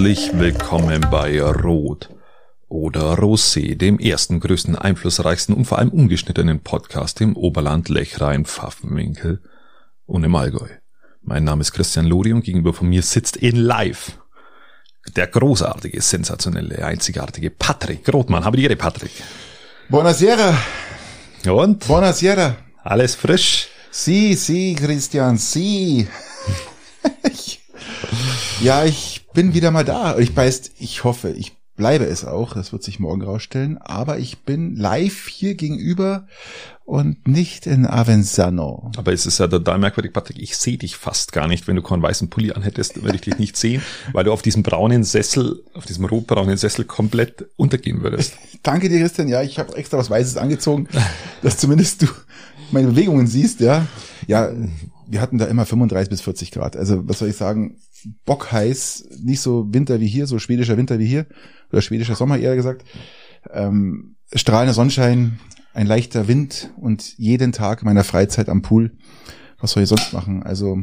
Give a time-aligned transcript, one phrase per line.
[0.00, 2.08] Herzlich willkommen bei Rot
[2.68, 9.42] oder Rosé, dem ersten, größten, einflussreichsten und vor allem ungeschnittenen Podcast im Oberland Lechrein, Pfaffenwinkel
[10.06, 10.68] und im Allgäu.
[11.20, 14.18] Mein Name ist Christian Lori und gegenüber von mir sitzt in live
[15.16, 18.46] der großartige, sensationelle, einzigartige Patrick Rothmann.
[18.46, 19.12] Habe die Ehre, Patrick.
[19.90, 20.56] Buonasera.
[21.46, 21.86] Und?
[21.86, 22.56] Buonasera.
[22.82, 23.68] Alles frisch?
[23.90, 26.08] Sie, Sie, Christian, Sie.
[28.62, 30.18] ja, ich bin wieder mal da.
[30.18, 32.54] Ich weiß, ich hoffe, ich bleibe es auch.
[32.54, 33.78] Das wird sich morgen rausstellen.
[33.78, 36.26] Aber ich bin live hier gegenüber
[36.84, 38.90] und nicht in Avenzano.
[38.96, 40.38] Aber es ist ja total merkwürdig, Patrick.
[40.38, 41.68] Ich sehe dich fast gar nicht.
[41.68, 44.62] Wenn du keinen weißen Pulli anhättest, würde ich dich nicht sehen, weil du auf diesem
[44.62, 48.34] braunen Sessel, auf diesem rotbraunen Sessel komplett untergehen würdest.
[48.62, 49.28] Danke dir, Christian.
[49.28, 50.86] Ja, ich habe extra was Weißes angezogen,
[51.42, 52.06] dass zumindest du
[52.72, 53.86] meine Bewegungen siehst, ja.
[54.26, 54.52] Ja,
[55.06, 56.76] wir hatten da immer 35 bis 40 Grad.
[56.76, 57.78] Also, was soll ich sagen?
[58.24, 61.26] Bockheiß, nicht so Winter wie hier, so schwedischer Winter wie hier,
[61.70, 62.84] oder schwedischer Sommer eher gesagt.
[63.50, 65.38] Ähm, strahlender Sonnenschein,
[65.72, 68.96] ein leichter Wind und jeden Tag meiner Freizeit am Pool.
[69.58, 70.42] Was soll ich sonst machen?
[70.42, 70.78] Also,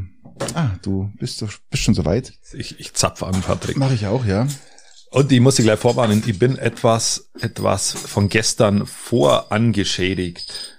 [0.54, 2.34] ah, du bist, bist schon soweit.
[2.54, 3.78] Ich, ich zapfe an, Patrick.
[3.78, 4.48] Mache ich auch, ja.
[5.10, 10.78] Und ich muss dich gleich vorwarnen, ich bin etwas, etwas von gestern vorangeschädigt.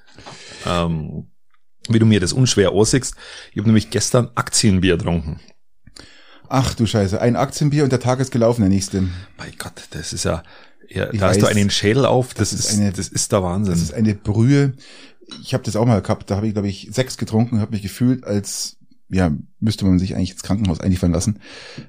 [0.66, 1.28] Ähm,
[1.88, 3.14] wie du mir das unschwer aussiehst.
[3.50, 5.40] Ich habe nämlich gestern Aktienbier getrunken.
[6.48, 9.02] Ach du Scheiße, ein Aktienbier und der Tag ist gelaufen, der nächste.
[9.36, 10.42] Mein Gott, das ist ja,
[10.88, 13.42] ja da weiß, hast du einen Schädel auf, das, das ist, eine, das ist der
[13.42, 13.74] Wahnsinn.
[13.74, 14.72] Das ist eine Brühe.
[15.42, 17.82] Ich habe das auch mal gehabt, da habe ich, glaube ich, sechs getrunken, habe mich
[17.82, 18.78] gefühlt, als
[19.10, 21.40] ja, müsste man sich eigentlich ins Krankenhaus einliefern lassen.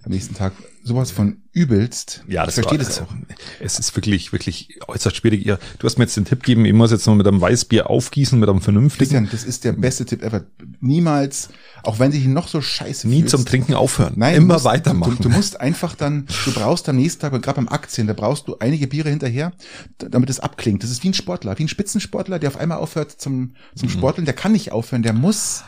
[0.03, 2.23] Am nächsten Tag sowas von übelst.
[2.27, 3.13] Ja, das ich verstehe das auch.
[3.59, 5.45] Es ist wirklich, wirklich äußerst schwierig.
[5.45, 7.89] Ihr, du hast mir jetzt den Tipp gegeben, ich muss jetzt noch mit einem Weißbier
[7.89, 8.97] aufgießen, mit einem vernünftigen.
[8.97, 10.45] Christian, das ist der beste Tipp ever.
[10.81, 11.49] Niemals,
[11.83, 14.13] auch wenn sich noch so scheiße Nie fühlst, zum Trinken aufhören.
[14.15, 15.17] Nein, immer musst, weitermachen.
[15.17, 18.47] Du, du, musst einfach dann, du brauchst am nächsten Tag, gerade beim Aktien, da brauchst
[18.47, 19.51] du einige Biere hinterher,
[19.97, 20.83] damit es abklingt.
[20.83, 23.93] Das ist wie ein Sportler, wie ein Spitzensportler, der auf einmal aufhört zum, zum mhm.
[23.93, 25.63] Sporteln, der kann nicht aufhören, der muss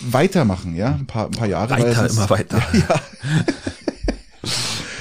[0.00, 1.70] weitermachen, ja, ein paar, ein paar Jahre.
[1.70, 2.62] Weiter, immer weiter.
[2.72, 3.00] Ja.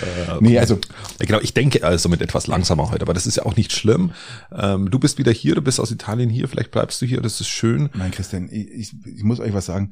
[0.02, 0.80] Äh, nee, also
[1.20, 4.12] genau, ich denke also mit etwas langsamer heute, aber das ist ja auch nicht schlimm.
[4.52, 7.42] Ähm, du bist wieder hier, du bist aus Italien hier, vielleicht bleibst du hier, das
[7.42, 7.90] ist schön.
[7.94, 9.92] Nein, Christian, ich, ich, ich muss euch was sagen.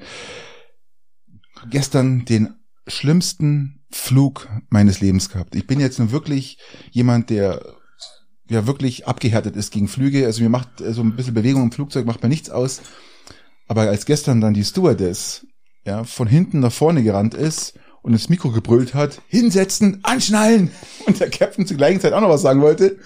[1.70, 2.56] Gestern den
[2.88, 5.56] schlimmsten Flug meines Lebens gehabt.
[5.56, 6.60] Ich bin jetzt nur wirklich
[6.92, 7.62] jemand, der
[8.50, 10.26] ja wirklich abgehärtet ist gegen Flüge.
[10.26, 12.82] Also mir macht so ein bisschen Bewegung im Flugzeug macht mir nichts aus.
[13.68, 15.48] Aber als gestern dann die Stewardess
[15.86, 17.74] ja, von hinten nach vorne gerannt ist
[18.06, 20.70] und ins Mikro gebrüllt hat, hinsetzen, anschnallen
[21.08, 22.98] und der Captain zur gleichen Zeit auch noch was sagen wollte,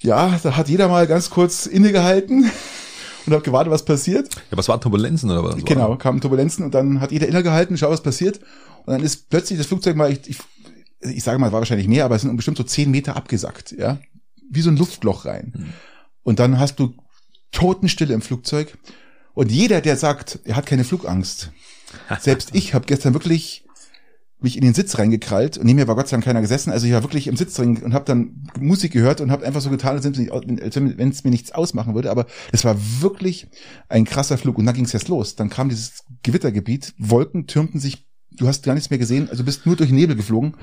[0.00, 2.50] ja, da hat jeder mal ganz kurz innegehalten
[3.26, 4.34] und hat gewartet, was passiert.
[4.50, 5.64] Ja, was waren Turbulenzen oder was?
[5.64, 8.40] Genau, kamen Turbulenzen und dann hat jeder innegehalten, schau, was passiert.
[8.84, 10.38] Und dann ist plötzlich das Flugzeug mal, ich, ich,
[11.00, 14.00] ich sage mal, war wahrscheinlich mehr, aber es sind bestimmt so zehn Meter abgesackt, ja.
[14.50, 15.52] Wie so ein Luftloch rein.
[15.56, 15.72] Mhm.
[16.24, 16.94] Und dann hast du
[17.52, 18.76] Totenstille im Flugzeug
[19.34, 21.52] und jeder, der sagt, er hat keine Flugangst,
[22.20, 23.67] selbst ich habe gestern wirklich
[24.40, 26.70] mich in den Sitz reingekrallt und neben mir war Gott sei Dank keiner gesessen.
[26.70, 29.60] Also ich war wirklich im Sitz drin und habe dann Musik gehört und habe einfach
[29.60, 32.10] so getan, als wenn es mir nichts ausmachen würde.
[32.10, 33.48] Aber es war wirklich
[33.88, 35.34] ein krasser Flug und dann ging es erst los.
[35.34, 39.66] Dann kam dieses Gewittergebiet, Wolken türmten sich, du hast gar nichts mehr gesehen, also bist
[39.66, 40.54] nur durch Nebel geflogen.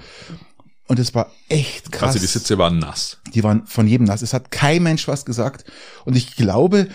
[0.88, 2.10] Und es war echt krass.
[2.10, 3.18] Also die Sitze waren nass.
[3.34, 4.22] Die waren von jedem nass.
[4.22, 5.66] Es hat kein Mensch was gesagt.
[6.06, 6.88] Und ich glaube,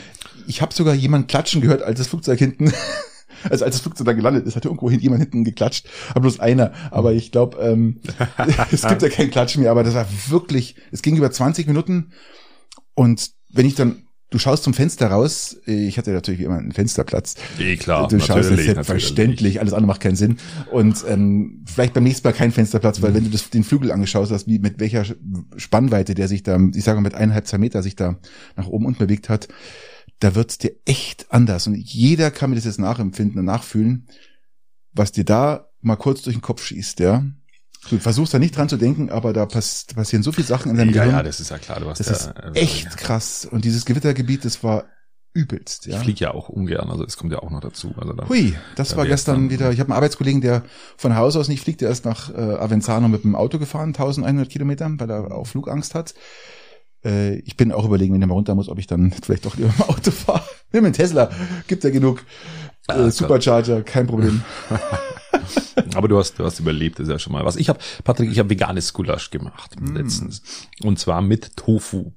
[0.46, 2.72] ich habe sogar jemand klatschen gehört, als das Flugzeug hinten,
[3.48, 6.72] also als das Flugzeug da gelandet ist, hat irgendwo jemand hinten geklatscht, aber bloß einer.
[6.90, 8.00] Aber ich glaube, ähm,
[8.72, 12.12] es gibt ja kein Klatschen mehr, aber das war wirklich, es ging über 20 Minuten
[12.94, 15.56] und wenn ich dann Du schaust zum Fenster raus.
[15.66, 17.34] Ich hatte natürlich wie immer einen Fensterplatz.
[17.58, 19.58] Eh klar, du schaust natürlich, selbstverständlich.
[19.58, 20.38] Alles andere macht keinen Sinn.
[20.70, 23.14] Und ähm, vielleicht beim nächsten Mal kein Fensterplatz, weil mhm.
[23.16, 25.04] wenn du das, den Flügel angeschaut hast, wie mit welcher
[25.56, 28.18] Spannweite der sich da, ich sage mal mit eineinhalb zwei Meter sich da
[28.54, 29.48] nach oben und bewegt hat,
[30.20, 31.66] da wird's dir echt anders.
[31.66, 34.06] Und jeder kann mir das jetzt nachempfinden und nachfühlen,
[34.92, 37.24] was dir da mal kurz durch den Kopf schießt, ja.
[37.88, 40.76] Du versuchst da nicht dran zu denken, aber da pass passieren so viele Sachen in
[40.76, 41.16] deinem ja, Gehirn.
[41.16, 41.80] Ja, das ist ja klar.
[41.80, 42.90] Du hast das ja, ist also, echt ja.
[42.90, 43.48] krass.
[43.50, 44.84] Und dieses Gewittergebiet, das war
[45.32, 45.86] übelst.
[45.86, 45.96] Ja.
[45.96, 47.94] Ich fliege ja auch ungern, also es kommt ja auch noch dazu.
[47.96, 50.64] Also dann, Hui, das war gestern wieder, ich habe einen Arbeitskollegen, der
[50.96, 54.50] von Haus aus nicht fliegt, der ist nach äh, Avenzano mit dem Auto gefahren, 1100
[54.50, 56.14] Kilometer, weil er auch Flugangst hat.
[57.04, 59.56] Äh, ich bin auch überlegen, wenn er mal runter muss, ob ich dann vielleicht doch
[59.56, 60.44] lieber im Auto fahre.
[60.72, 61.30] Nimm einen Tesla,
[61.66, 62.24] gibt ja genug
[62.88, 64.42] äh, Supercharger, kein Problem.
[65.94, 67.56] Aber du hast, du hast überlebt, das ist ja schon mal was.
[67.56, 69.96] Ich habe, Patrick, ich habe veganes Gulasch gemacht mm.
[69.96, 70.42] letztens.
[70.82, 72.12] Und zwar mit Tofu.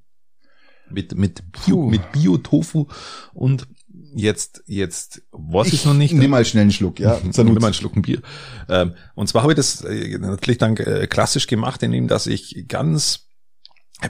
[0.89, 2.87] Mit, mit Bio, mit Bio-Tofu
[3.33, 3.67] und
[4.13, 6.13] jetzt, jetzt weiß ich noch nicht.
[6.13, 7.19] Nimm mal schnell einen Schluck, ja.
[7.37, 8.21] Nimm mal einen Schluck ein Bier.
[8.69, 12.65] Ähm, und zwar habe ich das äh, natürlich dann äh, klassisch gemacht, indem dass ich
[12.67, 13.27] ganz,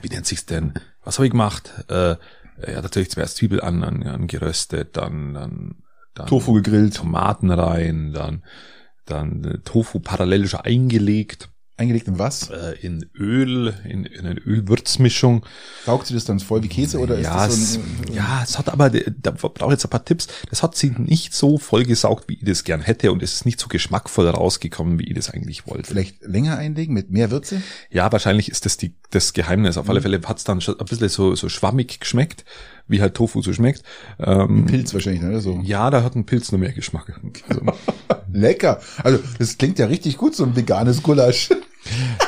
[0.02, 0.74] wie nennt sich's denn?
[1.04, 1.72] Was habe ich gemacht?
[1.88, 2.16] Äh,
[2.66, 5.76] ja, natürlich zuerst Zwiebel an, an, an geröstet, dann, dann,
[6.14, 6.96] dann Tofu gegrillt.
[6.96, 8.44] Tomaten rein, dann,
[9.06, 12.50] dann äh, Tofu parallel schon eingelegt Eingelegt in was?
[12.50, 15.44] Äh, in Öl, in, in eine Ölwürzmischung.
[15.84, 18.42] Saugt sie das dann voll wie Käse oder ja, ist das so ein, es, Ja,
[18.44, 21.58] es hat aber, da brauche ich jetzt ein paar Tipps, das hat sie nicht so
[21.58, 25.08] voll gesaugt, wie ich das gern hätte und es ist nicht so geschmackvoll rausgekommen, wie
[25.08, 25.88] ich das eigentlich wollte.
[25.88, 27.60] Vielleicht länger einlegen mit mehr Würze?
[27.90, 29.76] Ja, wahrscheinlich ist das die, das Geheimnis.
[29.76, 29.90] Auf mhm.
[29.90, 32.44] alle Fälle hat es dann schon ein bisschen so, so schwammig geschmeckt
[32.86, 33.82] wie halt Tofu so schmeckt.
[34.18, 35.40] Ähm, Pilz wahrscheinlich, ne?
[35.40, 35.60] So.
[35.62, 37.20] Ja, da hat ein Pilz noch mehr Geschmack.
[37.48, 37.62] Also.
[38.32, 38.80] Lecker.
[39.02, 41.50] Also das klingt ja richtig gut, so ein veganes Gulasch.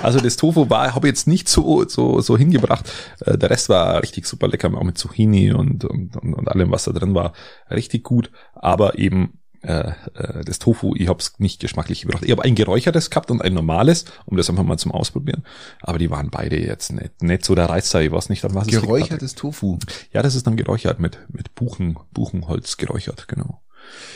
[0.03, 2.93] Also das Tofu war, habe ich jetzt nicht so so so hingebracht.
[3.21, 6.85] Äh, der Rest war richtig super lecker, auch mit Zucchini und und, und allem, was
[6.85, 7.33] da drin war,
[7.71, 8.31] richtig gut.
[8.55, 12.23] Aber eben äh, äh, das Tofu, ich habe es nicht geschmacklich gebracht.
[12.25, 15.45] Ich habe ein geräuchertes gehabt und ein normales, um das einfach mal zum Ausprobieren.
[15.81, 18.67] Aber die waren beide jetzt nicht, nicht so der Reiz ich weiß nicht, an was
[18.69, 19.79] Geräuchertes Tofu?
[20.13, 23.63] Ja, das ist dann geräuchert mit, mit Buchen, Buchenholz geräuchert, genau.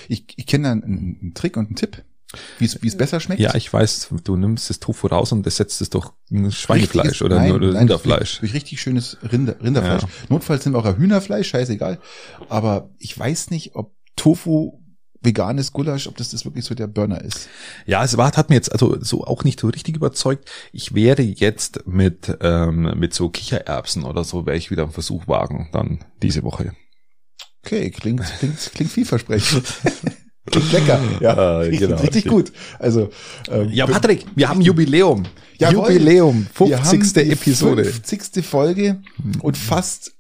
[0.08, 2.04] Ich, ich kenne da einen, einen Trick und einen Tipp.
[2.58, 3.40] Wie es, besser schmeckt?
[3.40, 7.36] Ja, ich weiß, du nimmst das Tofu raus und besetzt es durch Schweinefleisch Richtiges, oder,
[7.36, 8.38] nein, oder nein, Rinderfleisch.
[8.38, 10.02] Durch, durch richtig schönes Rinder, Rinderfleisch.
[10.02, 10.08] Ja.
[10.28, 11.98] Notfalls sind wir auch ein Hühnerfleisch, scheißegal.
[12.48, 14.79] Aber ich weiß nicht, ob Tofu
[15.22, 17.48] veganes Gulasch, ob das das wirklich so der Burner ist.
[17.86, 20.50] Ja, es war, hat mir jetzt also so auch nicht so richtig überzeugt.
[20.72, 25.28] Ich werde jetzt mit ähm, mit so Kichererbsen oder so werde ich wieder einen Versuch
[25.28, 26.72] wagen dann diese Woche.
[27.64, 29.64] Okay, klingt klingt klingt vielversprechend.
[30.46, 31.96] klingt lecker, ja, äh, genau.
[31.96, 32.52] richtig gut.
[32.78, 33.10] Also
[33.48, 35.24] ähm, ja, Patrick, wir haben Jubiläum.
[35.58, 37.30] Jawohl, Jubiläum, 50.
[37.30, 38.46] Episode, 50.
[38.46, 39.02] Folge
[39.42, 40.12] und fast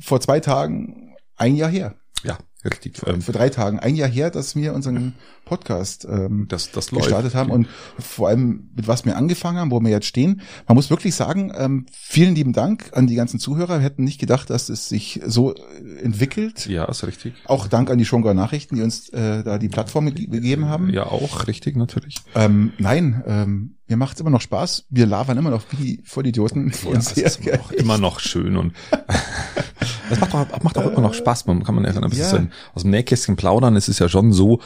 [0.00, 1.94] vor zwei Tagen ein Jahr her.
[2.24, 3.00] Ja, Richtig.
[3.06, 5.14] Ähm, vor drei Tagen, ein Jahr her, dass wir unseren
[5.44, 7.68] Podcast ähm, das, das gestartet haben und
[7.98, 10.42] vor allem mit was wir angefangen haben, wo wir jetzt stehen.
[10.66, 13.78] Man muss wirklich sagen, ähm, vielen lieben Dank an die ganzen Zuhörer.
[13.78, 16.66] Wir hätten nicht gedacht, dass es sich so äh, entwickelt.
[16.66, 17.34] Ja, ist richtig.
[17.46, 20.90] Auch Dank an die Schongauer Nachrichten, die uns äh, da die Plattform gegeben haben.
[20.90, 22.16] Ja, auch richtig, natürlich.
[22.34, 24.84] Ähm, nein, ähm, mir macht's immer noch Spaß.
[24.90, 26.72] Wir labern immer noch wie die Vollidioten.
[26.84, 28.74] Ja, das ist immer, immer noch schön und
[30.10, 31.46] das macht doch, macht doch immer noch Spaß.
[31.46, 32.50] Man kann man ja ein bisschen ja.
[32.74, 33.76] aus dem Nähkästchen plaudern.
[33.76, 34.60] Es ist ja schon so,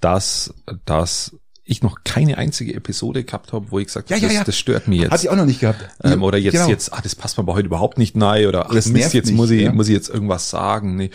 [0.00, 0.52] dass,
[0.84, 1.36] dass
[1.66, 4.58] ich noch keine einzige Episode gehabt habe, wo ich gesagt habe, ja, ja, das, das,
[4.58, 5.12] stört mich jetzt.
[5.12, 5.88] Hat ich auch noch nicht gehabt.
[6.02, 6.68] Ähm, oder jetzt, genau.
[6.68, 9.34] jetzt, ah, das passt mir aber heute überhaupt nicht nein oder ach, Mist, jetzt nicht,
[9.34, 9.72] muss ich, ja.
[9.72, 10.96] muss ich jetzt irgendwas sagen.
[10.96, 11.10] Nee.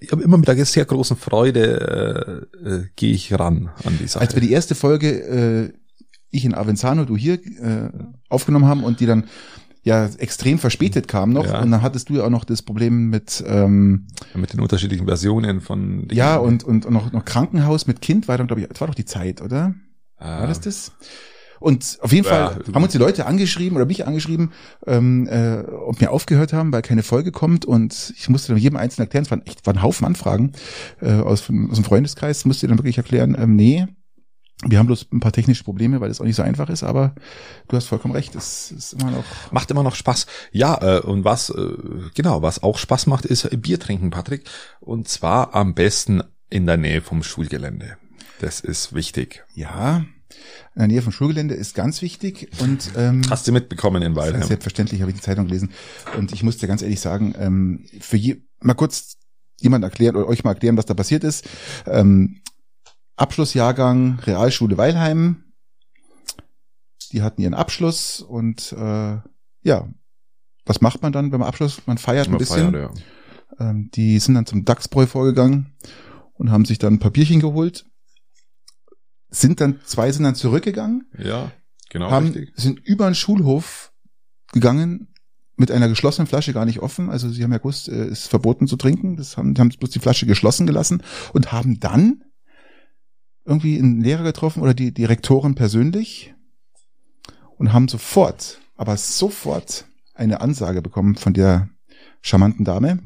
[0.00, 4.08] Ich habe immer mit einer sehr großen Freude äh, äh, gehe ich ran an die
[4.08, 4.22] Sache.
[4.22, 5.81] Als wir die erste Folge, äh,
[6.32, 7.90] ich in Avenzano, du hier äh,
[8.28, 9.24] aufgenommen haben und die dann
[9.84, 11.46] ja extrem verspätet kam noch.
[11.46, 11.60] Ja.
[11.60, 15.60] Und dann hattest du ja auch noch das Problem mit ähm, mit den unterschiedlichen Versionen
[15.60, 18.88] von ja und und noch noch Krankenhaus mit Kind war dann glaube ich, das war
[18.88, 19.74] doch die Zeit, oder?
[20.16, 20.40] Ah.
[20.40, 20.92] War das das?
[21.62, 24.50] Und auf jeden ja, Fall haben uns die Leute angeschrieben oder mich angeschrieben,
[24.84, 27.64] ähm, äh, ob wir aufgehört haben, weil keine Folge kommt.
[27.64, 30.52] Und ich musste dann jedem Einzelnen erklären, es waren echt waren ein Haufen Anfragen
[31.00, 33.86] äh, aus, aus dem Freundeskreis, musste dann wirklich erklären, ähm, nee,
[34.64, 37.14] wir haben bloß ein paar technische Probleme, weil es auch nicht so einfach ist, aber
[37.68, 39.24] du hast vollkommen recht, es ist immer noch.
[39.50, 40.26] Macht immer noch Spaß.
[40.52, 41.76] Ja, äh, und was, äh,
[42.14, 44.44] genau, was auch Spaß macht, ist Bier trinken, Patrick.
[44.80, 47.96] Und zwar am besten in der Nähe vom Schulgelände.
[48.40, 49.44] Das ist wichtig.
[49.54, 50.04] Ja,
[50.74, 52.48] in der Nähe vom Schulgelände ist ganz wichtig.
[52.60, 54.42] Und ähm, hast du mitbekommen in Weilheim?
[54.42, 55.70] Selbstverständlich habe ich die Zeitung gelesen.
[56.16, 59.18] Und ich muss dir ganz ehrlich sagen, ähm, für je, mal kurz
[59.60, 61.48] jemand erklären oder euch mal erklären, was da passiert ist.
[61.86, 62.40] Ähm,
[63.22, 65.44] Abschlussjahrgang Realschule Weilheim.
[67.12, 69.18] Die hatten ihren Abschluss und äh,
[69.62, 69.88] ja,
[70.64, 71.82] was macht man dann beim Abschluss?
[71.86, 72.72] Man feiert man ein bisschen.
[72.72, 72.98] Feiert,
[73.58, 73.70] ja.
[73.70, 75.74] ähm, die sind dann zum Dachsbräu vorgegangen
[76.34, 77.86] und haben sich dann ein Papierchen geholt.
[79.30, 81.06] Sind dann, zwei sind dann zurückgegangen.
[81.16, 81.52] Ja,
[81.90, 82.10] genau.
[82.10, 82.52] Haben, richtig.
[82.56, 83.92] sind über den Schulhof
[84.52, 85.08] gegangen,
[85.56, 87.08] mit einer geschlossenen Flasche gar nicht offen.
[87.08, 89.16] Also sie haben ja gewusst, es äh, ist verboten zu trinken.
[89.16, 91.02] Das haben, haben bloß die Flasche geschlossen gelassen
[91.32, 92.24] und haben dann
[93.44, 96.34] irgendwie einen Lehrer getroffen oder die, die Rektorin persönlich
[97.58, 101.68] und haben sofort, aber sofort eine Ansage bekommen von der
[102.20, 103.00] charmanten Dame.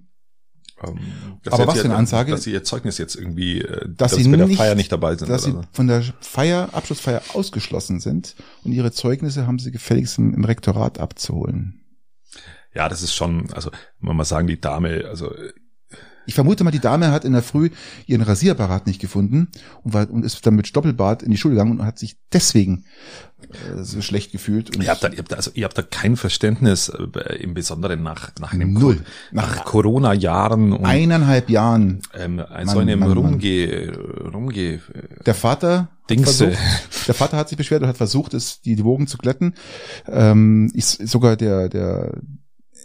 [0.83, 2.33] Um, ähm, aber was für eine Ansage?
[2.33, 4.93] Dass sie ihr Zeugnis jetzt irgendwie, äh, dass, dass sie bei der nicht, Feier nicht
[4.93, 5.31] dabei sind.
[5.31, 5.63] Dass sie so.
[5.73, 10.99] von der Feier, Abschlussfeier ausgeschlossen sind und ihre Zeugnisse haben sie gefälligst im, im Rektorat
[10.99, 11.81] abzuholen.
[12.75, 15.33] Ja, das ist schon, also, man mal sagen, die Dame, also
[16.27, 17.71] Ich vermute mal, die Dame hat in der Früh
[18.07, 19.49] ihren Rasierapparat nicht gefunden
[19.85, 22.85] und, war, und ist dann mit Stoppelbart in die Schule gegangen und hat sich deswegen
[23.79, 24.77] äh, so schlecht gefühlt.
[24.77, 27.55] Und Ihr habt da, ihr habt da, also ihr habt da kein Verständnis, äh, im
[27.55, 28.97] Besonderen nach, nach einem Null.
[28.97, 29.03] Co-
[29.33, 33.19] nach Corona-Jahren und eineinhalb Jahren ähm, so Mann, einem Mann, Mann.
[33.19, 33.93] Rumge,
[34.33, 34.81] Rumge,
[35.25, 36.53] Der Vater hat Dingse.
[36.53, 39.55] versucht, der Vater hat sich beschwert und hat versucht, es die, die Wogen zu glätten.
[40.09, 42.13] Ähm, ist sogar der der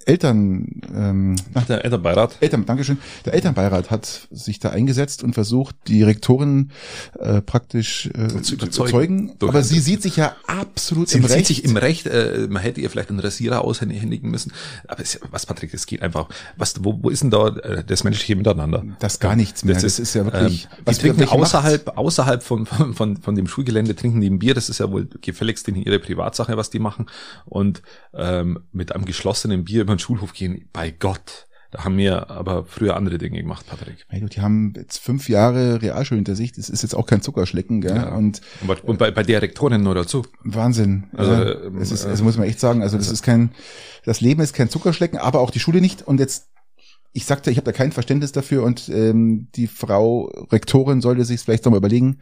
[0.07, 2.37] Eltern ähm, nach der Elternbeirat.
[2.39, 2.97] Eltern, Dankeschön.
[3.25, 6.71] Der Elternbeirat hat sich da eingesetzt und versucht, die Rektorin
[7.19, 9.19] äh, praktisch äh, Zu zu überzeugen.
[9.29, 9.35] überzeugen.
[9.49, 11.45] Aber sie sieht sich ja absolut Sie im sieht Recht.
[11.47, 14.51] sich im Recht, äh, man hätte ihr vielleicht einen Rasierer aushändigen müssen.
[14.87, 16.27] Aber es, was, Patrick, es geht einfach.
[16.57, 18.83] Was, wo, wo ist denn da äh, das menschliche Miteinander?
[18.99, 19.75] das gar nichts mehr.
[19.75, 20.63] Das, ist, ja wirklich.
[20.65, 24.21] Ähm, die was trinken welche Macht- außerhalb, außerhalb von, von, von, von dem Schulgelände trinken
[24.21, 24.53] die ein Bier.
[24.53, 27.05] Das ist ja wohl gefälligst in ihre Privatsache, was die machen.
[27.45, 27.81] Und
[28.13, 31.47] ähm, mit einem geschlossenen Bier über den Schulhof gehen, bei Gott.
[31.71, 34.05] Da haben wir aber früher andere Dinge gemacht, Patrick.
[34.09, 36.51] Hey, die haben jetzt fünf Jahre Realschule hinter sich.
[36.51, 37.95] Das ist jetzt auch kein Zuckerschlecken, gell?
[37.95, 38.13] Ja.
[38.13, 40.25] Und Und bei, und bei, bei der Rektorin nur dazu.
[40.43, 41.05] Wahnsinn.
[41.15, 43.51] Also, ja, ähm, es ist, äh, also muss man echt sagen, also das ist kein,
[44.03, 46.01] das Leben ist kein Zuckerschlecken, aber auch die Schule nicht.
[46.05, 46.49] Und jetzt,
[47.13, 51.39] ich sagte, ich habe da kein Verständnis dafür und ähm, die Frau Rektorin sollte sich
[51.39, 52.19] vielleicht nochmal überlegen.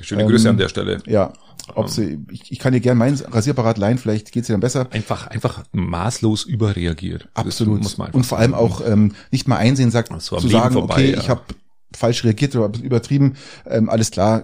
[0.00, 0.98] Schöne Ähm, Grüße an der Stelle.
[1.06, 1.32] Ja,
[1.74, 4.86] ob sie, ich, ich kann dir gern meinen Rasierapparat leihen, vielleicht geht's dir dann besser.
[4.90, 7.28] Einfach, einfach maßlos überreagiert.
[7.34, 7.82] Das Absolut.
[7.82, 10.74] muss man Und vor allem auch ähm, nicht mal einsehen, sagt, So zu Leben sagen,
[10.74, 11.18] vorbei, okay, ja.
[11.18, 11.42] ich habe
[11.94, 13.34] falsch reagiert oder übertrieben,
[13.66, 14.42] ähm, alles klar.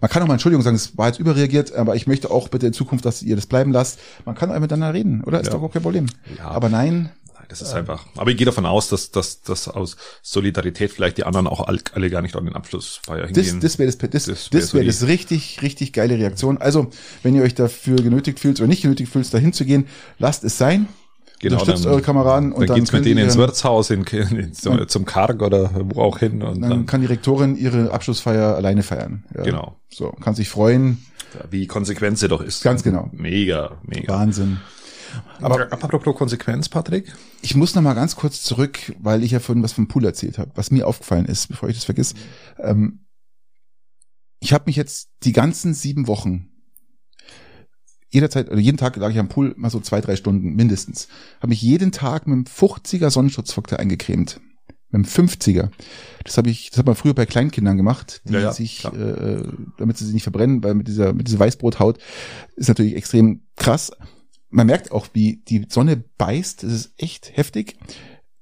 [0.00, 2.66] Man kann auch mal Entschuldigung sagen, es war jetzt überreagiert, aber ich möchte auch bitte
[2.66, 4.00] in Zukunft, dass ihr das bleiben lasst.
[4.24, 5.40] Man kann auch miteinander reden, oder?
[5.40, 5.52] Ist Ja.
[5.54, 6.06] doch auch kein Problem.
[6.36, 6.48] Ja.
[6.48, 7.10] Aber Nein,
[7.48, 8.06] das ist einfach.
[8.16, 11.80] Aber ich gehe davon aus, dass, dass, dass aus Solidarität vielleicht die anderen auch all-
[11.94, 13.60] alle gar nicht an den Abschlussfeier das, hingehen.
[13.60, 16.58] das wäre das, das, Das das wär so die- das richtig, richtig geile Reaktion.
[16.58, 16.88] Also,
[17.22, 19.86] wenn ihr euch dafür genötigt fühlt oder nicht genötigt fühlt, dahin zu gehen,
[20.18, 20.88] lasst es sein.
[21.42, 24.54] Unterstützt Genau, dann- eure Kameraden und dann, dann geht's mit denen ins Wirtshaus, in, in,
[24.54, 26.42] zum, zum Karg oder wo auch hin.
[26.42, 29.24] Und Dann dann, kann die Rektorin ihre Abschlussfeier alleine feiern.
[29.36, 29.42] Ja.
[29.42, 29.76] Genau.
[29.90, 31.04] So, kann sich freuen.
[31.50, 32.62] wie Konsequenz sie doch ist.
[32.62, 33.10] Ganz genau.
[33.12, 34.14] Mega, mega.
[34.14, 34.58] Wahnsinn.
[35.40, 37.14] Aber apropos Konsequenz, Patrick.
[37.42, 40.38] Ich muss noch mal ganz kurz zurück, weil ich ja vorhin was vom Pool erzählt
[40.38, 42.14] habe, was mir aufgefallen ist, bevor ich das vergiss.
[42.58, 43.06] Ähm,
[44.40, 46.48] ich habe mich jetzt die ganzen sieben Wochen
[48.08, 51.08] jederzeit oder jeden Tag lag ich am Pool mal so zwei, drei Stunden mindestens.
[51.38, 54.40] Habe mich jeden Tag mit einem 50er Sonnenschutzfaktor eingecremt.
[54.90, 55.70] Mit einem 50er.
[56.24, 58.94] Das habe ich, das hat man früher bei Kleinkindern gemacht, die Ja, ja, sich, klar.
[58.94, 59.42] äh,
[59.78, 61.98] damit sie sich nicht verbrennen, weil mit dieser, mit dieser Weißbrothaut
[62.54, 63.90] ist natürlich extrem krass.
[64.56, 66.62] Man merkt auch, wie die Sonne beißt.
[66.62, 67.76] Das ist echt heftig.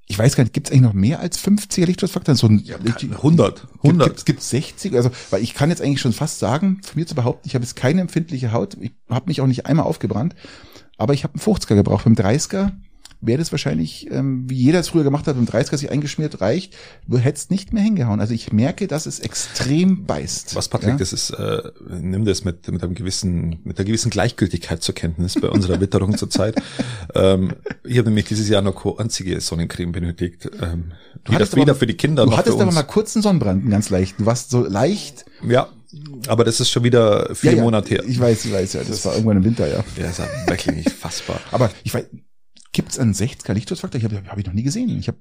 [0.07, 2.37] Ich weiß gar nicht, gibt es eigentlich noch mehr als 50er Lichtschutzfaktor?
[2.37, 3.67] So ein, Ja, 100.
[3.83, 4.09] 100.
[4.09, 4.95] Gibt, gibt, 60?
[4.95, 7.65] Also, weil ich kann jetzt eigentlich schon fast sagen, von mir zu behaupten, ich habe
[7.65, 8.77] jetzt keine empfindliche Haut.
[8.81, 10.37] Ich habe mich auch nicht einmal aufgebrannt.
[10.99, 12.05] Aber ich habe einen 50er gebraucht.
[12.05, 12.71] Beim 30er
[13.27, 16.75] wäre das wahrscheinlich, ähm, wie jeder es früher gemacht hat, beim 30er sich eingeschmiert, reicht,
[17.07, 18.21] du hättest nicht mehr hingehauen.
[18.21, 20.55] Also ich merke, dass es extrem beißt.
[20.55, 20.97] Was Patrick, ja?
[20.97, 25.35] das ist, äh, nimm das mit, mit einem gewissen, mit einer gewissen Gleichgültigkeit zur Kenntnis
[25.41, 26.57] bei unserer Witterung zurzeit.
[27.15, 27.53] Ähm,
[27.85, 30.49] ich habe nämlich dieses Jahr noch keine einzige Sonnencreme benötigt.
[30.61, 30.93] Ähm,
[31.25, 33.71] weder, hattest weder aber- für die Kinder Du hattest aber mal kurz einen Sonnenbrand, einen
[33.71, 34.19] ganz leicht.
[34.21, 35.25] Du warst so leicht.
[35.47, 35.69] ja,
[36.27, 38.05] aber das ist schon wieder vier Ja, ja, Monate her.
[38.07, 38.81] Ich weiß, ich weiß, ja.
[38.83, 39.85] Das war irgendwann im Winter, ja.
[39.97, 41.41] Ja, ist ja wirklich nicht fassbar.
[41.53, 42.05] Aber ich weiß,
[42.75, 43.99] gibt's einen 60er Lichtschutzfaktor?
[43.99, 44.91] Ich habe hab ich noch nie gesehen.
[44.99, 45.17] Ich habe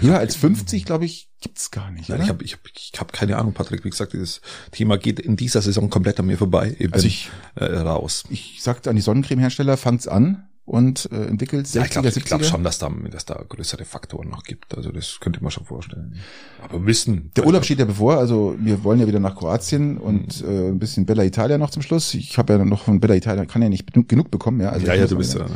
[0.00, 2.08] höher als 50, glaube ich, gibt's gar nicht.
[2.08, 2.24] Nein, oder?
[2.24, 3.84] ich habe ich hab, ich hab keine Ahnung, Patrick.
[3.84, 4.40] Wie gesagt, dieses
[4.72, 6.74] Thema geht in dieser Saison komplett an mir vorbei.
[6.78, 8.24] Ich Also ich- äh, raus.
[8.30, 12.24] ich sagte an die Sonnencremehersteller, fangt's an und äh, entwickelt 60er, Ja, ich glaube 70er.
[12.24, 14.76] glaub schon, dass da, dass da größere Faktoren noch gibt.
[14.76, 16.16] Also das könnte man schon vorstellen.
[16.62, 17.30] Aber wissen.
[17.36, 20.48] Der Urlaub steht ja bevor, also wir wollen ja wieder nach Kroatien und Mhm.
[20.48, 22.14] äh, ein bisschen Bella Italia noch zum Schluss.
[22.14, 24.70] Ich habe ja noch von Bella Italia, kann ja nicht genug, bekommen, ja.
[24.70, 25.50] Also ja, ja, du bist wieder- ja.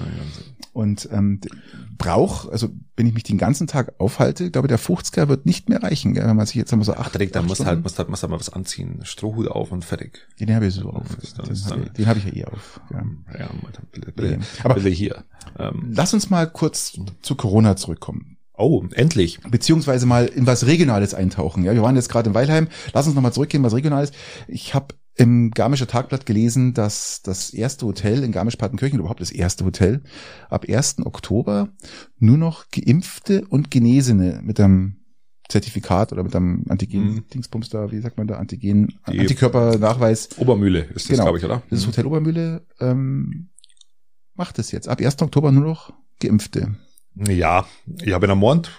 [0.73, 1.41] Und ähm,
[1.99, 5.83] Brauch, also wenn ich mich den ganzen Tag aufhalte, glaube der 50er wird nicht mehr
[5.83, 8.09] reichen, gell, wenn man sich jetzt einmal so acht, Patrick, dann Stunden- halt, musst halt,
[8.09, 9.01] musst halt mal was anziehen.
[9.03, 10.27] Strohhut auf und fertig.
[10.39, 11.07] Den habe ich so auf.
[11.17, 12.81] Den habe ich, den hab ich ja eh auf.
[12.93, 13.03] Ja.
[13.39, 13.51] Ja,
[13.93, 15.25] bitte, bitte, Aber- bitte hier.
[15.59, 18.37] Ähm, Lass uns mal kurz zu Corona zurückkommen.
[18.55, 19.41] oh, endlich.
[19.51, 21.65] Beziehungsweise mal in was Regionales eintauchen.
[21.65, 22.69] Ja, wir waren jetzt gerade in Weilheim.
[22.93, 24.13] Lass uns nochmal zurückgehen, was Regionales.
[24.49, 29.65] Ich habe im Garmischer Tagblatt gelesen, dass das erste Hotel in Garmisch-Partenkirchen, überhaupt das erste
[29.65, 30.03] Hotel,
[30.49, 31.05] ab 1.
[31.05, 31.69] Oktober
[32.19, 34.97] nur noch Geimpfte und Genesene mit einem
[35.49, 40.31] Zertifikat oder mit einem Antigen-Dingsbums da, wie sagt man da, Antigen, Die- Antikörpernachweis.
[40.39, 41.25] Obermühle ist das, Genau.
[41.25, 41.63] glaube ich, oder?
[41.71, 43.49] Das ist Hotel Obermühle ähm,
[44.35, 44.89] macht es jetzt.
[44.89, 45.21] Ab 1.
[45.23, 46.77] Oktober nur noch Geimpfte.
[47.17, 47.67] Ja,
[48.03, 48.71] ich habe in der Mond,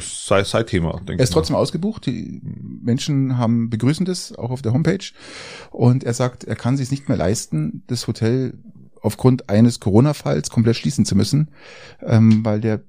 [0.00, 2.06] sei, sei Thema, denke Er ist trotzdem ausgebucht.
[2.06, 5.12] Die Menschen haben begrüßen das auch auf der Homepage.
[5.70, 8.54] Und er sagt, er kann sich nicht mehr leisten, das Hotel
[9.02, 11.50] aufgrund eines Corona-Falls komplett schließen zu müssen,
[12.02, 12.82] ähm, weil der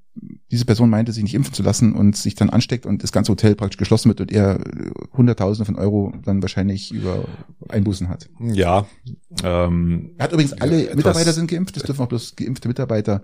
[0.52, 3.32] diese Person meinte, sich nicht impfen zu lassen und sich dann ansteckt und das ganze
[3.32, 4.60] Hotel praktisch geschlossen wird und er
[5.14, 7.26] Hunderttausende von Euro dann wahrscheinlich über
[7.70, 8.30] Einbußen hat.
[8.40, 8.88] Ja.
[9.44, 13.24] Ähm, Er hat übrigens alle etwas- Mitarbeiter sind geimpft, es dürfen auch bloß geimpfte Mitarbeiter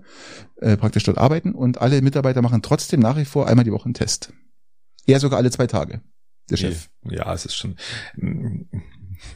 [0.56, 3.86] äh, praktisch dort arbeiten und alle Mitarbeiter machen trotzdem nach wie vor einmal die Woche
[3.86, 4.32] einen Test.
[5.06, 6.02] Er sogar alle zwei Tage,
[6.50, 6.88] der Chef.
[7.10, 7.76] Ja, es ist schon.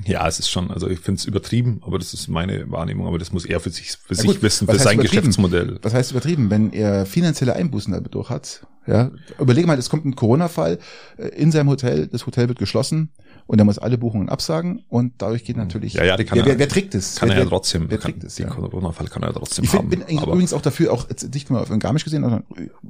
[0.05, 3.19] Ja, es ist schon, also ich finde es übertrieben, aber das ist meine Wahrnehmung, aber
[3.19, 4.99] das muss er für sich, für Ja sich gut, wissen, für sein?
[4.99, 5.79] Geschäftsmodell.
[5.83, 8.67] Was heißt übertrieben, wenn er finanzielle Einbußen dadurch hat?
[8.87, 10.79] Ja, überlege mal, es kommt ein Corona-Fall
[11.19, 13.11] äh, in seinem Hotel, das Hotel wird geschlossen
[13.47, 15.93] und er muss alle Buchungen absagen und dadurch geht natürlich.
[15.93, 17.17] Ja, ja, die kann wer, er- wer, wer trägt es?
[17.17, 18.37] Kann wer, er ja trotzdem, Wer trägt es?
[18.37, 18.55] den Ja.
[18.55, 19.91] Corona-Fall kann er trotzdem Ich haben.
[19.91, 22.45] find, bin übrigens auch dafür, auch jetzt nicht nur auf Garmisch gesehen, sondern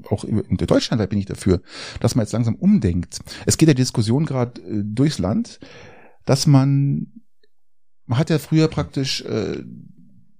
[0.09, 1.63] auch in Deutschland bin ich dafür,
[1.99, 3.19] dass man jetzt langsam umdenkt.
[3.47, 5.59] Es geht ja die Diskussion gerade äh, durchs Land,
[6.29, 7.23] dass man,
[8.07, 9.63] man hat ja früher praktisch, äh,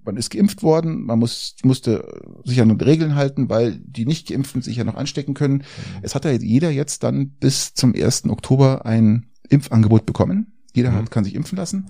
[0.03, 4.61] man ist geimpft worden, man muss, musste sich an Regeln halten, weil die nicht geimpften
[4.61, 5.63] sich ja noch anstecken können.
[6.01, 8.25] Es hat ja jeder jetzt dann bis zum 1.
[8.29, 10.53] Oktober ein Impfangebot bekommen.
[10.73, 11.09] Jeder Mhm.
[11.09, 11.87] kann sich impfen lassen.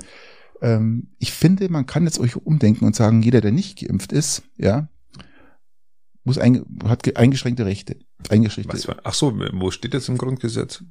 [0.61, 4.43] Ähm, ich finde, man kann jetzt euch umdenken und sagen, jeder, der nicht geimpft ist,
[4.57, 4.89] ja,
[6.23, 7.97] muss ein, hat ge- eingeschränkte Rechte.
[8.29, 10.83] Eingeschränkte, was, ach so, wo steht das im Grundgesetz?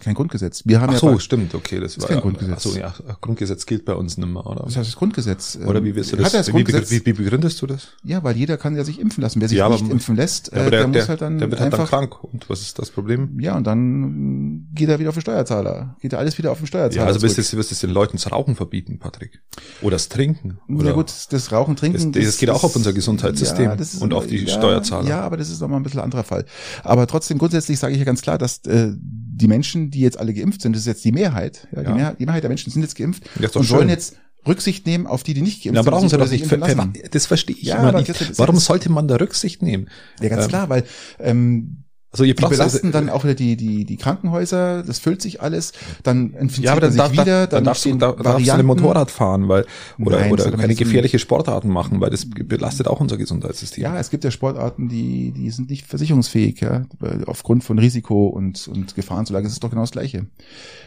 [0.00, 0.62] Kein Grundgesetz.
[0.66, 2.54] Wir haben Ach ja so, stimmt, okay, das Ist war kein ja- Grundgesetz.
[2.56, 4.64] Ach so, ja, Grundgesetz gilt bei uns nicht mehr, oder?
[4.64, 5.58] das heißt das Grundgesetz.
[5.66, 6.32] Oder wie wirst du Hat das?
[6.32, 6.90] das wie, wie, Grundgesetz?
[6.90, 7.88] wie, wie begründest du das?
[8.04, 9.40] ja, weil jeder kann ja sich impfen lassen.
[9.40, 11.50] Wer sich Ja, aber- nicht impfen lässt, Ja, äh, der, der, muss halt dann der
[11.50, 12.24] wird halt einfach dann krank.
[12.24, 13.38] Und was ist das Problem?
[13.40, 15.96] Ja, und dann geht er wieder auf den Steuerzahler.
[16.00, 17.02] Geht er alles wieder auf den Steuerzahler.
[17.02, 17.50] Ja, also wirst zurück.
[17.50, 19.42] du wirst du den Leuten das Rauchen verbieten, Patrick.
[19.80, 20.58] Oder das Trinken.
[20.68, 22.12] Oder ja gut, das Rauchen, Trinken.
[22.12, 25.08] Das- das geht auch auf unser Gesundheitssystem das ist und auf die ja, Steuerzahler.
[25.08, 26.44] Ja, aber das ist nochmal ein bisschen anderer Fall.
[26.82, 28.92] Aber trotzdem grundsätzlich sage ich ja ganz klar, dass äh,
[29.42, 31.94] die Menschen, die jetzt alle geimpft sind, das ist jetzt die Mehrheit, ja, die, Ja.
[31.94, 33.88] Mehrheit die Mehrheit der Menschen sind jetzt geimpft und sollen schön.
[33.88, 35.90] jetzt Rücksicht nehmen auf die, die nicht geimpft Ja, sind.
[35.92, 37.14] brauchen sie doch nicht.
[37.14, 38.08] Das verstehe ich Ja, immer nicht.
[38.08, 39.88] das Warum das- sollte man da Rücksicht nehmen?
[40.20, 40.84] Ja, ganz Ähm, klar, weil
[41.20, 45.22] ähm, Also ihr die braucht belasten dann auch wieder die, die, die Krankenhäuser, das füllt
[45.22, 45.72] sich alles,
[46.02, 48.24] dann infiziert ja, aber dann, sich darf, wieder, dann, dann darfst du, da, darfst du
[48.24, 48.66] Varianten.
[48.66, 49.64] Motorrad fahren, weil,
[49.98, 53.82] oder, Nein, oder keine gefährliche Sportarten machen, weil das belastet auch unser Gesundheitssystem.
[53.82, 56.84] Ja, es gibt ja Sportarten, die, die sind nicht versicherungsfähig, ja,
[57.26, 59.44] aufgrund von Risiko und, und Gefahrenzulage.
[59.44, 60.26] Das ist doch genau das Gleiche.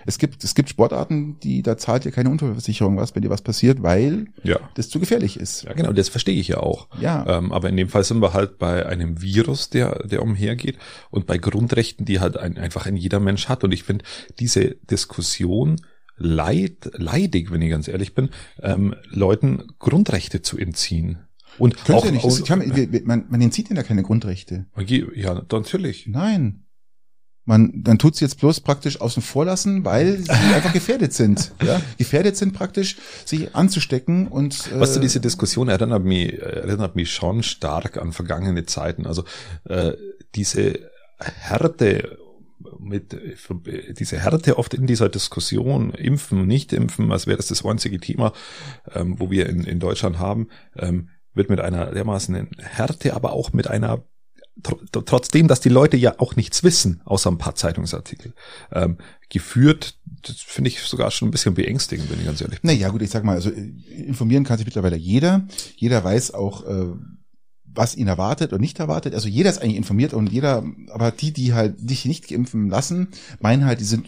[0.05, 3.41] Es gibt, es gibt Sportarten, die, da zahlt ja keine Unfallversicherung was, wenn dir was
[3.41, 4.59] passiert, weil ja.
[4.75, 5.63] das zu gefährlich ist.
[5.63, 6.87] Ja, genau, das verstehe ich ja auch.
[7.01, 7.25] Ja.
[7.27, 10.77] Ähm, aber in dem Fall sind wir halt bei einem Virus, der, der umhergeht
[11.15, 13.63] und bei Grundrechten, die halt ein, einfach ein jeder Mensch hat.
[13.63, 14.05] Und ich finde
[14.39, 15.77] diese Diskussion
[16.17, 18.29] leid, leidig, wenn ich ganz ehrlich bin,
[18.61, 21.19] ähm, Leuten Grundrechte zu entziehen.
[21.57, 22.25] Und Können auch, ja nicht.
[22.25, 22.59] Auch kann,
[23.05, 24.65] man, man, entzieht ihnen ja keine Grundrechte.
[25.15, 26.07] ja, natürlich.
[26.07, 26.61] Nein.
[27.47, 31.51] Man, dann tut sie jetzt bloß praktisch außen vor lassen, weil sie einfach gefährdet sind.
[31.63, 31.79] Ja?
[31.97, 37.11] Gefährdet sind praktisch, sich anzustecken und äh, Weißt du, diese Diskussion erinnert mich, erinnert mich
[37.13, 39.05] schon stark an vergangene Zeiten.
[39.05, 39.23] Also
[39.65, 39.93] äh,
[40.33, 40.79] diese
[41.17, 42.17] Härte
[42.79, 43.15] mit
[43.99, 48.33] diese Härte oft in dieser Diskussion, impfen, nicht impfen, als wäre das das einzige Thema,
[48.93, 53.53] ähm, wo wir in, in Deutschland haben, ähm, wird mit einer dermaßen Härte, aber auch
[53.53, 54.03] mit einer
[54.63, 58.33] tr- trotzdem, dass die Leute ja auch nichts wissen, außer ein paar Zeitungsartikel,
[58.71, 58.97] ähm,
[59.29, 59.99] geführt.
[60.23, 62.71] Das finde ich sogar schon ein bisschen beängstigend, wenn ich ganz ehrlich bin.
[62.71, 63.73] Naja, gut, ich sag mal, also äh,
[64.05, 65.47] informieren kann sich mittlerweile jeder.
[65.75, 66.93] Jeder weiß auch, äh,
[67.75, 69.13] was ihn erwartet und nicht erwartet.
[69.13, 73.09] Also jeder ist eigentlich informiert und jeder, aber die, die halt sich nicht impfen lassen,
[73.39, 74.07] meinen halt, die sind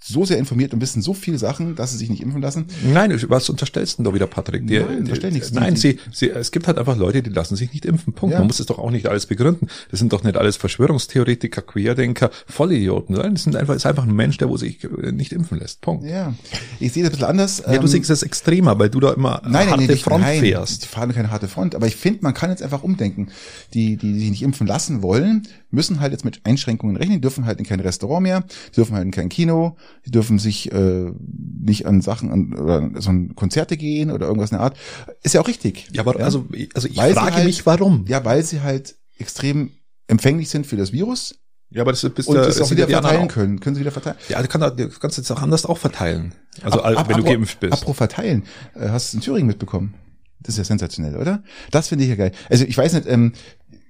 [0.00, 2.66] so sehr informiert und wissen so viele Sachen, dass sie sich nicht impfen lassen.
[2.84, 4.66] Nein, was unterstellst du denn da wieder, Patrick?
[4.66, 5.52] Die, Nein, unterstell nichts.
[5.52, 8.12] Nein, sie, sie, es gibt halt einfach Leute, die lassen sich nicht impfen.
[8.12, 8.32] Punkt.
[8.34, 8.38] Ja.
[8.38, 9.68] Man muss es doch auch nicht alles begründen.
[9.90, 13.16] Das sind doch nicht alles Verschwörungstheoretiker, Querdenker, Vollidioten.
[13.16, 15.80] Nein, das sind einfach, ist einfach ein Mensch, der wo sich äh, nicht impfen lässt.
[15.80, 16.04] Punkt.
[16.04, 16.34] Ja, Ja,
[16.80, 17.62] ich sehe das ein bisschen anders.
[17.64, 20.40] du Ähm, siehst es extremer, weil du da immer Nein, harte nein, nicht, Front nein,
[20.40, 20.82] fährst.
[20.84, 21.74] Die fahren keine harte Front.
[21.74, 23.28] Aber ich finde, man kann jetzt einfach umdenken.
[23.74, 27.16] Die, die sich nicht impfen lassen wollen, müssen halt jetzt mit Einschränkungen rechnen.
[27.16, 29.76] Die dürfen halt in kein Restaurant mehr, die dürfen halt in kein Kino,
[30.06, 31.12] die dürfen sich äh,
[31.60, 34.76] nicht an Sachen an, oder so an Konzerte gehen oder irgendwas in der Art.
[35.22, 35.88] Ist ja auch richtig.
[35.92, 38.04] Ja, aber also, also ich Weil frage halt- mich, warum.
[38.08, 39.70] Ja, weil sie halt extrem
[40.06, 41.34] empfänglich sind für das Virus
[41.70, 43.32] Ja, aber das ist, bist und du- es auch wieder ja verteilen auch.
[43.34, 43.60] können.
[43.60, 44.16] Können sie wieder verteilen.
[44.30, 46.32] Ja, du kannst, du kannst jetzt auch anders auch verteilen.
[46.62, 47.72] Also, Ab- ab- wenn du apro- geimpft bist.
[47.74, 48.44] Apro verteilen.
[48.74, 49.94] Äh, Hast du in Thüringen mitbekommen?
[50.40, 51.42] Das ist ja sensationell, oder?
[51.72, 52.32] Das finde ich ja geil.
[52.48, 53.32] Also ich weiß nicht, ähm,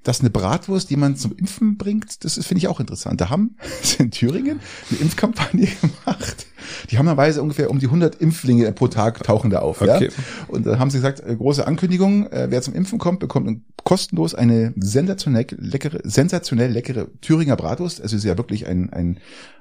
[0.08, 3.20] dass eine Bratwurst jemand zum Impfen bringt, das ist- finde ich auch interessant.
[3.20, 6.46] Da haben sie in Thüringen eine Impfkampagne gemacht.
[6.90, 9.82] Die haben normalerweise ungefähr um die 100 Impflinge pro Tag tauchen da auf.
[9.82, 10.06] Okay.
[10.06, 10.10] Ja?
[10.48, 14.34] Und da haben sie gesagt, äh, große Ankündigung, äh, wer zum Impfen kommt, bekommt kostenlos
[14.34, 18.00] eine sensationell leckere, sensationell leckere Thüringer Bratwurst.
[18.00, 19.18] Also es ist ja wirklich ein, ein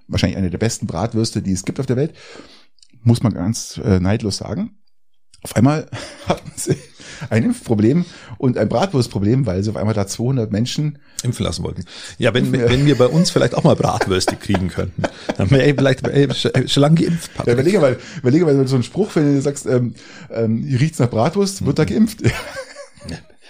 [0.08, 2.14] wahrscheinlich eine der besten Bratwürste, die es gibt auf der Welt.
[3.04, 4.72] Muss man ganz äh, neidlos sagen.
[5.44, 5.88] Auf einmal
[6.28, 6.78] hatten sie
[7.30, 8.06] ein Impfproblem
[8.38, 11.84] und ein Bratwurstproblem, weil sie auf einmal da 200 Menschen impfen lassen wollten.
[12.18, 15.04] Ja, wenn, wenn wir bei uns vielleicht auch mal Bratwürste kriegen könnten,
[15.38, 16.28] dann wäre vielleicht ey,
[16.68, 17.32] schon lange geimpft.
[17.46, 19.96] Ja, überlege mal, überlege mal so einen Spruch, wenn du sagst, ähm,
[20.30, 22.20] ähm, hier riecht's nach Bratwurst, wird da geimpft.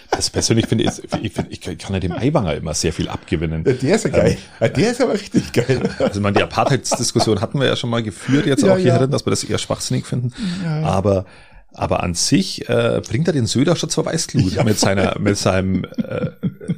[0.10, 3.64] Das persönlich finde ich, ich, find, ich kann ja dem Eiwanger immer sehr viel abgewinnen.
[3.64, 4.38] Der ist ja geil.
[4.62, 5.90] Ähm, der ist aber richtig geil.
[6.00, 8.98] Also man, die Apartheidsdiskussion hatten wir ja schon mal geführt, jetzt ja, auch hier ja.
[8.98, 10.34] drin, dass wir das eher schwachsinnig finden.
[10.64, 11.26] Ja, aber
[11.74, 15.38] aber an sich äh, bringt er den Söder schon zur Weißglut ja, mit seiner, mit
[15.38, 16.32] seinem äh,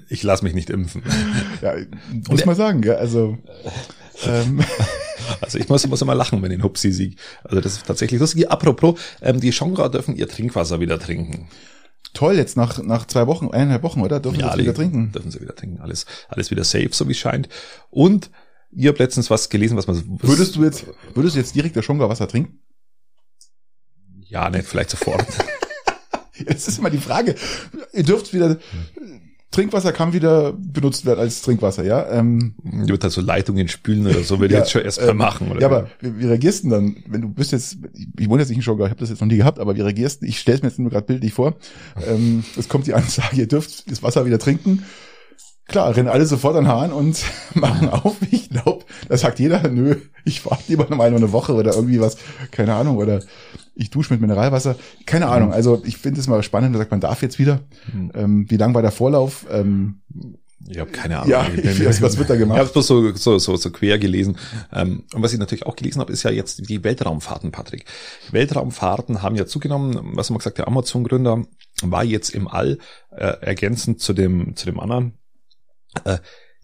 [0.09, 1.03] Ich lass mich nicht impfen.
[1.61, 1.75] Ja,
[2.27, 3.37] muss man sagen, ja, also.
[4.25, 4.63] Ähm.
[5.41, 7.17] Also ich muss, muss immer lachen, wenn den Hupsi sieg.
[7.43, 8.49] Also das ist tatsächlich lustig.
[8.49, 11.49] Apropos, ähm, die Schongra dürfen ihr Trinkwasser wieder trinken.
[12.13, 14.19] Toll, jetzt nach, nach zwei Wochen, eineinhalb Wochen, oder?
[14.19, 15.11] Dürfen ja, sie wieder trinken?
[15.11, 15.81] Dürfen sie wieder trinken.
[15.81, 17.47] Alles, alles wieder safe, so wie es scheint.
[17.91, 18.31] Und
[18.71, 20.03] ihr habt letztens was gelesen, was man...
[20.21, 22.59] Würdest du jetzt, würdest du jetzt direkt der Schongra Wasser trinken?
[24.29, 25.25] Ja, nicht vielleicht sofort.
[26.35, 27.35] Jetzt ist immer die Frage.
[27.93, 28.57] Ihr dürft wieder,
[29.51, 32.07] Trinkwasser kann wieder benutzt werden als Trinkwasser, ja.
[32.11, 35.13] Ähm, du wird halt so Leitungen spülen oder so, will ja, jetzt schon erstmal äh,
[35.13, 35.59] machen, oder?
[35.59, 37.77] Ja, aber wie, wie reagierst du dann, wenn du bist jetzt,
[38.17, 39.81] ich wohne jetzt nicht in Schongau, ich habe das jetzt noch nie gehabt, aber wie
[39.81, 41.55] reagierst du, ich stelle es mir jetzt nur gerade bildlich vor,
[42.07, 44.83] ähm, es kommt die Ansage, ihr dürft das Wasser wieder trinken.
[45.69, 48.17] Klar, rennen alle sofort an Hahn und machen auf.
[48.31, 52.01] Ich glaube, da sagt jeder, nö, ich warte lieber noch mal eine Woche oder irgendwie
[52.01, 52.17] was,
[52.51, 53.21] keine Ahnung, oder
[53.75, 54.75] ich dusche mit Mineralwasser.
[55.05, 55.31] Keine mhm.
[55.31, 55.53] Ahnung.
[55.53, 57.61] Also ich finde es mal spannend, da sagt man darf jetzt wieder.
[57.93, 58.11] Mhm.
[58.15, 59.45] Ähm, wie lang war der Vorlauf?
[59.51, 60.01] Ähm,
[60.67, 61.29] ich habe keine Ahnung.
[61.29, 62.57] Ja, ich, was, was wird da gemacht?
[62.57, 64.37] Ich habe bloß so, so, so, so quer gelesen.
[64.73, 67.85] Ähm, und was ich natürlich auch gelesen habe, ist ja jetzt die Weltraumfahrten, Patrick.
[68.31, 69.97] Weltraumfahrten haben ja zugenommen.
[70.15, 71.43] Was haben wir gesagt, der Amazon-Gründer
[71.83, 72.79] war jetzt im All,
[73.11, 75.13] äh, ergänzend zu dem, zu dem anderen,
[76.05, 76.19] äh,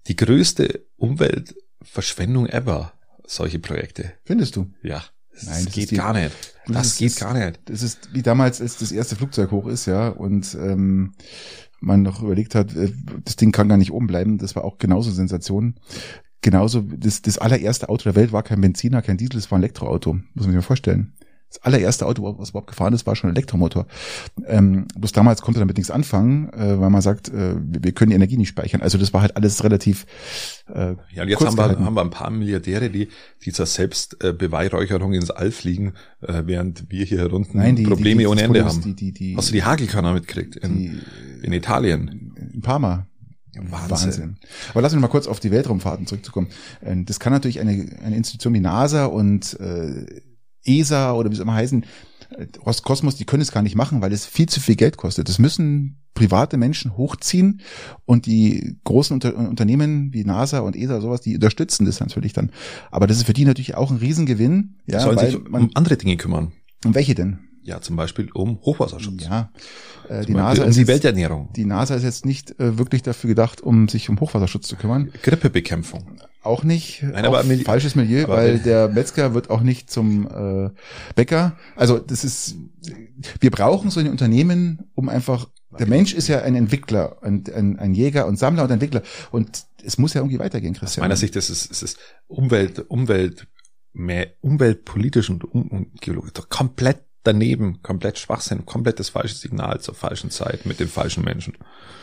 [0.07, 2.93] die größte Umweltverschwendung ever,
[3.25, 4.13] solche Projekte.
[4.23, 4.71] Findest du?
[4.83, 5.03] Ja.
[5.41, 6.31] Nein, das geht die, gar nicht.
[6.67, 7.59] Das, das geht ist, gar nicht.
[7.65, 11.13] Das ist wie damals, als das erste Flugzeug hoch ist, ja, und ähm,
[11.81, 12.91] man noch überlegt hat, äh,
[13.23, 14.37] das Ding kann gar nicht oben bleiben.
[14.37, 15.75] Das war auch genauso Sensation.
[16.41, 19.63] Genauso, das, das allererste Auto der Welt war kein Benziner, kein Diesel, es war ein
[19.63, 20.13] Elektroauto.
[20.13, 21.13] Muss man sich mal vorstellen.
[21.49, 23.87] Das allererste Auto, was überhaupt gefahren ist, war schon ein Elektromotor.
[24.45, 28.15] Ähm, bloß damals konnte damit nichts anfangen, äh, weil man sagt, äh, wir können die
[28.15, 28.81] Energie nicht speichern.
[28.81, 30.05] Also das war halt alles relativ.
[30.67, 33.09] Äh, ja, und jetzt haben wir, haben wir ein paar Milliardäre, die
[33.45, 38.41] dieser Selbstbeweihräucherung ins All fliegen, äh, während wir hier unten Nein, die, Probleme die, ohne
[38.41, 38.81] Ende haben.
[38.81, 40.99] Die, die, die, Hast du die Hagelkanner mitgekriegt in, die,
[41.43, 42.33] in Italien?
[42.53, 43.07] In Parma.
[43.55, 43.89] Wahnsinn.
[43.89, 44.37] Wahnsinn.
[44.71, 46.47] Aber lass uns mal kurz auf die Weltraumfahrten zurückzukommen.
[46.81, 47.71] Äh, das kann natürlich eine,
[48.03, 50.05] eine Institution wie NASA und äh,
[50.65, 51.85] ESA oder wie es immer heißen,
[52.65, 55.29] Roskosmos, die können es gar nicht machen, weil es viel zu viel Geld kostet.
[55.29, 57.61] Das müssen private Menschen hochziehen
[58.05, 62.51] und die großen Unter Unternehmen wie NASA und ESA sowas, die unterstützen das natürlich dann.
[62.89, 64.75] Aber das ist für die natürlich auch ein Riesengewinn.
[64.87, 66.53] Ja, sollen weil sich um andere Dinge kümmern.
[66.85, 67.39] Um welche denn?
[67.63, 69.23] Ja, zum Beispiel um Hochwasserschutz.
[69.23, 69.51] Ja,
[70.07, 71.49] äh, die NASA um die jetzt, Welternährung.
[71.55, 75.11] Die NASA ist jetzt nicht äh, wirklich dafür gedacht, um sich um Hochwasserschutz zu kümmern.
[75.23, 76.19] Grippebekämpfung.
[76.45, 77.01] Auch nicht.
[77.03, 80.69] Nein, aber Mil falsches Milieu, weil der Metzger wird auch nicht zum äh,
[81.15, 81.57] Bäcker.
[81.75, 82.55] Also das ist,
[83.39, 85.47] wir brauchen so ein Unternehmen, um einfach
[85.79, 89.01] der Mensch ist ja ein Entwickler, ein, ein, ein Jäger und Sammler und Entwickler.
[89.31, 91.01] Und es muss ja irgendwie weitergehen, Christian.
[91.01, 93.47] Aus meiner Sicht, ist, es ist Umwelt, Umwelt,
[93.93, 99.95] mehr umweltpolitisch und, um, und geologisch komplett daneben, komplett Schwachsinn, komplett das falsche Signal zur
[99.95, 101.53] falschen Zeit mit den falschen Menschen.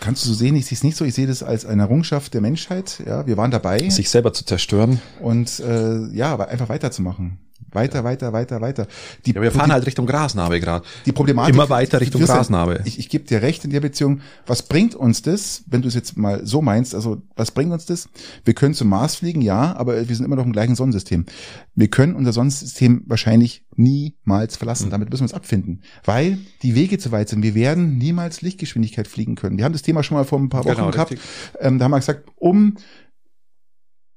[0.01, 0.57] Kannst du so sehen?
[0.57, 1.05] Ich sehe es nicht so.
[1.05, 3.03] Ich sehe das als eine Errungenschaft der Menschheit.
[3.07, 3.89] Ja, wir waren dabei.
[3.89, 5.01] Sich selber zu zerstören.
[5.21, 7.39] Und äh, ja, aber einfach weiterzumachen.
[7.71, 8.05] Weiter, ja.
[8.05, 8.87] weiter, weiter, weiter.
[9.27, 10.85] Die, ja, wir fahren die, halt Richtung Grasnarbe gerade.
[11.07, 11.55] Die Problematik.
[11.55, 12.83] Immer weiter Richtung Grasnarbe.
[12.85, 14.21] Ich, ich gebe dir recht in der Beziehung.
[14.47, 16.95] Was bringt uns das, wenn du es jetzt mal so meinst?
[16.95, 18.09] Also, was bringt uns das?
[18.45, 21.27] Wir können zum Mars fliegen, ja, aber wir sind immer noch im gleichen Sonnensystem.
[21.75, 24.87] Wir können unser Sonnensystem wahrscheinlich niemals verlassen.
[24.87, 24.91] Mhm.
[24.91, 25.83] Damit müssen wir uns abfinden.
[26.05, 27.43] Weil die Wege zu weit sind.
[27.43, 29.57] Wir werden niemals Lichtgeschwindigkeit fliegen können.
[29.57, 31.17] Wir haben das Thema schon mal vor ein paar Wochen genau, gehabt.
[31.61, 32.77] Ähm, da haben wir gesagt, um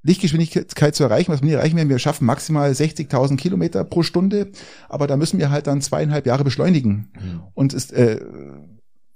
[0.05, 1.89] Lichtgeschwindigkeit zu erreichen, was wir nicht erreichen werden.
[1.89, 4.51] Wir schaffen maximal 60.000 Kilometer pro Stunde,
[4.87, 7.09] aber da müssen wir halt dann zweieinhalb Jahre beschleunigen.
[7.19, 7.41] Mhm.
[7.55, 8.19] Und ist, äh,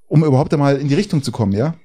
[0.08, 1.76] um überhaupt einmal in die Richtung zu kommen, ja.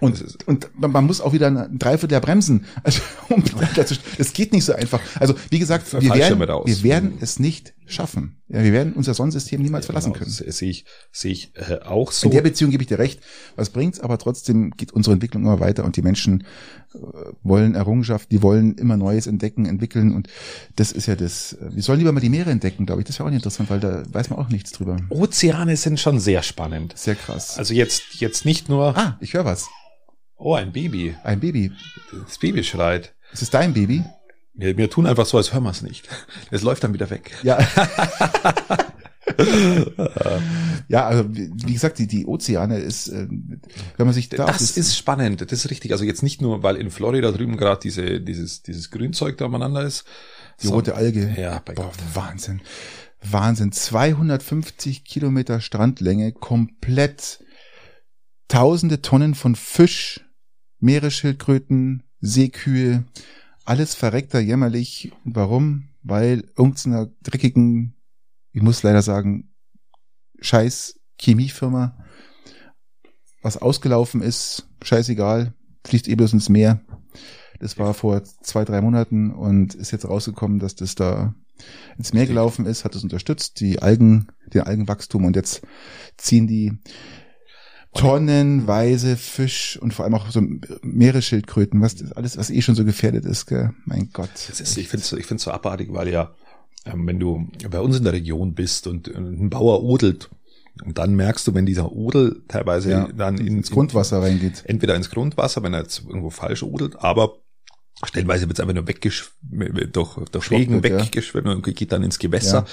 [0.00, 2.64] Und, und man muss auch wieder ein Dreiviertel bremsen.
[2.82, 3.42] Also, um
[4.18, 5.00] das geht nicht so einfach.
[5.18, 8.42] Also, wie gesagt, wir werden, wir werden es nicht schaffen.
[8.48, 10.34] Ja, wir werden unser Sonnensystem niemals ja, verlassen genau, können.
[10.44, 12.28] Das sehe ich, sehe ich äh, auch so.
[12.28, 13.20] In der Beziehung gebe ich dir recht.
[13.56, 14.00] Was bringt's?
[14.00, 16.44] Aber trotzdem geht unsere Entwicklung immer weiter und die Menschen
[16.94, 16.98] äh,
[17.42, 20.28] wollen Errungenschaft, die wollen immer Neues entdecken, entwickeln und
[20.76, 21.54] das ist ja das.
[21.54, 23.06] Äh, wir sollen lieber mal die Meere entdecken, glaube ich.
[23.06, 24.96] Das wäre auch nicht interessant, weil da weiß man auch nichts drüber.
[25.10, 26.94] Ozeane sind schon sehr spannend.
[26.96, 27.58] Sehr krass.
[27.58, 28.96] Also jetzt, jetzt nicht nur.
[28.96, 29.68] Ah, ich höre was.
[30.36, 31.14] Oh, ein Baby.
[31.22, 31.70] Ein Baby.
[32.26, 33.14] Das Baby schreit.
[33.32, 34.04] Ist es dein Baby?
[34.54, 36.08] Wir, wir tun einfach so, als hören wir es nicht.
[36.50, 37.30] Es läuft dann wieder weg.
[37.42, 37.58] Ja.
[40.88, 43.26] ja, also wie gesagt, die, die Ozeane ist, äh,
[43.96, 45.92] wenn man sich da Das ist spannend, das ist richtig.
[45.92, 49.82] Also jetzt nicht nur, weil in Florida drüben gerade diese, dieses, dieses Grünzeug da umeinander
[49.82, 50.04] ist.
[50.62, 51.34] Die so, rote Alge.
[51.38, 51.94] Ja, bei Boah, Gott.
[52.14, 52.60] Wahnsinn.
[53.22, 53.72] Wahnsinn.
[53.72, 57.40] 250 Kilometer Strandlänge, komplett
[58.48, 60.20] tausende Tonnen von Fisch,
[60.80, 63.04] Meeresschildkröten, Seekühe,
[63.70, 65.12] alles verreckter jämmerlich.
[65.22, 65.90] Warum?
[66.02, 67.94] Weil irgendeiner dreckigen,
[68.50, 69.54] ich muss leider sagen,
[70.40, 71.96] scheiß Chemiefirma,
[73.42, 75.54] was ausgelaufen ist, scheißegal,
[75.86, 76.80] fließt eh bloß ins Meer.
[77.60, 81.36] Das war vor zwei, drei Monaten und ist jetzt rausgekommen, dass das da
[81.96, 85.62] ins Meer gelaufen ist, hat es unterstützt, die Algen, den Algenwachstum und jetzt
[86.16, 86.72] ziehen die
[87.94, 90.42] tonnenweise Fisch und vor allem auch so
[90.82, 93.72] Meeresschildkröten, was alles, was eh schon so gefährdet ist, gell?
[93.84, 94.30] mein Gott.
[94.48, 96.34] Das ist, ich finde es ich find's so abartig, weil ja,
[96.84, 100.30] ähm, wenn du bei uns in der Region bist und ein Bauer odelt,
[100.84, 104.62] und dann merkst du, wenn dieser Odel teilweise ja, dann ins Grundwasser reingeht.
[104.64, 107.34] Entweder ins Grundwasser, wenn er jetzt irgendwo falsch odelt, aber
[108.04, 111.52] stellenweise wird es einfach nur weggeschwimmt, durch, durch Regen weggeschwimmt ja.
[111.52, 112.58] und geht dann ins Gewässer.
[112.58, 112.66] Ja.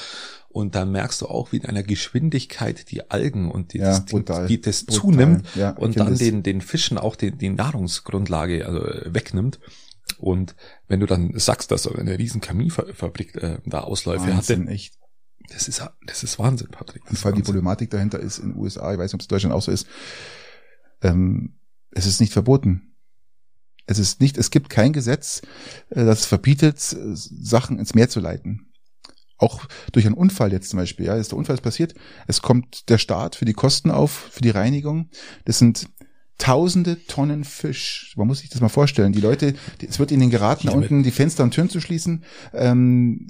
[0.57, 4.47] Und dann merkst du auch, wie in einer Geschwindigkeit die Algen und die, ja, das,
[4.47, 4.99] die, das brutal.
[4.99, 8.79] zunimmt ja, und dann den, den Fischen auch die, die Nahrungsgrundlage also
[9.13, 9.59] wegnimmt.
[10.17, 10.55] Und
[10.87, 14.97] wenn du dann sagst, dass eine riesen Kaminfabrik äh, da Ausläufe Wahnsinn, hatte, echt.
[15.49, 17.07] Das ist, das ist Wahnsinn, Patrick.
[17.07, 19.27] Und vor allem die Problematik dahinter ist in den USA, ich weiß nicht, ob es
[19.27, 19.85] in Deutschland auch so ist,
[21.03, 21.53] ähm,
[21.91, 22.95] es ist nicht verboten.
[23.85, 25.43] Es ist nicht, es gibt kein Gesetz,
[25.91, 28.66] äh, das verbietet, Sachen ins Meer zu leiten
[29.37, 31.93] auch durch einen Unfall jetzt zum Beispiel, ja, ist der Unfall ist passiert,
[32.27, 35.09] es kommt der Staat für die Kosten auf, für die Reinigung.
[35.45, 35.87] Das sind
[36.37, 38.13] tausende Tonnen Fisch.
[38.15, 39.11] Man muss sich das mal vorstellen.
[39.11, 39.55] Die Leute,
[39.87, 42.23] es wird ihnen geraten, da unten die Fenster und Türen zu schließen,
[42.53, 43.27] ähm,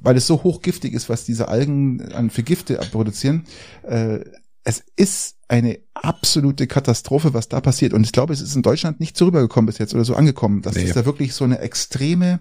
[0.00, 3.44] weil es so hochgiftig ist, was diese Algen an für Gifte produzieren.
[3.82, 4.20] Äh,
[4.64, 7.94] es ist eine absolute Katastrophe, was da passiert.
[7.94, 10.60] Und ich glaube, es ist in Deutschland nicht so rübergekommen bis jetzt oder so angekommen.
[10.60, 10.82] Das nee.
[10.82, 12.40] ist da wirklich so eine extreme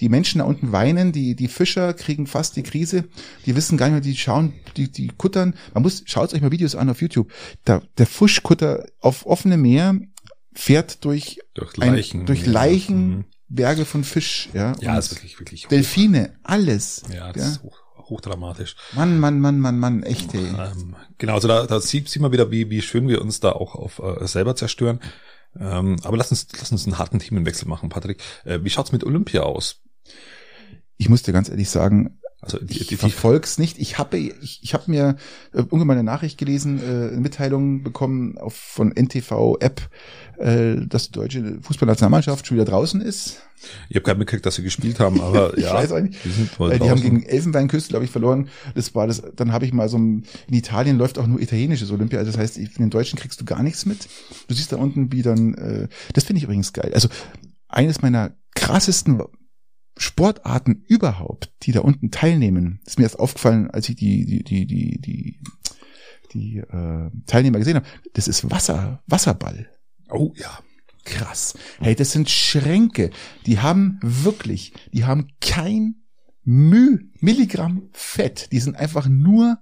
[0.00, 3.04] die Menschen da unten weinen, die, die Fischer kriegen fast die Krise,
[3.46, 5.54] die wissen gar nicht mehr, die schauen, die, die kuttern.
[5.72, 7.30] Man muss, schaut euch mal Videos an auf YouTube.
[7.64, 9.98] Da, der Fuschkutter auf offenem Meer
[10.52, 13.24] fährt durch, durch Leichen, ein, durch Leichen.
[13.48, 14.74] Berge von Fisch, ja.
[14.80, 15.66] Ja, ist wirklich, wirklich.
[15.68, 17.02] Delfine, alles.
[17.14, 17.50] Ja, das ja.
[17.50, 17.78] ist hoch,
[18.08, 18.74] hochdramatisch.
[18.94, 20.46] Mann, Mann, Mann, Mann, Mann, echt, ey.
[20.46, 23.52] Ähm, genau, also da, da sieht, sieht man wieder, wie, wie schön wir uns da
[23.52, 24.98] auch auf äh, selber zerstören.
[25.58, 28.20] Ähm, aber lass uns, lass uns einen harten Themenwechsel machen, Patrick.
[28.44, 29.84] Äh, wie schaut's mit Olympia aus?
[30.96, 33.78] ich muss dir ganz ehrlich sagen, also die, die, ich verfolg's nicht.
[33.78, 35.16] Ich habe ich, ich hab mir
[35.52, 39.80] äh, irgendwann mal eine Nachricht gelesen, äh, eine Mitteilung bekommen auf, von NTV App,
[40.38, 43.40] äh, dass die deutsche Fußballnationalmannschaft schon wieder draußen ist.
[43.88, 46.22] Ich habe gerade mitgekriegt, dass sie gespielt haben, aber ich ja, weiß eigentlich.
[46.22, 48.48] Die, sind äh, die haben gegen Elfenbeinküste, glaube ich, verloren.
[48.74, 49.22] Das war das.
[49.34, 52.18] Dann habe ich mal so ein, in Italien läuft auch nur italienisches Olympia.
[52.18, 54.06] Also das heißt, von den Deutschen kriegst du gar nichts mit.
[54.48, 55.54] Du siehst da unten, wie dann.
[55.54, 56.92] Äh, das finde ich übrigens geil.
[56.94, 57.08] Also
[57.68, 59.22] eines meiner krassesten
[59.96, 64.66] Sportarten überhaupt, die da unten teilnehmen, ist mir erst aufgefallen, als ich die, die, die,
[64.66, 65.40] die, die,
[66.32, 67.86] die äh, Teilnehmer gesehen habe.
[68.14, 69.68] Das ist Wasser, Wasserball.
[70.10, 70.58] Oh ja.
[71.04, 71.54] Krass.
[71.80, 73.10] Hey, das sind Schränke.
[73.46, 75.96] Die haben wirklich, die haben kein
[76.44, 78.50] Müh, Milligramm Fett.
[78.52, 79.58] Die sind einfach nur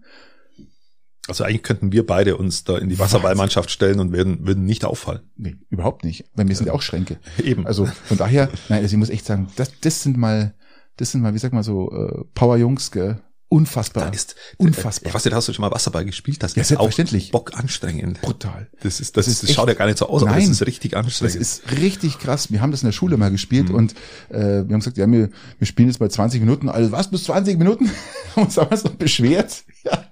[1.29, 4.85] also eigentlich könnten wir beide uns da in die Wasserballmannschaft stellen und würden, würden nicht
[4.85, 5.21] auffallen.
[5.37, 6.25] Nee, überhaupt nicht.
[6.35, 7.19] Weil wir sind ja auch Schränke.
[7.43, 7.67] Eben.
[7.67, 10.55] Also von daher, nein, also ich muss echt sagen, das, das sind mal,
[10.97, 13.21] das sind mal, wie sag mal so, äh, Power-Jungs, gell?
[13.53, 14.07] Unfassbar.
[14.07, 15.11] Da ist, unfassbar.
[15.11, 16.43] Ich weiß nicht, hast du schon mal Wasserball gespielt?
[16.43, 17.29] Das ja, ist selbstverständlich.
[17.29, 18.23] auch Bock anstrengend.
[18.23, 18.71] Brutal.
[18.81, 20.49] Das ist, das, das, ist, das schaut ja gar nicht so aus, nein, aber das
[20.49, 21.35] ist richtig anstrengend.
[21.35, 22.51] Das ist richtig krass.
[22.51, 23.75] Wir haben das in der Schule mal gespielt mhm.
[23.75, 23.93] und
[24.31, 26.71] äh, wir haben gesagt, ja, wir, wir spielen jetzt mal 20 Minuten.
[26.71, 27.91] Also was, bis 20 Minuten?
[28.37, 29.65] haben uns damals noch beschwert.
[29.85, 30.05] Ja,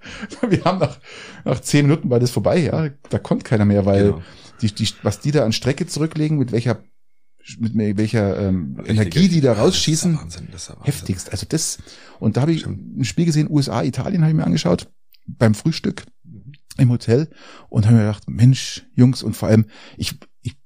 [0.49, 0.99] wir haben nach,
[1.45, 2.91] nach 10 Minuten war das vorbei, ja.
[3.09, 4.23] Da kommt keiner mehr, weil genau.
[4.61, 6.83] die, die, was die da an Strecke zurücklegen, mit welcher
[7.59, 10.15] mit welcher ähm, Energie die da rausschießen.
[10.15, 10.49] Ist Wahnsinn.
[10.83, 11.33] Heftigst.
[11.33, 11.79] Also das,
[12.19, 14.91] und da habe ich ein Spiel gesehen, USA, Italien habe ich mir angeschaut,
[15.27, 16.05] beim Frühstück
[16.77, 17.31] im Hotel
[17.69, 20.57] und habe mir gedacht, Mensch, Jungs, und vor allem, ich, ich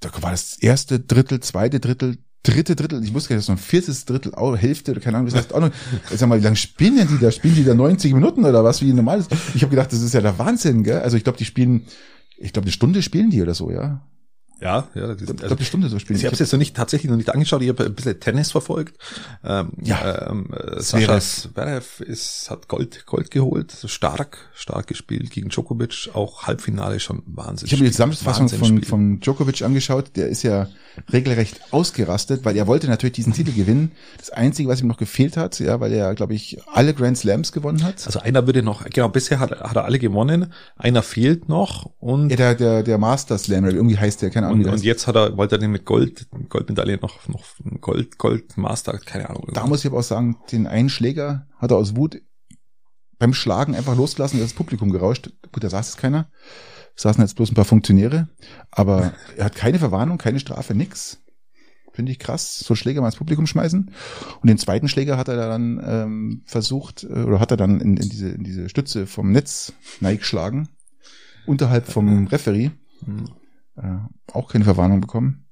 [0.00, 3.48] da war das erste Drittel, zweite Drittel, dritte Drittel, ich wusste gar nicht, das ist
[3.48, 5.70] noch ein viertes Drittel, Hälfte keine Ahnung, das heißt auch noch,
[6.14, 7.30] sag mal, wie lange spielen die da?
[7.30, 9.30] Spielen die da 90 Minuten oder was, wie normal ist?
[9.54, 11.00] Ich habe gedacht, das ist ja der Wahnsinn, gell?
[11.00, 11.86] Also ich glaube, die spielen,
[12.38, 14.00] ich glaube, eine Stunde spielen die oder so, ja.
[14.60, 15.14] Ja, ja.
[15.14, 16.18] Das, ich glaube, die Stunde so spielen.
[16.18, 17.60] Ich habe es jetzt noch nicht tatsächlich noch nicht angeschaut.
[17.60, 18.96] Ich habe ein bisschen Tennis verfolgt.
[19.44, 20.30] Ähm, ja.
[20.30, 26.10] Ähm, äh, Sascha Zverev ist hat Gold Gold geholt, so stark stark gespielt gegen Djokovic,
[26.14, 27.70] auch Halbfinale schon wahnsinnig.
[27.70, 30.12] Ich habe mir die Zusammenfassung von von Djokovic angeschaut.
[30.16, 30.68] Der ist ja
[31.12, 33.92] regelrecht ausgerastet, weil er wollte natürlich diesen Titel gewinnen.
[34.16, 37.52] Das einzige, was ihm noch gefehlt hat, ja, weil er glaube ich alle Grand Slams
[37.52, 38.06] gewonnen hat.
[38.06, 40.52] Also einer würde noch genau bisher hat, hat er alle gewonnen.
[40.76, 44.64] Einer fehlt noch und ja, der der der Master Slam irgendwie heißt der keine Ahnung.
[44.64, 47.44] Und, und jetzt hat er, wollte er den mit Gold, Goldmedaille noch, noch
[47.80, 49.48] Gold, Gold Master, keine Ahnung.
[49.52, 52.20] Da muss ich aber auch sagen, den einen Schläger hat er aus Wut
[53.18, 55.30] beim Schlagen einfach losgelassen, das Publikum gerauscht.
[55.52, 56.30] Gut, da saß jetzt keiner.
[56.94, 58.28] Es saßen jetzt bloß ein paar Funktionäre,
[58.70, 61.18] aber er hat keine Verwarnung, keine Strafe, nix.
[61.92, 63.90] Finde ich krass, so Schläger mal ins Publikum schmeißen.
[64.40, 67.96] Und den zweiten Schläger hat er dann ähm, versucht, äh, oder hat er dann in,
[67.96, 70.68] in, diese, in diese Stütze vom Netz geschlagen,
[71.46, 72.70] unterhalb vom Referee.
[73.06, 73.24] Mhm
[73.76, 75.46] äh, auch keine Verwarnung bekommen.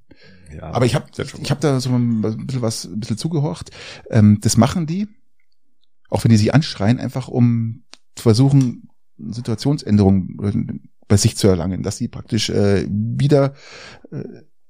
[0.55, 3.71] Ja, aber ich habe ich hab da so ein bisschen was, ein bisschen zugehorcht.
[4.11, 5.09] Ähm, das machen die,
[6.11, 7.85] auch wenn die sie anschreien, einfach um
[8.15, 13.55] zu versuchen, Situationsänderungen bei sich zu erlangen, dass sie praktisch äh, wieder
[14.11, 14.25] äh,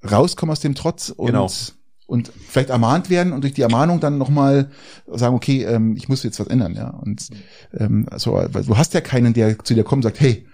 [0.06, 1.50] rauskommen aus dem Trotz und genau.
[2.06, 4.70] und vielleicht ermahnt werden und durch die Ermahnung dann nochmal
[5.06, 6.90] sagen, okay, ähm, ich muss jetzt was ändern, ja.
[6.90, 7.28] Und
[7.72, 10.46] ähm, also, weil du hast ja keinen, der zu dir kommt und sagt, hey,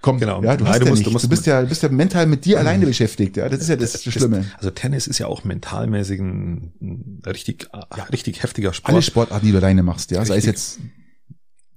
[0.00, 0.42] Komm, genau.
[0.42, 2.44] Ja, du, du, ja musst, du, musst, du bist ja, du bist ja mental mit
[2.44, 3.36] dir alleine beschäftigt.
[3.36, 4.44] Ja, das ist ja das, das Schlimme.
[4.58, 8.04] Also Tennis ist ja auch mentalmäßig ein, richtig, ja.
[8.04, 8.92] richtig heftiger Sport.
[8.92, 10.80] Alle Sportarten, die du alleine machst, ja, sei es jetzt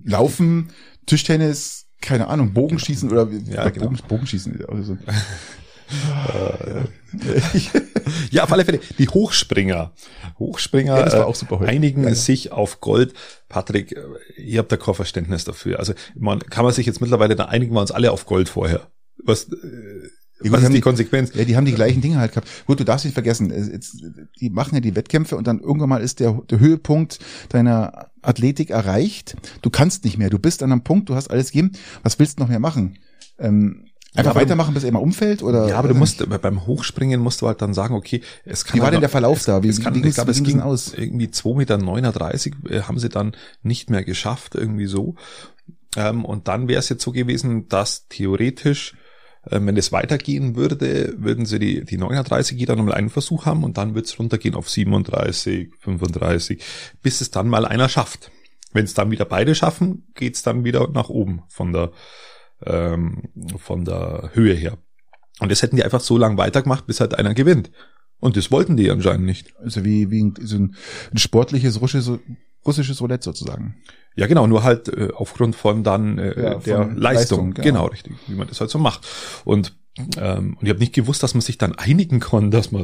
[0.04, 0.70] Laufen,
[1.06, 3.86] Tischtennis, keine Ahnung, Bogenschießen oder ja, genau.
[3.86, 4.66] Bogen, Bogenschießen.
[4.68, 4.98] Also,
[8.32, 8.80] ja, auf alle Fälle.
[8.98, 9.94] Die Hochspringer.
[10.40, 11.70] Hochspringer ja, das war auch super heute.
[11.70, 12.16] einigen ja, ja.
[12.16, 13.14] sich auf Gold.
[13.50, 13.96] Patrick,
[14.38, 15.80] ihr habt da kein Verständnis dafür.
[15.80, 18.88] Also man kann man sich jetzt mittlerweile, da einigen wir uns alle auf Gold vorher.
[19.24, 20.10] Was, äh,
[20.44, 21.32] ja, was ist die, die Konsequenz?
[21.34, 22.48] Ja, die haben die gleichen Dinge halt gehabt.
[22.66, 24.04] Gut, du darfst nicht vergessen, jetzt,
[24.40, 27.20] die machen ja die Wettkämpfe und dann irgendwann mal ist der, der Höhepunkt
[27.50, 29.38] deiner Athletik erreicht.
[29.62, 30.30] Du kannst nicht mehr.
[30.30, 31.72] Du bist an einem Punkt, du hast alles gegeben.
[32.04, 32.98] Was willst du noch mehr machen?
[33.40, 33.85] Ähm,
[34.16, 35.44] Einfach ja, weitermachen, bis er immer umfällt?
[35.44, 38.78] Oder, ja, aber du musst, beim Hochspringen musst du halt dann sagen, okay, es kann.
[38.78, 39.62] Wie war denn der Verlauf es, da?
[39.62, 40.94] Wie, es kann, wie ich glaube, es ging aus?
[40.94, 45.16] irgendwie 2,39 Meter äh, haben sie dann nicht mehr geschafft, irgendwie so.
[45.98, 48.96] Ähm, und dann wäre es jetzt so gewesen, dass theoretisch,
[49.50, 53.64] äh, wenn es weitergehen würde, würden sie die, die 39 jeder nochmal einen Versuch haben
[53.64, 56.64] und dann wird es runtergehen auf 37, 35,
[57.02, 58.32] bis es dann mal einer schafft.
[58.72, 61.92] Wenn es dann wieder beide schaffen, geht's dann wieder nach oben von der
[62.66, 63.24] ähm,
[63.58, 64.78] von der Höhe her.
[65.40, 67.72] Und das hätten die einfach so lange weitergemacht, bis halt einer gewinnt.
[68.20, 69.54] Und das wollten die anscheinend nicht.
[69.58, 70.76] Also wie, wie ein, so ein,
[71.12, 72.20] ein sportliches russisches,
[72.66, 73.76] russisches Roulette sozusagen.
[74.16, 76.96] Ja, genau, nur halt äh, aufgrund von dann äh, ja, der Leistung.
[76.96, 77.64] Leistung genau.
[77.64, 77.86] genau.
[77.88, 79.06] richtig, wie man das halt so macht.
[79.44, 79.76] Und,
[80.18, 82.82] ähm, und ich habe nicht gewusst, dass man sich dann einigen kann, dass man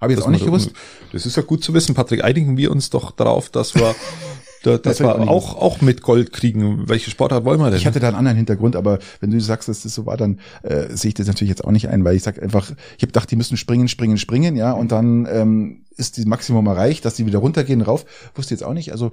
[0.00, 0.72] Habe ich jetzt auch nicht gewusst.
[1.12, 2.22] Das ist ja gut zu wissen, Patrick.
[2.22, 3.94] Einigen wir uns doch darauf, dass wir
[4.62, 6.88] Da, das, das war auch, auch mit Gold kriegen.
[6.88, 7.78] Welche Sportart wollen wir denn?
[7.78, 10.40] Ich hatte da einen anderen Hintergrund, aber wenn du sagst, dass das so war, dann
[10.62, 13.06] äh, sehe ich das natürlich jetzt auch nicht ein, weil ich sag einfach, ich habe
[13.06, 17.14] gedacht, die müssen springen, springen, springen, ja, und dann ähm, ist die Maximum erreicht, dass
[17.14, 18.04] die wieder runtergehen, rauf.
[18.34, 18.92] Wusste jetzt auch nicht.
[18.92, 19.12] Also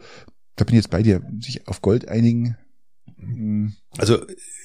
[0.58, 2.58] da bin ich jetzt bei dir, sich auf Gold einigen.
[3.18, 3.74] Hm.
[3.98, 4.18] Also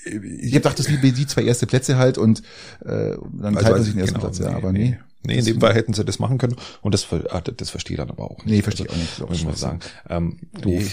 [0.05, 2.41] ich habe gedacht, das wie die zwei erste Plätze halt und
[2.85, 4.91] äh, dann also, teilt man sich den ersten genau, Platz, ja, aber nee.
[4.91, 4.99] nee.
[5.25, 6.57] Nee, in dem Fall hätten sie das machen können.
[6.81, 8.47] Und das, ah, das verstehe ich dann aber auch nicht.
[8.47, 9.43] Nee, verstehe ich also, auch nicht.
[9.43, 9.81] Das muss man sagen.
[10.09, 10.87] Ähm, nee,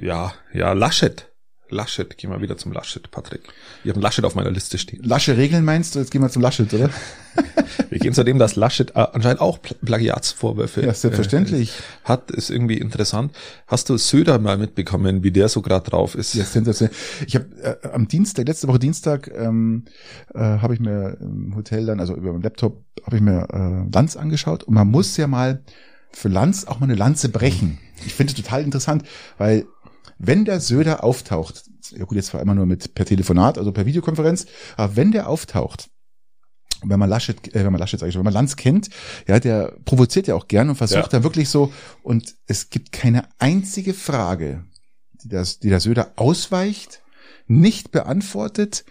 [0.00, 1.31] ja, ja, Laschet.
[1.72, 3.42] Laschet, gehen wir wieder zum Laschet, Patrick.
[3.82, 5.00] Ich habe Laschet auf meiner Liste stehen.
[5.02, 5.98] Lasche Regeln meinst du?
[5.98, 6.90] Jetzt gehen wir zum Laschet, oder?
[7.90, 11.70] wir gehen zu dem, dass Laschet äh, anscheinend auch Plagiatsvorwürfe ja, selbstverständlich.
[11.70, 13.32] Äh, hat, ist irgendwie interessant.
[13.66, 16.34] Hast du Söder mal mitbekommen, wie der so gerade drauf ist?
[16.34, 16.94] Ja, sensationell.
[17.26, 19.84] Ich habe äh, am Dienstag, letzte Woche Dienstag, ähm,
[20.34, 23.90] äh, habe ich mir im Hotel dann, also über meinen Laptop, habe ich mir äh,
[23.92, 25.62] Lanz angeschaut und man muss ja mal
[26.12, 27.78] für Lanz auch mal eine Lanze brechen.
[28.04, 29.04] Ich finde es total interessant,
[29.38, 29.66] weil
[30.24, 33.86] wenn der Söder auftaucht, ja gut, jetzt zwar immer nur mit per Telefonat, also per
[33.86, 35.90] Videokonferenz, aber wenn der auftaucht,
[36.84, 38.88] wenn man Laschet, äh, wenn man Laschet sage ich schon, wenn man Lanz kennt,
[39.26, 41.08] ja, der provoziert ja auch gern und versucht ja.
[41.08, 41.72] dann wirklich so,
[42.04, 44.64] und es gibt keine einzige Frage,
[45.24, 47.02] die, das, die der Söder ausweicht,
[47.48, 48.84] nicht beantwortet.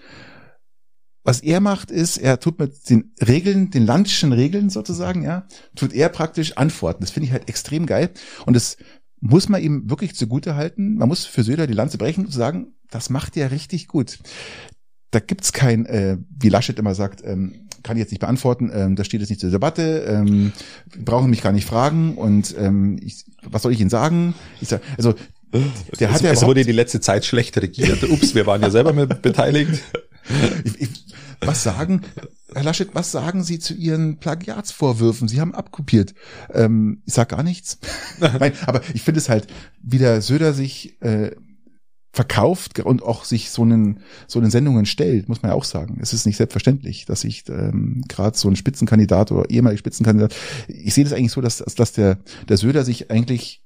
[1.24, 5.94] Was er macht, ist, er tut mit den Regeln, den landschen Regeln sozusagen, ja, tut
[5.94, 7.02] er praktisch antworten.
[7.02, 8.10] Das finde ich halt extrem geil.
[8.46, 8.78] Und das
[9.22, 10.96] muss man ihm wirklich zugute halten.
[10.96, 14.20] Man muss für Söder die Lanze brechen und sagen, das macht er richtig gut.
[15.12, 18.96] Da gibt's kein, äh, wie Laschet immer sagt, ähm, kann ich jetzt nicht beantworten, ähm,
[18.96, 20.52] da steht es nicht zur Debatte, ähm,
[21.04, 24.36] brauchen mich gar nicht fragen und ähm, ich, was soll ich Ihnen sagen?
[24.62, 25.16] Ich sag, also
[26.00, 28.04] der es, hat ja es wurde die letzte Zeit schlecht regiert.
[28.10, 29.82] Ups, wir waren ja selber mit beteiligt.
[30.64, 31.06] Ich, ich,
[31.42, 32.02] was sagen?
[32.54, 35.28] Herr Laschet, was sagen Sie zu Ihren Plagiatsvorwürfen?
[35.28, 36.14] Sie haben abkopiert.
[36.54, 37.80] Ähm, ich sag gar nichts.
[38.20, 39.48] Nein, aber ich finde es halt,
[39.82, 41.32] wie der Söder sich äh,
[42.14, 46.00] verkauft und auch sich so einen so einen Sendungen stellt, muss man ja auch sagen.
[46.02, 50.36] Es ist nicht selbstverständlich, dass sich ähm, gerade so ein Spitzenkandidat oder ehemaliger Spitzenkandidat,
[50.68, 52.20] ich sehe das eigentlich so, dass, dass der
[52.50, 53.64] der Söder sich eigentlich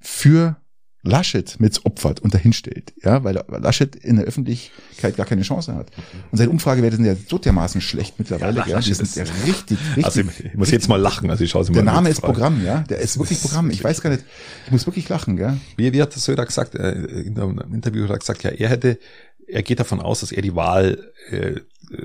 [0.00, 0.56] für
[1.04, 5.90] Laschet mit opfert und dahinstellt, ja, weil Laschet in der Öffentlichkeit gar keine Chance hat.
[6.30, 9.78] Und seine Umfragewerte sind ja so dermaßen schlecht mittlerweile, ja, ja die sind ja richtig,
[9.96, 10.04] richtig.
[10.04, 11.76] Also ich, muss jetzt mal lachen, also ich schaue sie mal.
[11.76, 13.70] Der Name ist Programm, ja, der ist wirklich Programm.
[13.70, 14.24] Ich weiß gar nicht,
[14.64, 15.56] ich muss wirklich lachen, ja.
[15.76, 18.98] Wie, wie hat Söder gesagt, äh, in einem Interview hat er gesagt, ja, er hätte,
[19.46, 21.60] er geht davon aus, dass er die Wahl äh,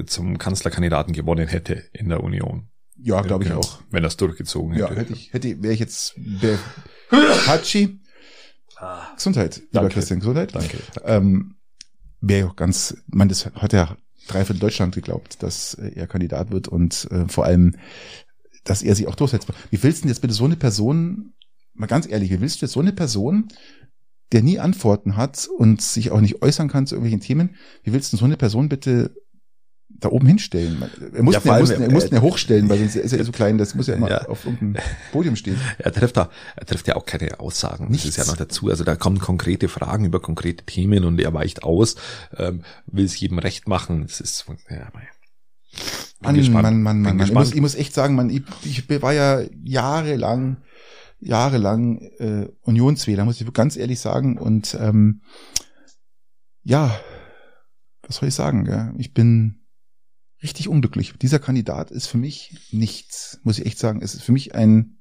[0.05, 2.67] zum Kanzlerkandidaten gewonnen hätte in der Union.
[3.01, 3.81] Ja, glaube ich auch.
[3.91, 4.93] Wenn es durchgezogen hätte.
[4.93, 6.15] Ja, hätte ich, hätte, wäre ich jetzt,
[7.47, 7.99] Hatschi,
[8.79, 9.93] Ah, Gesundheit, lieber Danke.
[9.93, 10.55] Christian, Gesundheit.
[10.55, 10.77] Danke.
[11.03, 11.55] Ähm,
[12.21, 16.67] Wäre ja auch ganz, man, das hat ja dreiviertel Deutschland geglaubt, dass er Kandidat wird
[16.67, 17.75] und äh, vor allem,
[18.63, 19.47] dass er sich auch durchsetzt.
[19.69, 21.33] Wie willst du denn jetzt bitte so eine Person,
[21.73, 23.47] mal ganz ehrlich, wie willst du jetzt so eine Person,
[24.31, 28.13] der nie Antworten hat und sich auch nicht äußern kann zu irgendwelchen Themen, wie willst
[28.13, 29.15] du so eine Person bitte
[29.99, 30.83] da oben hinstellen.
[31.13, 33.19] Er muss, Ja, vor er, muss, er äh, ihn ja hochstellen, weil sonst ist er
[33.19, 34.27] ja so klein, das muss ja immer Ja.
[34.27, 35.57] auf irgendeinem Podium stehen.
[35.77, 37.89] Er trifft da, er trifft ja auch keine Aussagen.
[37.89, 38.05] Nichts.
[38.05, 38.69] Das ist ja noch dazu.
[38.69, 41.95] Also da kommen konkrete Fragen über konkrete Themen und er weicht aus,
[42.37, 44.03] ähm, will es jedem recht machen.
[44.03, 44.89] Das ist, ja,
[46.21, 46.63] Mann, gespannt.
[46.63, 47.27] Mann, Mann, Mann, Mann.
[47.27, 50.57] Ich muss, ich muss echt sagen, man, ich, ich war ja jahrelang,
[51.19, 54.37] jahrelang äh, Unionswähler, muss ich ganz ehrlich sagen.
[54.37, 55.21] Und ähm,
[56.63, 56.99] ja,
[58.01, 58.65] was soll ich sagen?
[58.65, 58.93] Gell?
[58.97, 59.58] Ich bin
[60.43, 61.13] richtig unglücklich.
[61.21, 64.01] Dieser Kandidat ist für mich nichts, muss ich echt sagen.
[64.01, 64.95] Es ist für mich ein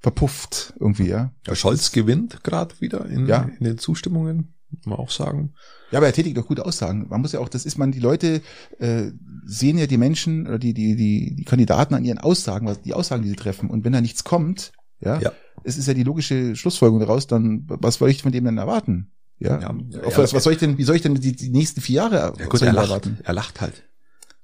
[0.00, 1.32] verpufft irgendwie, ja.
[1.46, 3.48] Ja, Scholz gewinnt gerade wieder in, Ja.
[3.58, 5.54] in den Zustimmungen, muss man auch sagen.
[5.90, 7.06] Ja, aber er tätigt doch gute Aussagen.
[7.08, 8.42] Man muss ja auch, das ist man, die Leute
[8.78, 9.10] äh,
[9.44, 12.92] sehen ja die Menschen oder die, die, die, die Kandidaten an ihren Aussagen, was die
[12.94, 13.70] Aussagen, die sie treffen.
[13.70, 15.32] Und wenn da nichts kommt, ja, Ja.
[15.64, 19.12] es ist ja die logische Schlussfolgerung daraus, dann was soll ich von dem denn erwarten?
[19.38, 19.60] Ja.
[19.60, 21.96] Ja, ja, was, was soll ich denn, wie soll ich denn die, die nächsten vier
[21.96, 23.18] Jahre Ja gut, er lacht, erwarten?
[23.22, 23.82] er lacht halt.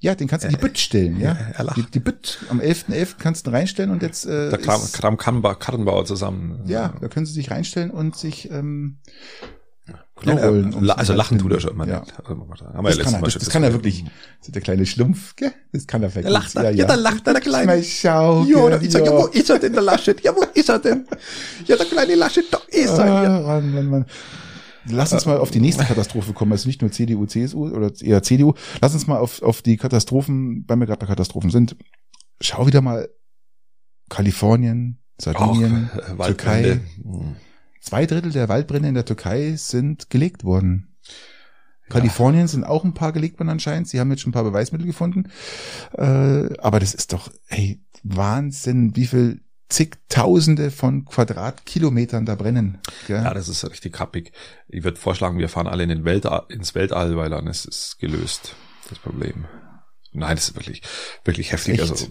[0.02, 1.32] Ja, den kannst du in die Bütt stellen, ja.
[1.32, 1.76] ja, er lacht.
[1.76, 3.14] Die, die Bütt am 11.11.
[3.20, 6.60] kannst du reinstellen und jetzt äh, Da kam, kam Karrenbauer, Karrenbauer zusammen.
[6.66, 8.98] ja, da können sie sich reinstellen und sich ähm,
[9.86, 12.02] Ja, Klo holen, er, um's la- also lachen tut er schon immer Ja.
[12.24, 12.30] Also,
[12.74, 14.02] haben Das ja kann, er, Mal das, das kann er wirklich.
[14.40, 15.52] Das ist der kleine Schlumpf, gell?
[15.72, 16.32] Das kann er Er wirklich.
[16.32, 17.66] lacht, er, ja, da lacht er, der Kleine.
[17.66, 18.80] Mal schau, Ja, gell?
[18.82, 20.20] ich sag, ja, wo ist er denn, der Laschet?
[20.24, 21.06] Ja, wo ist er denn?
[21.66, 23.06] Ja, der kleine Laschet, da ist er.
[23.06, 23.38] Ja.
[23.38, 24.06] Ah, Mann, Mann, Mann.
[24.86, 26.52] Lass uns mal auf die nächste Katastrophe kommen.
[26.52, 28.54] Also nicht nur CDU, CSU oder eher CDU.
[28.80, 31.76] Lass uns mal auf, auf die Katastrophen, weil wir gerade bei Katastrophen sind.
[32.40, 33.08] Schau wieder mal
[34.08, 36.80] Kalifornien, Sardinien, äh, Türkei.
[37.02, 37.36] Hm.
[37.80, 40.96] Zwei Drittel der Waldbrände in der Türkei sind gelegt worden.
[41.88, 43.88] Kalifornien sind auch ein paar gelegt worden anscheinend.
[43.88, 45.30] Sie haben jetzt schon ein paar Beweismittel gefunden.
[45.92, 49.42] Äh, aber das ist doch, hey, Wahnsinn, wie viel
[49.72, 52.78] zigtausende von Quadratkilometern da brennen.
[53.06, 53.22] Gell?
[53.22, 54.32] Ja, das ist richtig happig.
[54.68, 57.96] Ich würde vorschlagen, wir fahren alle in den Weltall, ins Weltall, weil dann ist es
[57.98, 58.54] gelöst,
[58.88, 59.46] das Problem.
[60.12, 60.82] Nein, das ist wirklich,
[61.24, 61.80] wirklich heftig.
[61.80, 61.90] Echt?
[61.90, 62.06] Also,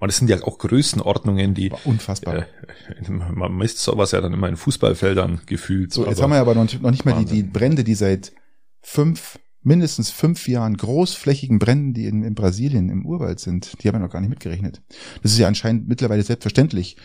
[0.00, 2.36] und es sind ja auch Größenordnungen, die, unfassbar.
[2.36, 5.92] äh, man misst sowas ja dann immer in Fußballfeldern gefühlt.
[5.92, 7.42] so, jetzt haben wir ja aber noch nicht, noch nicht mal die, die.
[7.42, 8.32] Brände, die seit
[8.80, 9.38] fünf,
[9.68, 14.00] mindestens fünf Jahren großflächigen Bränden, die in, in Brasilien im Urwald sind, die haben wir
[14.00, 14.82] noch gar nicht mitgerechnet.
[15.22, 16.96] Das ist ja anscheinend mittlerweile selbstverständlich.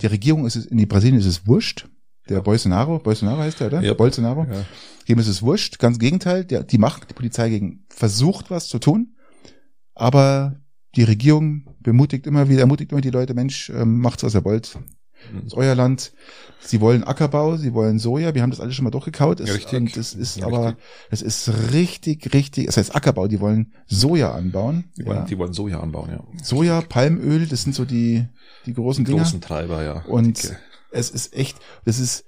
[0.00, 1.88] Der Regierung ist es, in die Brasilien ist es wurscht.
[2.28, 3.82] Der Bolsonaro, Bolsonaro heißt der, oder?
[3.82, 3.94] Ja.
[3.94, 4.44] Bolsonaro.
[4.44, 4.64] Ja.
[5.08, 5.80] Dem ist es wurscht.
[5.80, 6.44] Ganz im Gegenteil.
[6.44, 9.16] Der, die macht, die Polizei gegen versucht was zu tun.
[9.94, 10.60] Aber
[10.94, 14.78] die Regierung bemutigt immer wieder, ermutigt immer die Leute, Mensch, ähm, macht's, was ihr wollt.
[15.34, 16.12] Das ist euer Land.
[16.62, 18.34] Sie wollen Ackerbau, sie wollen Soja.
[18.34, 19.40] Wir haben das alles schon mal durchgekaut.
[19.40, 19.78] Es, richtig.
[19.78, 20.84] Und das ist Ja, aber, richtig.
[21.10, 24.84] das ist richtig, richtig, das heißt Ackerbau, die wollen Soja anbauen.
[24.98, 25.24] Die wollen, ja.
[25.24, 26.22] die wollen Soja anbauen, ja.
[26.42, 28.26] Soja, Palmöl, das sind so die,
[28.66, 29.22] die großen Die Dinger.
[29.22, 30.02] großen Treiber, ja.
[30.06, 30.58] Und Dicke.
[30.90, 31.56] es ist echt,
[31.86, 32.24] das ist,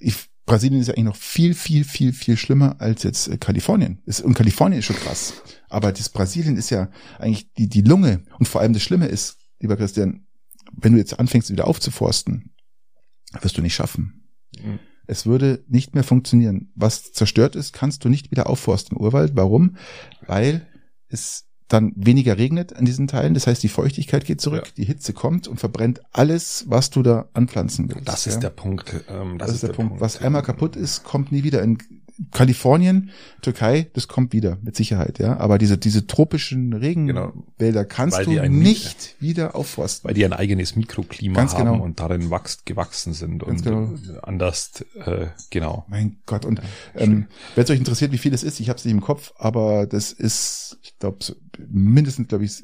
[0.00, 0.16] ich,
[0.46, 4.02] Brasilien ist ja eigentlich noch viel, viel, viel, viel schlimmer als jetzt äh, Kalifornien.
[4.06, 5.34] Es, und Kalifornien ist schon krass.
[5.68, 8.22] Aber das Brasilien ist ja eigentlich die, die Lunge.
[8.38, 10.26] Und vor allem das Schlimme ist, lieber Christian,
[10.76, 12.50] wenn du jetzt anfängst, wieder aufzuforsten,
[13.40, 14.28] wirst du nicht schaffen.
[14.62, 14.78] Mhm.
[15.06, 16.72] Es würde nicht mehr funktionieren.
[16.74, 19.32] Was zerstört ist, kannst du nicht wieder aufforsten im Urwald.
[19.36, 19.76] Warum?
[20.26, 20.66] Weil
[21.08, 23.34] es dann weniger regnet an diesen Teilen.
[23.34, 24.72] Das heißt, die Feuchtigkeit geht zurück, Ja.
[24.76, 28.08] die Hitze kommt und verbrennt alles, was du da anpflanzen willst.
[28.08, 28.32] Das ja?
[28.32, 29.04] ist der Punkt.
[29.08, 30.00] Ähm, Das, ist der, Punkt.
[30.00, 31.62] Was einmal kaputt ist, kommt nie wieder.
[31.62, 31.78] In,
[32.30, 33.10] Kalifornien,
[33.42, 35.36] Türkei, das kommt wieder, mit Sicherheit, ja.
[35.38, 40.08] Aber diese, diese tropischen Regenwälder kannst Weil du nicht wieder aufforsten.
[40.08, 41.84] Weil die ein eigenes Mikroklima Ganz haben genau.
[41.84, 45.84] und darin wachst, gewachsen sind Ganz und anders, äh, genau.
[45.88, 46.60] Mein Gott, und
[46.94, 49.32] ähm, wenn es euch interessiert, wie viel es ist, ich habe es nicht im Kopf,
[49.36, 51.34] aber das ist, ich glaube, so,
[51.68, 52.62] mindestens, glaube ich,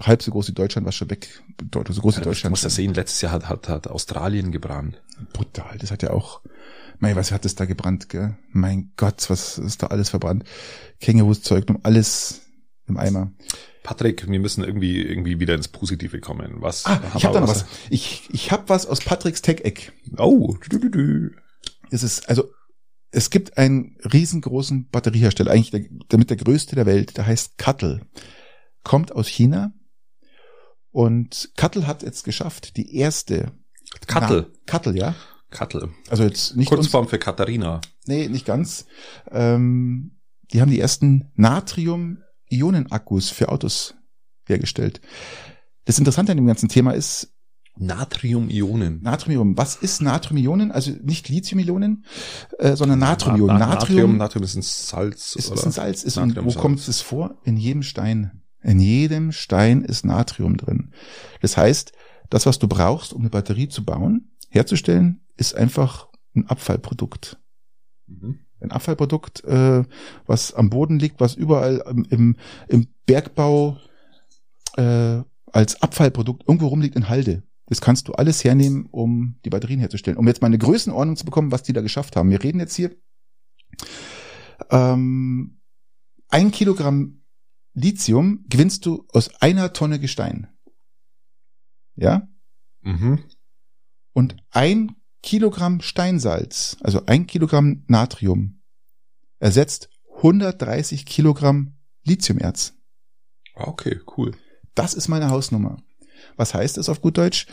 [0.00, 1.28] halb so groß wie Deutschland, was schon weg
[1.72, 2.50] so groß wie Du Deutschland.
[2.50, 5.00] musst ja sehen, letztes Jahr hat, hat, hat Australien gebrannt.
[5.32, 6.40] Brutal, das hat ja auch,
[6.98, 8.36] mein, was hat das da gebrannt, gell?
[8.50, 10.44] Mein Gott, was ist da alles verbrannt?
[11.00, 12.42] Kängurus Zeug, um alles
[12.86, 13.32] im Eimer.
[13.82, 16.56] Patrick, wir müssen irgendwie, irgendwie wieder ins Positive kommen.
[16.60, 16.84] Was?
[16.84, 17.64] Ah, ich habe wir da noch was.
[17.88, 19.92] Ich, ich habe was aus Patricks Tech-Eck.
[20.18, 21.30] Oh, du, du, du.
[21.90, 22.50] Es ist, also,
[23.10, 28.02] es gibt einen riesengroßen Batteriehersteller, eigentlich der, damit der größte der Welt, der heißt Cuttle.
[28.84, 29.72] Kommt aus China.
[30.90, 33.52] Und Cuttle hat jetzt geschafft, die erste.
[34.06, 34.48] Kattel.
[34.50, 35.14] Na, Cuttle, ja.
[35.50, 35.90] Kattel.
[36.10, 37.80] Also jetzt nicht uns, Kurzform für Katharina.
[38.06, 38.86] nee, nicht ganz.
[39.30, 40.18] Ähm,
[40.52, 43.94] die haben die ersten Natrium-Ionen-Akkus für Autos
[44.46, 45.00] hergestellt.
[45.84, 47.34] Das Interessante an dem ganzen Thema ist,
[47.76, 49.00] Natrium-Ionen.
[49.02, 49.56] Natrium.
[49.56, 50.72] Was ist Natrium-Ionen?
[50.72, 52.04] Also nicht Lithium-Ionen,
[52.58, 53.58] äh, sondern Natrium-Ionen.
[53.58, 55.36] Na- na- Natrium, Natrium ist ein Salz.
[55.36, 55.60] ist, oder?
[55.60, 56.02] ist ein Salz.
[56.02, 57.38] Ist, und wo kommt es vor?
[57.44, 58.42] In jedem Stein.
[58.62, 60.92] In jedem Stein ist Natrium drin.
[61.40, 61.92] Das heißt,
[62.30, 67.38] das, was du brauchst, um eine Batterie zu bauen, herzustellen, ist einfach ein Abfallprodukt.
[68.06, 68.40] Mhm.
[68.60, 69.84] Ein Abfallprodukt, äh,
[70.26, 72.36] was am Boden liegt, was überall im, im,
[72.68, 73.78] im Bergbau
[74.76, 75.22] äh,
[75.52, 77.44] als Abfallprodukt irgendwo rumliegt in Halde.
[77.66, 80.18] Das kannst du alles hernehmen, um die Batterien herzustellen.
[80.18, 82.30] Um jetzt mal eine Größenordnung zu bekommen, was die da geschafft haben.
[82.30, 82.96] Wir reden jetzt hier
[84.70, 85.60] ähm,
[86.28, 87.22] ein Kilogramm
[87.74, 90.48] Lithium gewinnst du aus einer Tonne Gestein.
[91.94, 92.28] Ja?
[92.80, 93.20] Mhm.
[94.18, 98.60] Und ein Kilogramm Steinsalz, also ein Kilogramm Natrium,
[99.38, 102.74] ersetzt 130 Kilogramm Lithiumerz.
[103.54, 104.32] Ah, Okay, cool.
[104.74, 105.80] Das ist meine Hausnummer.
[106.34, 107.46] Was heißt das auf gut Deutsch?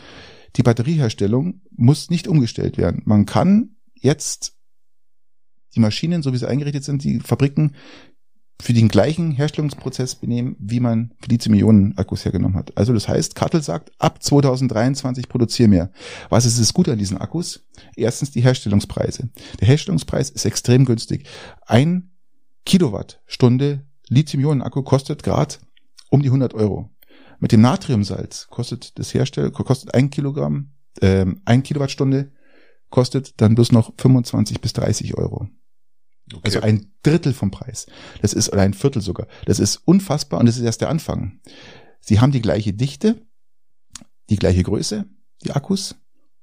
[0.56, 3.02] Die Batterieherstellung muss nicht umgestellt werden.
[3.04, 4.56] Man kann jetzt
[5.76, 7.76] die Maschinen, so wie sie eingerichtet sind, die Fabriken
[8.60, 12.76] für den gleichen Herstellungsprozess benehmen, wie man für Lithium-Ionen-Akkus hergenommen hat.
[12.76, 15.90] Also das heißt, Kattel sagt, ab 2023 produziere mehr.
[16.30, 17.66] Was ist das Gute an diesen Akkus?
[17.96, 19.28] Erstens die Herstellungspreise.
[19.60, 21.28] Der Herstellungspreis ist extrem günstig.
[21.66, 22.10] Ein
[22.64, 25.56] Kilowattstunde Lithium-Ionen-Akku kostet gerade
[26.10, 26.90] um die 100 Euro.
[27.38, 32.32] Mit dem Natriumsalz kostet das Herstellen, kostet ein Kilogramm, ähm, ein Kilowattstunde
[32.88, 35.48] kostet dann bloß noch 25 bis 30 Euro.
[36.32, 36.42] Okay.
[36.44, 37.86] Also ein Drittel vom Preis.
[38.20, 39.28] Das ist, oder ein Viertel sogar.
[39.44, 41.40] Das ist unfassbar und das ist erst der Anfang.
[42.00, 43.26] Sie haben die gleiche Dichte,
[44.28, 45.06] die gleiche Größe,
[45.44, 45.94] die Akkus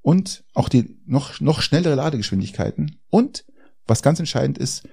[0.01, 3.01] und auch die noch, noch schnellere Ladegeschwindigkeiten.
[3.09, 3.45] Und
[3.86, 4.88] was ganz entscheidend ist,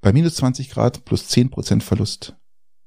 [0.00, 2.36] bei minus 20 Grad plus 10 Prozent Verlust.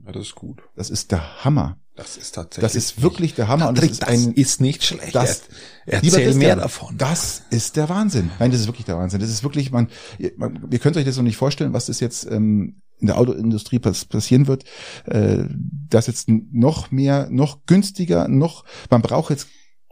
[0.03, 0.62] ja, das ist gut.
[0.76, 1.80] Das ist der Hammer.
[1.96, 2.62] Das ist tatsächlich.
[2.62, 3.70] Das ist wirklich der Hammer.
[3.70, 5.16] Und Patrick, das das ist ein, ist nicht schlecht.
[5.16, 5.43] das-
[5.86, 6.98] Er- Lieber Erzähl mehr Christian, davon.
[6.98, 8.32] Das ist der Wahnsinn.
[8.39, 9.20] Nein, das ist wirklich der Wahnsinn.
[9.22, 9.88] Das ist wirklich, man,
[10.18, 13.18] ihr, man, ihr könnt euch das noch nicht vorstellen, was das jetzt ähm, in der
[13.18, 14.64] Autoindustrie pass passieren wird.
[15.06, 15.46] Äh,
[15.89, 19.48] dass jetzt noch mehr, noch günstiger, noch, man braucht jetzt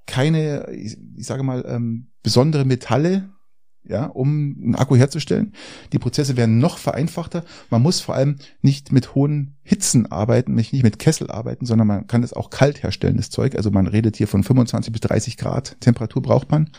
[0.05, 3.29] keine, ich, ich sage mal, ähm, besondere Metalle,
[3.85, 5.53] ja, um einen Akku herzustellen.
[5.91, 7.43] Die Prozesse werden noch vereinfachter.
[7.69, 12.07] Man muss vor allem nicht mit hohen Hitzen arbeiten, nicht mit Kessel arbeiten, sondern man
[12.07, 13.55] kann es auch kalt herstellen, das Zeug.
[13.55, 16.69] Also man redet hier von 25 bis 30 Grad Temperatur braucht man.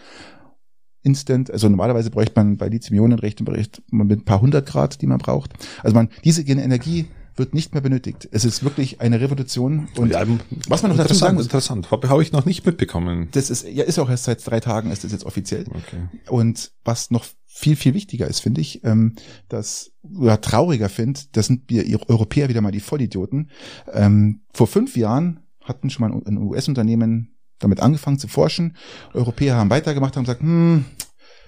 [1.03, 5.03] Instant, also normalerweise bräuchte man bei Lithium-Ionen recht bräuchte man mit ein paar hundert Grad,
[5.03, 5.53] die man braucht.
[5.83, 8.28] Also man, diese Energie wird nicht mehr benötigt.
[8.30, 9.89] Es ist wirklich eine Revolution.
[9.97, 10.24] Und Ja,
[10.68, 11.91] was man noch dazu sagen muss, interessant.
[11.91, 13.28] Habe hab ich noch nicht mitbekommen.
[13.32, 15.66] das ist, ja, ist auch erst seit drei Tagen ist das jetzt offiziell.
[15.68, 16.09] Okay.
[16.28, 19.14] Und was noch viel, viel wichtiger ist, finde ich, ähm,
[19.49, 23.51] dass, oder trauriger finde, das sind wir Europäer wieder mal die Vollidioten.
[23.93, 28.76] Ähm, vor fünf Jahren hatten schon mal ein US-Unternehmen damit angefangen zu forschen.
[29.12, 30.85] Europäer haben weitergemacht, haben gesagt, hm,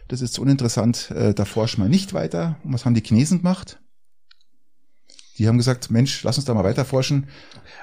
[0.08, 2.58] das ist zu uninteressant, äh, da forschen wir nicht weiter.
[2.64, 3.80] Und was haben die Chinesen gemacht?
[5.38, 7.28] Die haben gesagt, Mensch, lass uns da mal weiter forschen.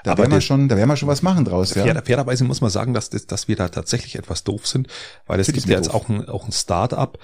[0.02, 1.74] Da Aber werden wir schon, da werden wir schon was machen draus.
[1.74, 1.84] Ja.
[1.84, 4.88] Fair, fairerweise muss man sagen, dass, das, dass wir da tatsächlich etwas doof sind,
[5.26, 7.18] weil es gibt ja jetzt auch ein, auch ein Start-up,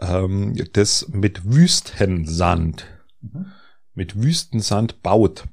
[0.00, 2.86] ähm, das mit Wüstensand,
[3.20, 3.46] Mhm.
[3.94, 5.44] mit Wüstensand baut.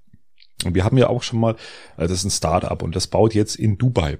[0.66, 1.56] Und wir haben ja auch schon mal,
[1.98, 4.20] äh, das ist ein Start-up und das baut jetzt in Dubai.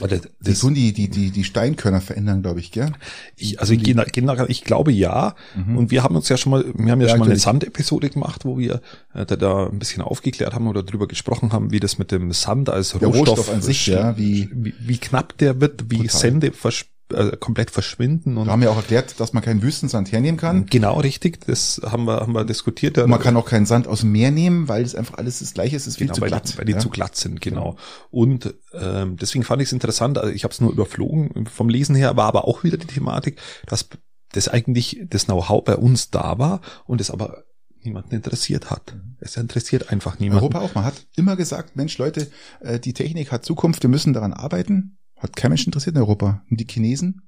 [0.00, 2.92] Das, Die das, tun die, die, die, die Steinkörner verändern, glaube ich, gell?
[3.36, 5.34] ich, also ich, gena- ich glaube ja.
[5.56, 7.36] Und wir haben uns ja schon mal, wir haben ja, Ja, schon mal eine.
[7.38, 8.80] Sand-Episode gemacht, wo wir
[9.14, 12.32] äh, da, da ein bisschen aufgeklärt haben oder drüber gesprochen haben, wie das mit dem
[12.32, 16.20] Sand als Rohstoff, Rohstoff an sich, ja, wie- wie, wie knapp der wird, wie Brutal.
[16.20, 18.36] Sende vers äh, komplett verschwinden.
[18.36, 20.66] Und Wir haben ja auch erklärt, dass man keinen Wüstensand hernehmen kann.
[20.66, 22.98] genau richtig, das haben wir, haben wir diskutiert.
[22.98, 25.54] Und man kann auch keinen Sand aus dem Meer nehmen, weil es einfach alles das
[25.54, 26.52] gleiche ist, es ist viel Genau, zu weil, glatt.
[26.52, 26.78] die, weil die ja.
[26.78, 27.76] zu glatt sind, genau.
[28.10, 31.94] Und ähm, deswegen fand ich es interessant, also ich habe es nur überflogen vom Lesen
[31.94, 33.88] her, war aber auch wieder die Thematik, dass
[34.32, 37.44] das eigentlich das Know-how bei uns da war und es aber
[37.82, 38.96] niemanden interessiert hat.
[39.20, 40.44] Es interessiert einfach niemanden.
[40.44, 40.74] Europa auch.
[40.74, 42.30] Man hat immer gesagt, Mensch, Leute,
[42.60, 44.97] äh, die Technik hat Zukunft, wir müssen daran arbeiten.
[45.18, 46.42] Hat kein Mensch interessiert in Europa.
[46.50, 47.22] Und die Chinesen,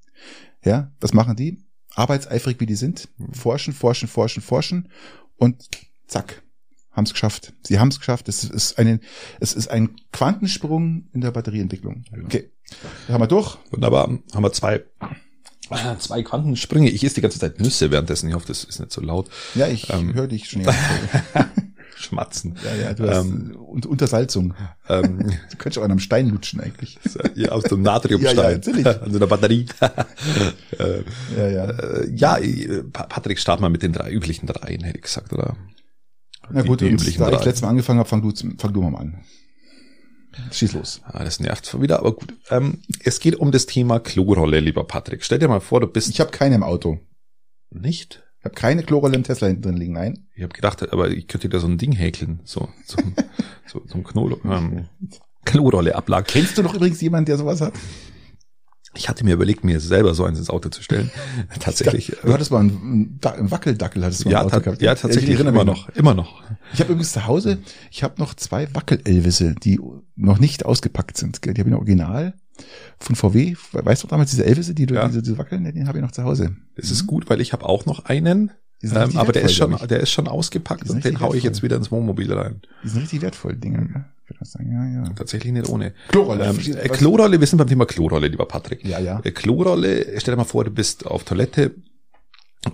[0.65, 1.63] ja, was machen die?
[1.95, 4.89] Arbeitseifrig wie die sind, forschen, forschen, forschen, forschen
[5.37, 5.69] und
[6.07, 6.43] zack,
[6.93, 7.53] haben es geschafft.
[7.67, 8.29] Sie haben es geschafft.
[8.29, 9.01] Es ist eine,
[9.41, 12.05] es ist ein Quantensprung in der Batterieentwicklung.
[12.25, 12.51] Okay,
[13.09, 13.59] da haben wir durch.
[13.73, 14.85] Wunderbar, haben wir zwei,
[15.99, 16.91] zwei Quantensprünge.
[16.91, 18.29] Ich esse die ganze Zeit Nüsse währenddessen.
[18.29, 19.29] Ich hoffe, das ist nicht so laut.
[19.57, 20.15] Ja, ich Ähm.
[20.15, 20.63] höre dich schon.
[22.01, 22.05] die.
[22.07, 22.57] Schmatzen.
[22.65, 24.55] ja, ja, du hast Ähm, und Untersalzung.
[24.89, 25.19] ähm,
[25.51, 26.99] Du könntest auch an einem Stein lutschen eigentlich.
[27.35, 28.37] ja, aus dem Natriumstein.
[28.37, 28.87] Ja, ja, natürlich.
[29.03, 29.67] An so einer Batterie.
[30.79, 31.03] äh,
[31.37, 31.65] Ja, ja.
[31.71, 35.33] äh, ja, äh, Pa- Patrick, start mal mit den drei üblichen dreien, hätte ich gesagt,
[35.33, 35.57] oder?
[36.51, 37.45] Na gut, die und üblichen da ich drei.
[37.45, 39.21] letztes Mal angefangen habe, fang du, fang du mal an.
[40.53, 41.01] Schieß los.
[41.05, 42.35] Ah, das nervt schon wieder, aber gut.
[42.51, 45.25] Ähm, es geht um das Thema Klorolle, lieber Patrick.
[45.25, 46.99] Stell dir mal vor, du bist Ich habe keine im Auto.
[47.71, 48.23] nicht.
[48.41, 50.27] Ich habe keine Chlorrolle im Tesla hinten drin liegen, nein.
[50.35, 52.97] Ich habe gedacht, aber ich könnte da so ein Ding häkeln, so so,
[53.67, 54.87] so, ein Knolo, ähm,
[55.45, 56.27] Klorolle ablag.
[56.27, 57.73] Kennst du noch übrigens jemanden, der sowas hat?
[58.95, 61.11] Ich hatte mir überlegt, mir selber so eins ins Auto zu stellen.
[61.61, 62.13] Tatsächlich.
[62.25, 64.83] Du hattest mal einen, Da- einen Wackeldackel, hattest du mal ja, im Auto gehabt.
[64.83, 66.43] ja, Ich tatsächlich erinnere immer noch, immer noch.
[66.73, 67.59] Ich habe übrigens zu Hause,
[67.93, 69.79] ich habe noch zwei Wackel-Elvisse, die
[70.17, 71.45] noch nicht ausgepackt sind.
[71.45, 72.35] Die habe ich noch original
[72.99, 73.57] von VW.
[73.73, 75.07] Weißt du damals diese Elvisse, die du Ja.
[75.09, 76.57] diese, diese Wackeln, den habe ich noch zu Hause.
[76.77, 78.51] Das ist gut, weil ich habe auch noch einen,
[78.83, 81.57] ähm, aber der ist wertvoll, schon, der ist schon ausgepackt und den hau ich jetzt
[81.57, 81.63] wertvoll.
[81.65, 82.63] wieder ins Wohnmobil rein.
[82.83, 85.13] Die sind richtig wertvoll, würde sagen, ja, ja.
[85.15, 85.93] Tatsächlich nicht ohne.
[86.09, 86.47] Chlorrolle.
[86.47, 88.85] Ähm, äh, Klorolle, wir sind beim Thema Klorolle, lieber Patrick.
[88.85, 89.21] Ja, ja.
[89.25, 91.75] Äh, Klorolle, stell dir mal vor, du bist auf Toilette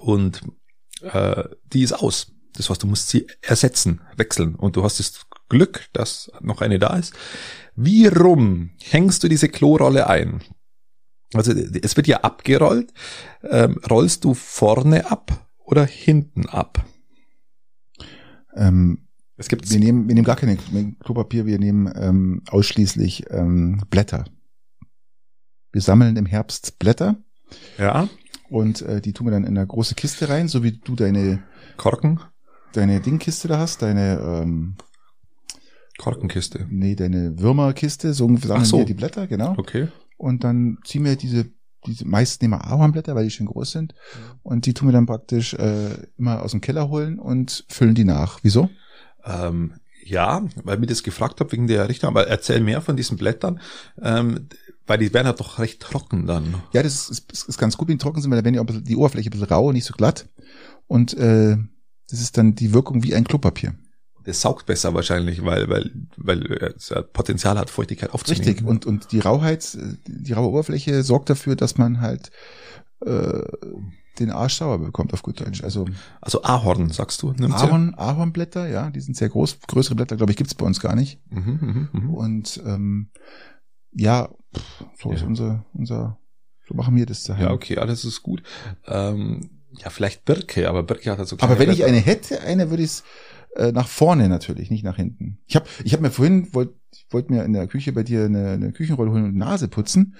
[0.00, 0.42] und
[1.02, 2.32] äh, die ist aus.
[2.54, 4.54] Das heißt, du musst sie ersetzen, wechseln.
[4.54, 7.14] Und du hast das Glück, dass noch eine da ist.
[7.76, 10.40] Wie rum hängst du diese Klorolle ein?
[11.34, 12.92] Also es wird ja abgerollt.
[13.42, 16.84] Ähm, rollst du vorne ab oder hinten ab?
[18.54, 19.06] Ähm,
[19.36, 20.56] Es gibt wir nehmen, wir nehmen gar keine
[21.04, 24.24] Klopapier, wir nehmen ähm, ausschließlich ähm, Blätter.
[25.72, 27.16] Wir sammeln im Herbst Blätter
[27.76, 28.08] ja
[28.48, 31.42] und äh, die tun wir dann in eine große Kiste rein, so wie du deine
[31.76, 32.20] Korken,
[32.72, 34.76] deine Dingkiste da hast, deine ähm,
[35.98, 36.66] Korkenkiste.
[36.68, 38.78] nee, deine Würmerkiste, so Ach so.
[38.78, 39.54] wir die Blätter, genau.
[39.56, 39.88] Okay.
[40.18, 41.46] Und dann ziehen wir diese
[41.86, 43.94] diese meisten nehmen wir Ahornblätter, weil die schön groß sind
[44.42, 48.04] und die tun wir dann praktisch äh, immer aus dem Keller holen und füllen die
[48.04, 48.40] nach.
[48.42, 48.70] Wieso?
[49.24, 49.74] Ähm,
[50.04, 53.60] ja, weil mir das gefragt habe wegen der Richtung, aber erzähl mehr von diesen Blättern,
[54.00, 54.48] ähm,
[54.86, 56.54] weil die werden ja doch recht trocken dann.
[56.72, 58.60] Ja, das ist, ist, ist ganz gut, wenn die trocken sind, weil dann werden die,
[58.60, 60.28] auch bisschen, die Oberfläche ein bisschen rau und nicht so glatt.
[60.86, 61.56] Und äh,
[62.08, 63.74] das ist dann die Wirkung wie ein Klopapier.
[64.26, 66.42] Das saugt besser wahrscheinlich, weil weil weil
[66.76, 68.44] es ja Potenzial hat, Feuchtigkeit aufzunehmen.
[68.46, 68.66] Richtig.
[68.66, 72.30] Und, und die Rauheit, die raue Oberfläche sorgt dafür, dass man halt
[73.04, 73.42] äh,
[74.18, 75.62] den Arsch sauer bekommt, auf gut Deutsch.
[75.62, 75.86] Also
[76.20, 77.32] also Ahorn, sagst du?
[77.32, 77.68] nimmt's ja?
[77.68, 79.58] Ahorn, Ahornblätter, ja, die sind sehr groß.
[79.68, 81.20] Größere Blätter, glaube ich, gibt's bei uns gar nicht.
[81.30, 82.14] Mhm, mhm, mhm.
[82.14, 83.10] Und ähm,
[83.92, 85.26] ja, pff, so ist Ja.
[85.26, 86.18] unser, unser,
[86.66, 87.44] so machen wir das daheim.
[87.44, 88.42] Ja, okay, alles ist gut.
[88.86, 91.92] Ähm, ja, vielleicht Birke, aber Birke hat halt so Aber wenn ich Blätter.
[91.92, 93.02] eine hätte, eine würde ich
[93.56, 95.38] äh, nach vorne natürlich, nicht nach hinten.
[95.46, 98.24] Ich habe ich hab mir vorhin, wollte ich wollte mir in der Küche bei dir
[98.24, 100.14] eine, eine Küchenrolle holen und Nase putzen.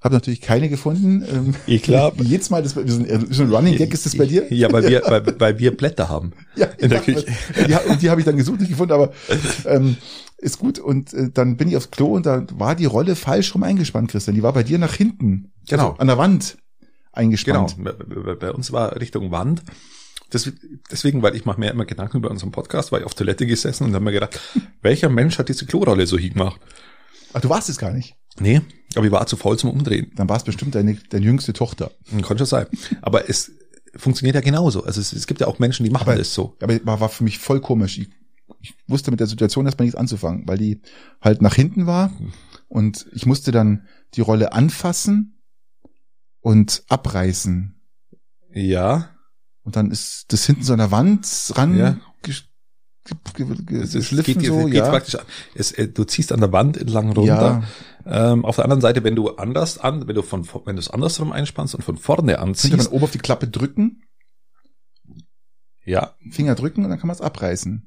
[0.00, 1.24] Habe natürlich keine gefunden.
[1.28, 4.26] Ähm, Ich glaub- Wie jedes Mal, das äh, so ein Running Gag ist das bei
[4.26, 4.52] dir?
[4.52, 6.32] Ja, weil wir, weil, weil wir Blätter haben.
[6.54, 7.26] Ja, in der ja, Küche.
[7.66, 9.12] Die, und die habe ich dann gesucht, nicht gefunden, aber
[9.64, 9.96] ähm,
[10.36, 10.78] ist gut.
[10.78, 14.10] Und äh, dann bin ich aufs Klo und da war die Rolle falsch rum eingespannt,
[14.10, 14.36] Christian.
[14.36, 15.50] Die war bei dir nach hinten.
[15.68, 15.88] Genau.
[15.90, 16.58] Also an der Wand
[17.14, 17.26] Genau.
[17.26, 17.76] eingespannt.
[17.82, 19.62] Bei, bei uns war Richtung Wand.
[20.30, 20.50] Das,
[20.90, 23.84] deswegen, weil ich mache mir immer Gedanken über unseren Podcast, war ich auf Toilette gesessen
[23.84, 24.38] und habe mir gedacht,
[24.82, 26.60] welcher Mensch hat diese Klorolle so hingemacht?
[27.32, 28.14] Ach, du warst es gar nicht.
[28.40, 28.60] Nee,
[28.94, 30.12] aber ich war zu faul zum Umdrehen.
[30.16, 31.90] Dann war es bestimmt deine, deine jüngste Tochter.
[32.10, 32.66] Hm, Kann schon sein.
[33.02, 33.50] Aber es
[33.96, 34.84] funktioniert ja genauso.
[34.84, 36.56] Also es, es gibt ja auch Menschen, die machen Aber- das so.
[36.60, 37.98] Aber war, war für mich voll komisch.
[37.98, 38.08] Ich,
[38.60, 40.80] ich wusste mit der Situation erstmal nichts anzufangen, weil die
[41.20, 42.12] halt nach hinten war
[42.68, 45.38] und ich musste dann die Rolle anfassen
[46.40, 47.74] und abreißen.
[48.52, 49.10] Ja,
[49.68, 52.00] Und dann ist das hinten so an der Wand ran Ja.
[52.24, 52.44] gesch-
[53.04, 54.88] ge- ge- ge- es, es geschliffen geht, so, geht ja.
[54.88, 55.26] praktisch an.
[55.54, 57.62] Es, äh, du ziehst an der Wand entlang runter.
[58.06, 58.32] ja.
[58.32, 60.88] Ähm, auf der anderen Seite, wenn du anders an, wenn du von wenn du es
[60.88, 64.00] andersrum einspannst und von vorne Könnte man anziehst, oben auf die Klappe drücken,
[65.84, 67.84] ja, Finger drücken und dann kann man es abreißen.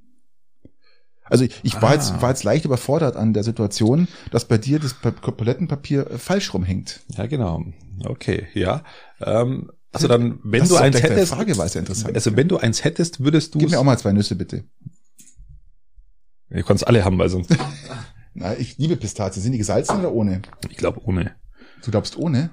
[1.24, 1.94] Also ich, ich war, Ah.
[1.94, 6.18] jetzt, war jetzt leicht überfordert an der Situation, dass bei dir das Pa- Palettenpapier äh,
[6.20, 7.00] falsch rumhängt.
[7.18, 7.64] Ja, genau.
[8.04, 8.84] Okay, ja.
[9.20, 12.16] Ähm, also dann, wenn Das du eins hättest, Frage war es ja interessant.
[12.16, 14.64] also wenn du eins hättest, würdest du Gib mir auch mal zwei Nüsse, bitte.
[16.50, 17.56] Ihr könnt's alle haben, weil sonst,
[18.34, 19.44] Na, ich liebe Pistazien.
[19.44, 20.42] Sind die gesalzen oder ohne?
[20.70, 21.36] ich glaube ohne.
[21.84, 22.50] Du glaubst ohne?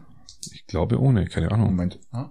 [0.52, 1.66] Ich glaube ohne, keine Ahnung.
[1.66, 2.00] Moment.
[2.10, 2.30] Ah.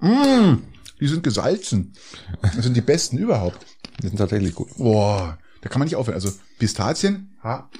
[0.00, 0.62] Mm,
[1.00, 1.94] die sind gesalzen.
[2.42, 3.64] Das sind die besten überhaupt.
[4.02, 4.76] Die sind tatsächlich gut.
[4.76, 6.14] Boah, da kann man nicht aufhören.
[6.14, 7.70] Also Pistazien, ha.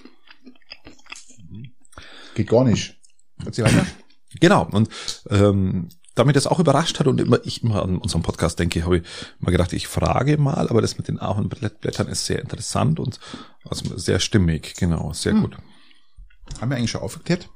[2.35, 3.01] Geht gar nicht.
[3.45, 3.87] Erzähl weiter.
[4.41, 4.67] Genau.
[4.71, 4.89] Und
[5.31, 8.99] ähm, damit das auch überrascht hat und immer ich immer an unserem Podcast denke, habe
[8.99, 9.03] ich
[9.41, 13.21] immer gedacht, ich frage mal, aber das mit den Ahornblättern ist sehr interessant und
[13.65, 15.43] also sehr stimmig, genau, sehr Hm.
[15.43, 15.57] gut.
[16.61, 17.49] Haben wir eigentlich schon aufgeklärt,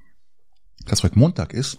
[0.87, 1.79] dass heute Montag ist.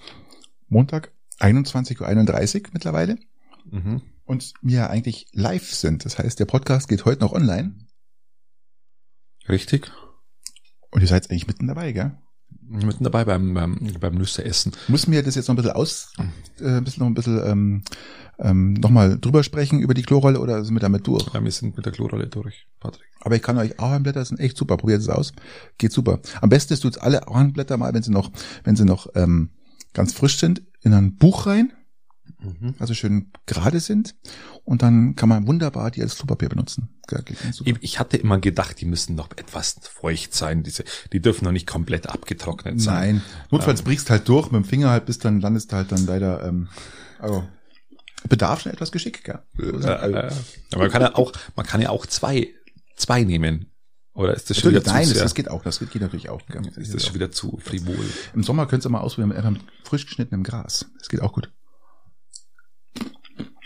[0.67, 3.17] Montag, 21.31 Uhr mittlerweile.
[3.65, 4.01] Mhm.
[4.25, 6.05] Und wir eigentlich live sind.
[6.05, 7.75] Das heißt, der Podcast geht heute noch online.
[9.47, 9.91] Richtig.
[10.89, 12.17] Und ihr seid eigentlich mitten dabei, gell?
[12.69, 14.71] Mitten dabei beim, beim, beim Nüsse essen.
[14.87, 16.13] Müssen wir das jetzt noch ein bisschen aus,
[16.59, 17.83] äh, ein bisschen noch ein bisschen ähm,
[18.39, 21.33] ähm, nochmal drüber sprechen über die Klorolle oder sind wir damit durch?
[21.33, 23.07] Ja, wir sind mit der Klorolle durch, Patrick.
[23.21, 24.77] Aber ich kann euch Ahornblätter sind echt super.
[24.77, 25.33] Probiert es aus.
[25.77, 26.19] Geht super.
[26.41, 28.31] Am besten ist, tut alle Ahornblätter mal, wenn sie noch,
[28.63, 29.49] wenn sie noch ähm,
[29.93, 31.71] ganz frisch sind, in ein Buch rein,
[32.43, 32.75] Mhm.
[32.79, 34.15] also schön gerade sind.
[34.63, 36.89] Und dann kann man wunderbar die als Klopapier benutzen.
[37.09, 37.19] Ja.
[37.81, 40.63] Ich, hatte immer gedacht, die müssen noch etwas feucht sein.
[40.63, 43.15] Diese, die dürfen noch nicht komplett abgetrocknet sein.
[43.15, 43.23] Nein.
[43.51, 46.45] Notfalls brichst halt durch mit dem Finger halt, bis dann landest du halt dann leider,
[46.45, 46.69] ähm,
[47.19, 47.43] also
[48.27, 49.39] bedarf schon etwas Geschick, gell?
[49.59, 50.31] Äh, äh,
[50.71, 52.49] aber man kann ja auch, man kann ja auch zwei,
[52.95, 53.69] zwei nehmen.
[54.15, 55.23] Oder ist das schon Natürlich, wieder nein, zu das, sehr?
[55.23, 56.41] das geht auch, das geht, geht natürlich auch.
[56.47, 56.61] Gell?
[56.77, 58.05] ist das schon wieder zu frivol?
[58.33, 60.85] Im Sommer könnt ihr mal ausprobieren mit einfach mit frisch geschnittenem Gras.
[60.99, 61.51] Das geht auch gut.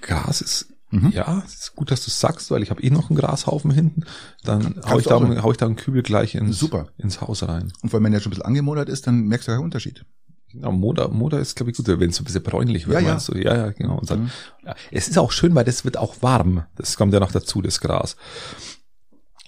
[0.08, 1.12] Gras ist, Mhm.
[1.12, 4.04] ja, es ist gut, dass du sagst, weil ich habe eh noch einen Grashaufen hinten.
[4.46, 6.88] Dann hau ich, da, hau ich da einen Kübel gleich ins, Super.
[6.98, 7.74] ins Haus rein.
[7.82, 10.06] Und allem, wenn der schon ein bisschen angemodert ist, dann merkst du keinen Unterschied.
[10.54, 13.06] Genau, Moder, Moder ist, glaube ich, gut, wenn es so ein bisschen bräunlich wird, Ja,
[13.06, 13.12] ja.
[13.12, 13.38] meinst du?
[13.38, 13.98] Ja, ja, genau.
[14.00, 14.30] Und dann, Mhm.
[14.66, 16.64] ja, es ist auch schön, weil das wird auch warm.
[16.78, 18.16] Das kommt ja noch dazu, das Gras.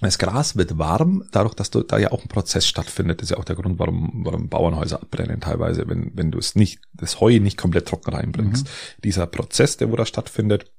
[0.00, 3.20] Das Gras wird warm, dadurch, dass du, da ja auch ein Prozess stattfindet.
[3.20, 6.54] Das ist ja auch der Grund, warum, warum Bauernhäuser abbrennen teilweise, wenn, wenn du es
[6.54, 8.66] nicht, das Heu nicht komplett trocken reinbringst.
[9.04, 10.72] Dieser Prozess, der wo da stattfindet,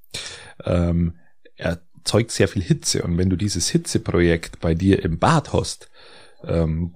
[0.66, 1.18] ähm,
[1.56, 3.04] erzeugt sehr viel Hitze.
[3.04, 5.92] Und wenn du dieses Hitzeprojekt bei dir im Bad hast,
[6.44, 6.96] ähm,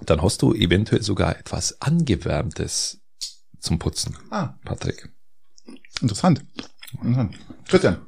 [0.00, 3.00] dann hast du eventuell sogar etwas Angewärmtes
[3.58, 5.10] zum Putzen, Ah, Patrick.
[6.00, 6.44] interessant.
[6.92, 7.36] interessant.
[7.66, 7.98] Christian,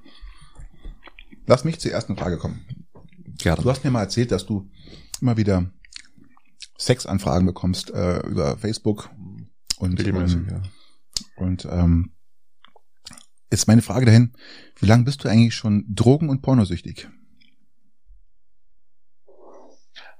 [1.46, 2.64] lass mich zur ersten Frage kommen.
[3.43, 3.62] Gerne.
[3.62, 4.68] Du hast mir mal erzählt, dass du
[5.20, 5.70] immer wieder
[6.78, 9.11] Sexanfragen bekommst äh, über Facebook
[9.78, 10.62] und Regelmäßig, ähm, ja.
[11.36, 12.12] und ähm,
[13.51, 14.32] jetzt meine Frage dahin:
[14.78, 17.09] Wie lange bist du eigentlich schon drogen- und pornosüchtig?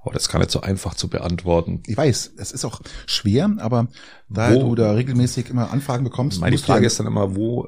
[0.03, 1.83] Aber das ist gar nicht so einfach zu beantworten.
[1.85, 3.87] Ich weiß, es ist auch schwer, aber
[4.29, 7.67] da Wo- du da regelmäßig immer Anfragen bekommst, Meine Frage ja- ist dann immer, wo,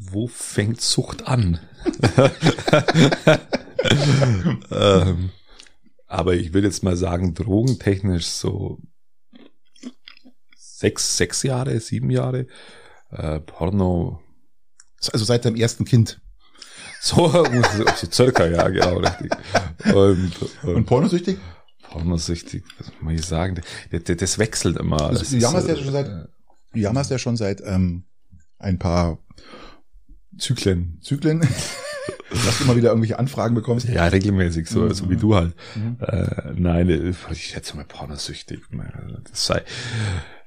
[0.00, 1.58] wo fängt Sucht an?
[4.70, 5.30] ähm,
[6.06, 8.78] aber ich will jetzt mal sagen, drogentechnisch so
[10.56, 12.46] sechs, sechs Jahre, sieben Jahre.
[13.10, 14.20] Äh, Porno,
[15.12, 16.20] also seit deinem ersten Kind.
[17.00, 17.28] so,
[17.96, 19.30] so circa, ja, genau, richtig.
[19.94, 21.38] Und, Und und pornosüchtig?
[21.82, 23.60] pornosüchtig, was soll ich sagen,
[23.90, 25.00] das, das, wechselt immer.
[25.00, 26.28] Also, Das du jammerst ja äh, schon seit-
[26.72, 28.04] Du jammerst ja schon seit ähm,
[28.58, 29.18] ein paar
[30.38, 30.98] Zyklen.
[31.02, 31.46] Zyklen,
[32.44, 33.88] dass du immer wieder irgendwelche Anfragen bekommst.
[33.88, 35.54] Ja, regelmäßig, so, so wie du halt.
[35.74, 35.96] Mhm.
[36.00, 38.60] Äh, nein, ich schätze mal pornosüchtig.
[39.30, 39.62] Das sei,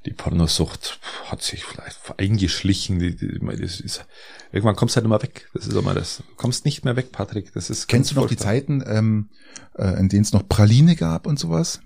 [0.07, 2.99] die Pornosucht hat sich vielleicht eingeschlichen.
[2.99, 4.05] Die, die, das ist,
[4.51, 5.49] irgendwann kommst du halt immer weg.
[5.53, 6.17] Das ist immer das.
[6.17, 7.53] Du kommst nicht mehr weg, Patrick.
[7.53, 8.37] Das ist Kennst du noch die.
[8.37, 9.29] Zeiten, ähm,
[9.77, 11.81] äh, in denen es noch Praline gab und sowas?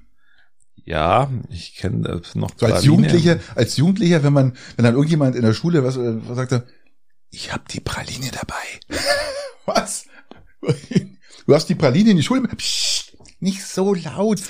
[0.83, 2.51] Ja, ich kenne das noch.
[2.57, 2.83] So als.
[2.83, 6.67] Jugendlicher, als Jugendlicher, wenn man, wenn dann irgendjemand in der Schule was, äh, was sagte,
[7.32, 8.99] ich hab die Praline dabei.
[9.65, 10.05] was?
[11.47, 12.41] Du hast die Praline in die Schule?
[12.55, 14.41] Psst, nicht so laut.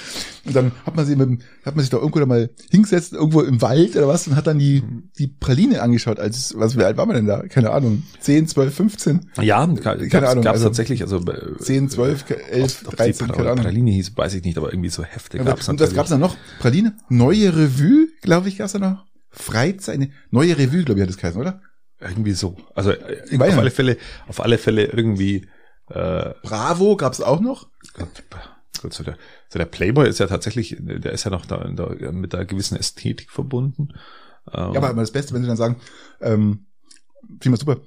[0.43, 3.13] Und dann hat man sie mit, dem- hat man sich da irgendwo da mal hingesetzt,
[3.13, 4.84] irgendwo im Wald oder was, und hat dann die,
[5.17, 7.43] die Praline angeschaut, als, was, wie alt war man denn da?
[7.47, 8.03] Keine Ahnung.
[8.19, 9.32] 10, 12, 15?
[9.41, 13.27] Ja, gab's, Keine Ahnung, Gab's also tatsächlich, also äh, 10, 12, 11, ob die 13,
[13.27, 13.63] Pra- keine Ahnung.
[13.63, 16.17] Praline hieß, weiß ich nicht, aber irgendwie so Hefte Ja, gab's und was gab's da
[16.17, 16.36] noch?
[16.59, 16.97] Praline?
[17.07, 19.05] Neue Revue, glaube ich, gab's da noch.
[19.29, 21.61] Freizeit, ne, neue Revue, glaube ich, hat das geheißen, oder?
[22.01, 22.57] Irgendwie so.
[22.75, 23.97] Also äh, Ich auf alle Fälle,
[24.27, 25.47] auf alle Fälle irgendwie
[25.89, 27.67] äh, Bravo gab's auch noch.
[27.93, 28.23] Gott,
[28.81, 29.17] Gott, so der,
[29.49, 32.77] so der Playboy ist ja tatsächlich, der ist ja noch da, da mit einer gewissen
[32.77, 33.89] Ästhetik verbunden.
[34.51, 35.81] Ähm, Ja, aber aber das Beste, wenn sie dann sagen,
[36.21, 36.65] ähm,
[37.39, 37.81] prima super.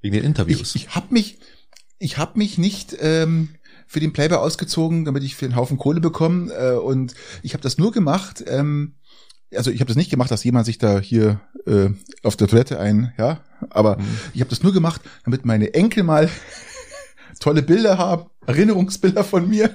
[0.00, 0.74] wegen den Interviews.
[0.74, 1.38] Ich, ich habe mich,
[1.98, 3.50] ich habe mich nicht ähm,
[3.86, 6.52] für den Playboy ausgezogen, damit ich für einen Haufen Kohle bekomme.
[6.52, 8.94] Äh, und ich habe das nur gemacht, ähm,
[9.56, 11.90] also ich habe das nicht gemacht, dass jemand sich da hier äh,
[12.22, 13.40] auf der Toilette ein, ja,
[13.70, 14.04] aber mhm.
[14.34, 16.28] ich habe das nur gemacht, damit meine Enkel mal
[17.40, 19.70] tolle Bilder haben, Erinnerungsbilder von mir.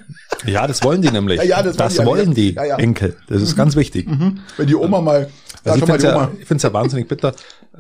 [0.46, 1.38] Ja, das wollen die nämlich.
[1.38, 2.78] Ja, ja, das, das wollen die, ja, ja.
[2.78, 3.16] Enkel.
[3.28, 3.58] Das ist mhm.
[3.58, 4.08] ganz wichtig.
[4.08, 4.40] Mhm.
[4.58, 5.30] Wenn die Oma mal,
[5.64, 7.34] also ich finde es ja, ja wahnsinnig bitter.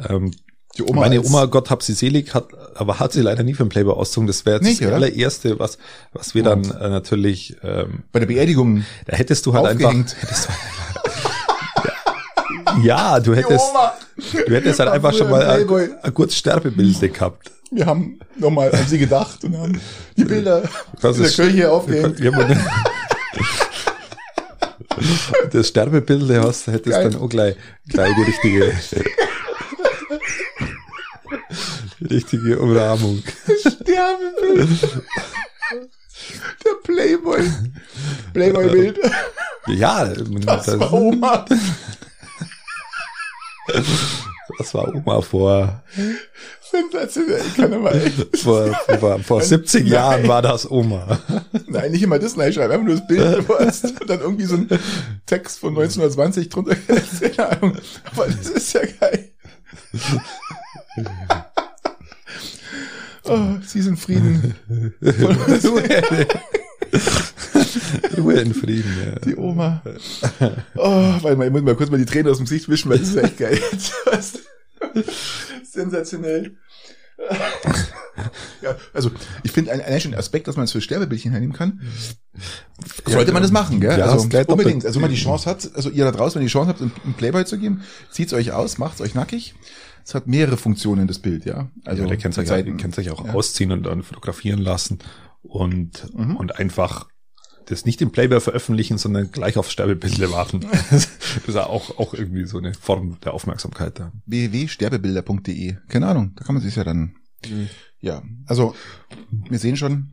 [0.09, 0.31] Ähm,
[0.77, 3.63] die Oma meine Oma, Gott hab sie selig, hat, aber hat sie leider nie für
[3.63, 4.27] den Playboy ausgezogen.
[4.27, 5.77] Das wäre jetzt das allererste, was,
[6.13, 8.85] was wir dann äh, natürlich ähm, bei der Beerdigung.
[9.05, 10.15] Da hättest du halt aufgehängt.
[10.15, 10.21] einfach.
[10.21, 10.51] Hättest du,
[12.83, 13.65] ja, du hättest,
[14.47, 15.69] du hättest halt einfach schon mal ein,
[16.01, 17.51] ein kurzes Sterbebild gehabt.
[17.71, 19.81] Wir haben nochmal an sie gedacht und haben
[20.15, 20.63] die Bilder
[21.01, 22.17] das in der Kirche aufgehängt.
[25.51, 27.09] das Sterbebild hast, hättest Geil.
[27.09, 27.55] dann auch gleich,
[27.89, 28.73] gleich die richtige,
[32.09, 33.21] richtige Umrahmung.
[33.45, 34.69] Das Sterbebild.
[36.63, 37.43] Der Playboy.
[38.33, 38.99] Playboy-Bild.
[39.67, 41.45] Ja, das, das war Oma.
[44.57, 45.83] Das war Oma vor.
[46.71, 48.37] Sensationell, ich kann immer echt.
[48.37, 49.91] Vor, vor, vor 70 Nein.
[49.91, 51.19] Jahren war das Oma.
[51.67, 54.67] Nein, nicht immer das schreiben, einfach nur das Bild hast und dann irgendwie so ein
[55.25, 56.75] Text von 1920 drunter.
[57.35, 57.77] Keine Ahnung.
[58.11, 59.31] Aber das ist ja geil.
[63.25, 64.55] Oh, sie sind Frieden.
[68.17, 69.19] Ruhe in Frieden, ja.
[69.19, 69.81] Die Oma.
[70.75, 72.99] Oh, weil man, ich muss mal kurz mal die Tränen aus dem Gesicht wischen, weil
[72.99, 73.59] das ist echt geil.
[75.63, 76.57] Sensationell.
[78.61, 79.11] ja, also
[79.43, 81.81] ich finde ein, ein Aspekt, dass man es für Sterbebildchen hernehmen kann,
[83.05, 83.97] sollte man das machen, gell?
[83.97, 84.85] Ja, also unbedingt.
[84.85, 86.81] Also wenn man die Chance hat, also ihr da draußen, wenn ihr die Chance habt,
[86.81, 89.55] einen Playboy zu geben, zieht's euch aus, macht's euch nackig.
[90.05, 91.69] Es hat mehrere Funktionen, das Bild, ja.
[91.83, 93.33] Also ja, der kann sich, kann sich auch ja.
[93.33, 94.99] ausziehen und dann fotografieren lassen
[95.41, 96.37] und, mhm.
[96.37, 97.07] und einfach
[97.67, 100.61] das nicht im Playboy veröffentlichen, sondern gleich aufs Sterbebildle warten.
[100.89, 101.07] das
[101.45, 104.11] ist auch, auch irgendwie so eine Form der Aufmerksamkeit da.
[104.25, 105.75] www.sterbebilder.de.
[105.87, 107.15] Keine Ahnung, da kann man sich ja dann,
[107.47, 107.69] mhm.
[107.99, 108.73] ja, also,
[109.29, 110.11] wir sehen schon,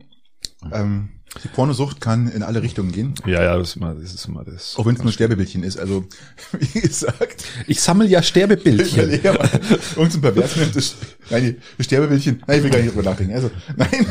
[0.71, 1.09] ähm,
[1.43, 3.13] die Pornosucht kann in alle Richtungen gehen.
[3.25, 4.13] Ja, ja, das ist immer das.
[4.13, 5.77] Ist immer das Auch wenn es nur Sterbebildchen ist.
[5.77, 6.05] Also,
[6.51, 7.43] wie gesagt.
[7.67, 9.09] Ich sammle ja Sterbebildchen.
[9.23, 10.95] Irgendein Pervers nimmt das,
[11.29, 12.41] nein, Sterbebildchen.
[12.47, 13.33] Nein, ich will gar nicht drüber nachdenken.
[13.33, 14.05] Also, nein.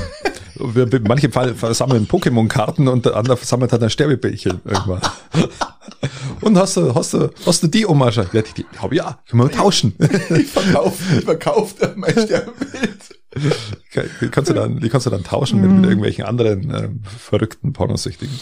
[1.07, 5.01] Manche Fall sammeln Pokémon-Karten und der andere sammelt halt ein Sterbebildchen irgendwann.
[6.41, 8.27] Und hast du, hast du, hast du die Oma schon?
[8.33, 9.95] Ja, die, die hab ja, können wir tauschen.
[10.35, 13.15] Ich verkaufe, ich verkaufe mein Sterbebild.
[14.21, 15.85] Die kannst du dann, die kannst du dann tauschen mit, mit mhm.
[15.85, 16.89] irgendwelchen anderen äh,
[17.19, 18.35] verrückten Pornosüchtigen.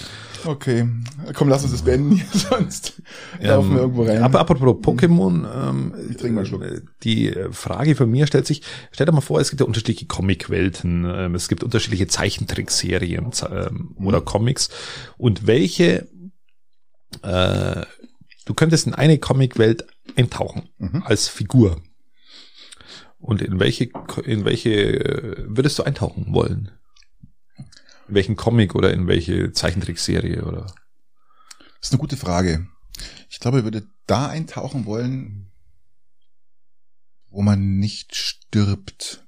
[0.45, 0.89] Okay,
[1.35, 3.01] komm, lass uns das beenden, sonst
[3.41, 4.23] ähm, laufen wir irgendwo rein.
[4.23, 6.65] Aber apropos Pokémon, ähm, ich trinke mal einen Schluck.
[7.05, 11.07] die Frage von mir stellt sich, stell dir mal vor, es gibt ja unterschiedliche Comic-Welten,
[11.09, 14.25] ähm, es gibt unterschiedliche Zeichentrickserien ähm, oder mhm.
[14.25, 14.69] Comics
[15.17, 16.09] und welche
[17.23, 17.85] äh,
[18.45, 19.87] du könntest in eine Comic-Welt
[20.17, 21.03] eintauchen mhm.
[21.05, 21.83] als Figur.
[23.19, 23.91] Und in welche,
[24.25, 26.73] in welche würdest du eintauchen wollen?
[28.09, 30.67] In welchen Comic oder in welche Zeichentrickserie oder?
[31.79, 32.67] Das ist eine gute Frage.
[33.31, 35.53] Ich glaube, ich würde da eintauchen wollen,
[37.31, 39.25] wo man nicht stirbt.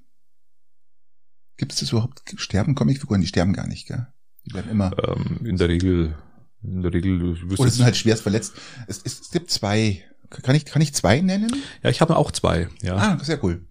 [1.57, 2.23] Gibt es das überhaupt?
[2.37, 3.21] Sterben Comicfiguren?
[3.21, 4.09] Die sterben gar nicht, gell?
[4.45, 4.93] Die bleiben immer.
[5.09, 6.17] Ähm, in der Regel,
[6.65, 7.37] in der Regel.
[7.59, 8.55] Oder sind halt schwerst verletzt.
[8.87, 10.03] Es, es, es gibt zwei.
[10.31, 11.55] Kann ich, kann ich zwei nennen?
[11.83, 12.97] Ja, ich habe auch zwei, ja.
[12.97, 13.67] Ah, sehr cool.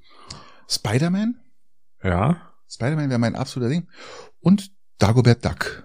[0.69, 1.35] Spider-Man.
[2.03, 2.53] Ja.
[2.69, 3.87] Spider-Man wäre mein absoluter Ding.
[4.39, 5.83] Und Dagobert Duck.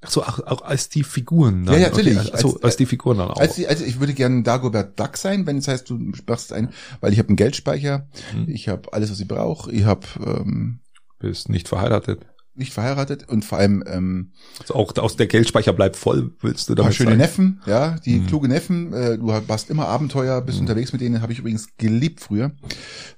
[0.00, 1.74] Ach so, auch, auch als die Figuren dann.
[1.74, 2.18] Ja, ja, natürlich.
[2.18, 3.40] Okay, also als, als die Figuren dann auch.
[3.40, 6.72] Als, also ich würde gerne Dagobert Duck sein, wenn es das heißt, du machst ein,
[7.00, 8.48] weil ich habe einen Geldspeicher, hm.
[8.48, 10.80] ich habe alles, was ich brauche, ich habe ähm,
[11.18, 12.26] bist nicht verheiratet.
[12.58, 16.74] Nicht verheiratet und vor allem ähm, also auch aus der Geldspeicher bleibt voll, willst du
[16.74, 17.18] damit schöne sagen?
[17.18, 18.26] Neffen, ja, die hm.
[18.26, 20.66] kluge Neffen, äh, du hast immer Abenteuer, bist hm.
[20.66, 22.50] unterwegs mit denen, habe ich übrigens geliebt früher.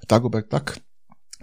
[0.08, 0.76] Dagobert Duck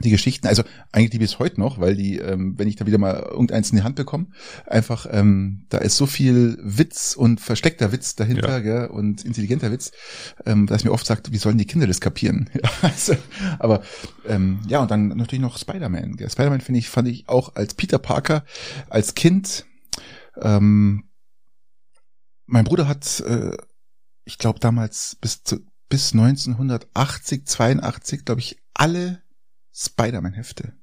[0.03, 2.97] die Geschichten, also eigentlich die bis heute noch, weil die, ähm, wenn ich da wieder
[2.97, 4.27] mal irgendeins in die Hand bekomme,
[4.65, 8.59] einfach, ähm, da ist so viel Witz und versteckter Witz dahinter, ja.
[8.59, 9.91] gell, und intelligenter Witz,
[10.45, 12.49] ähm, dass mir oft sagt, wie sollen die Kinder das kapieren?
[12.81, 13.15] Also,
[13.59, 13.81] aber
[14.27, 16.17] ähm, ja, und dann natürlich noch Spider-Man.
[16.29, 18.45] Spider-Man finde ich, fand ich auch als Peter Parker,
[18.89, 19.65] als Kind,
[20.39, 21.09] ähm,
[22.45, 23.57] mein Bruder hat, äh,
[24.25, 29.21] ich glaube damals bis zu, bis 1980, 82, glaube ich, alle
[29.77, 30.73] Spider-Man-Hefte.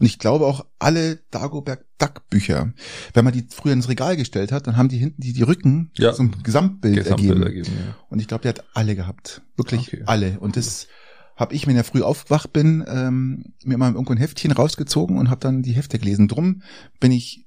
[0.00, 2.72] Und ich glaube auch alle Dagobert Duck Bücher.
[3.14, 5.90] Wenn man die früher ins Regal gestellt hat, dann haben die hinten die, die Rücken
[5.94, 6.12] ja.
[6.12, 7.42] zum Gesamtbild, Gesamtbild ergeben.
[7.42, 7.96] ergeben ja.
[8.08, 9.42] Und ich glaube, der hat alle gehabt.
[9.56, 10.02] Wirklich okay.
[10.06, 10.40] alle.
[10.40, 10.88] Und das
[11.36, 15.30] habe ich, wenn ich früh aufgewacht bin, ähm, mir mal irgendwo ein Heftchen rausgezogen und
[15.30, 16.26] habe dann die Hefte gelesen.
[16.26, 16.62] Drum
[16.98, 17.46] bin ich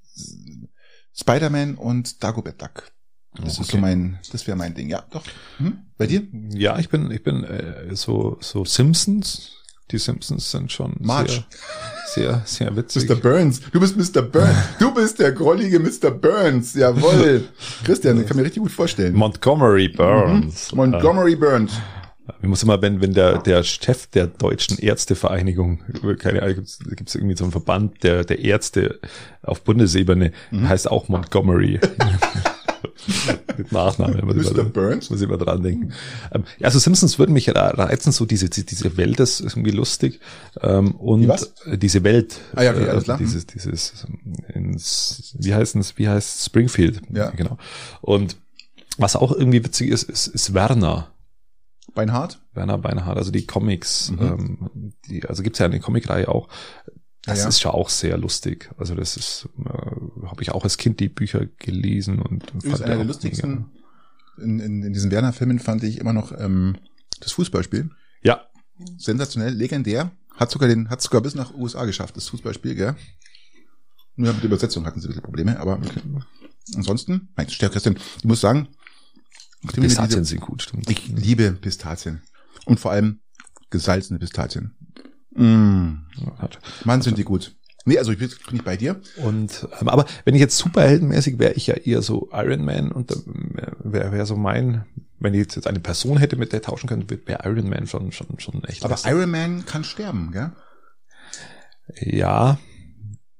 [1.13, 2.91] Spider-Man und Dagobert Duck.
[3.35, 3.71] Das ist Okay.
[3.71, 4.89] so mein, das wäre mein Ding.
[4.89, 5.23] Ja, doch.
[5.57, 5.79] Hm?
[5.97, 6.23] Bei dir?
[6.51, 9.62] Ja, ich bin, ich bin äh, so, so Simpsons.
[9.91, 11.43] Die Simpsons sind schon Marge.
[12.07, 13.07] sehr, sehr, sehr witzig.
[13.09, 13.15] Mr.
[13.15, 13.61] Burns.
[13.71, 14.21] Du bist Mr.
[14.21, 14.57] Burns.
[14.79, 16.11] Du bist der grollige Mr.
[16.11, 16.73] Burns.
[16.73, 17.43] Jawohl.
[17.83, 19.13] Christian, den kann mir richtig gut vorstellen.
[19.13, 20.73] Montgomery Burns.
[20.73, 21.73] Montgomery Burns.
[22.41, 25.81] Ich muss immer, wenn, wenn der, der Chef der deutschen Ärztevereinigung,
[26.19, 26.63] keine Ahnung,
[26.95, 28.99] gibt es irgendwie so einen Verband der, der Ärzte
[29.41, 31.81] auf Bundesebene, heißt auch Montgomery.
[33.57, 34.25] Mit Nachnamen.
[34.25, 34.51] Mr.
[34.51, 35.09] immer- Burns?
[35.09, 35.93] Muss ich immer dran denken.
[36.31, 40.19] Ähm, ja, also Simpsons würden mich reizen, so diese, diese Welt ist irgendwie lustig.
[40.61, 42.39] Ähm, und Die diese Welt.
[42.55, 43.17] Ah ja, okay, äh, alles klar.
[43.17, 47.01] Dieses, dieses, ähm, ins, wie heißt es, wie heißt Springfield?
[47.13, 47.29] Ja.
[47.31, 47.57] Genau.
[48.01, 48.37] Und
[48.97, 51.09] was auch irgendwie witzig ist, ist, ist Werner.
[51.95, 52.39] Beinhard?
[52.53, 54.19] Werner Beinhardt, also die Comics, Mhm.
[54.21, 56.47] ähm, die, also gibt's ja eine Comicreihe auch.
[57.25, 57.49] Das Ja, ja.
[57.49, 58.69] ist schon auch sehr lustig.
[58.77, 62.97] Also das ist, äh, habe ich auch als Kind die Bücher gelesen und fand einer
[62.97, 63.65] der lustigsten
[64.37, 66.77] in, in, in diesen Werner-Filmen fand ich immer noch ähm,
[67.19, 67.89] das Fußballspiel.
[68.23, 68.47] Ja,
[68.97, 70.11] Sensationell, legendär.
[70.35, 72.95] Hat sogar den, hat sogar bis nach USA geschafft, das Fußballspiel, gell?
[74.15, 75.79] Nur mit der Übersetzung hatten sie ein bisschen Probleme, aber
[76.75, 78.67] ansonsten, nein, Christian, ich muss sagen,
[79.67, 80.89] Pistazien diese, sind gut, stimmt.
[80.89, 82.21] ich liebe Pistazien.
[82.65, 83.19] Und vor allem
[83.69, 84.75] gesalzene Pistazien.
[85.35, 86.05] Mm,
[86.37, 87.55] Hat- Mann, sind die gut.
[87.85, 89.01] Nee, also ich bin ich bei dir.
[89.17, 93.11] Und ähm, aber wenn ich jetzt superheldenmäßig wäre ich ja eher so Iron Man und
[93.25, 94.85] wäre wär so mein,
[95.19, 98.11] wenn ich jetzt eine Person hätte, mit der ich tauschen könnte, wäre Iron Man schon
[98.13, 98.85] schon schon echt.
[98.85, 98.97] Aber.
[99.05, 100.51] Iron Man kann sterben, gell?
[101.99, 102.57] Ja,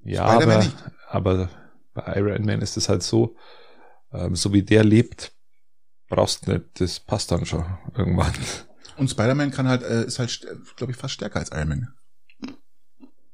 [0.04, 0.76] ja, aber, nicht.
[1.10, 1.50] aber
[1.94, 3.38] bei Iron Man ist es halt so,
[4.12, 5.32] ähm, so wie der lebt,
[6.10, 7.64] brauchst du nicht, das passt dann schon
[7.98, 8.34] irgendwann.
[8.98, 11.88] Und Spider-Man kann halt, äh, ist halt, glaube ich, fast stärker als Iron Man.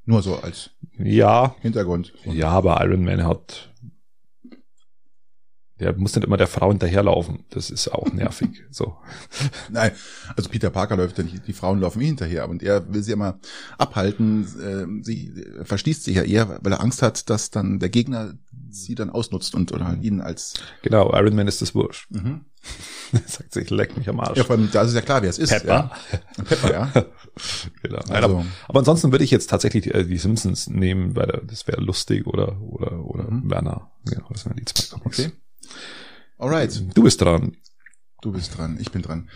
[0.05, 2.13] Nur so als Ja, Hintergrund.
[2.25, 3.68] ja, aber Iron Man hat,
[5.79, 7.43] der muss nicht immer der Frau hinterherlaufen.
[7.49, 8.49] Das ist auch nervig.
[8.71, 8.97] So.
[9.69, 9.91] Nein,
[10.37, 13.11] also Peter Parker läuft ja nicht, die Frauen laufen ihm hinterher und er will sie
[13.11, 13.39] immer
[13.77, 14.43] abhalten.
[14.61, 18.33] Äh, sie er verschließt sich ja eher, weil er Angst hat, dass dann der Gegner
[18.69, 20.53] sie dann ausnutzt und oder ihn als
[20.83, 22.09] Genau, Iron Man ist das Wurscht.
[22.11, 22.41] mhm.
[23.25, 24.37] Sagt sich, leck mich am Arsch.
[24.37, 25.49] ja, vor allem, da ist ja klar, wer es ist.
[25.49, 25.91] Pepper.
[26.37, 26.43] Ja.
[26.43, 26.91] Pepper, ja.
[27.81, 27.99] genau.
[28.07, 31.41] Nein, Also- aber, aber ansonsten würde ich jetzt tatsächlich die, äh, die Simpsons nehmen, weil
[31.47, 33.49] das wäre lustig oder oder oder Mhm.
[33.49, 33.89] Werner.
[34.05, 35.19] Genau, das wären die zwei Comics.
[35.19, 35.31] Okay.
[36.37, 36.83] Alright.
[36.95, 37.57] Du bist dran.
[38.21, 39.29] Du bist dran, ich bin dran.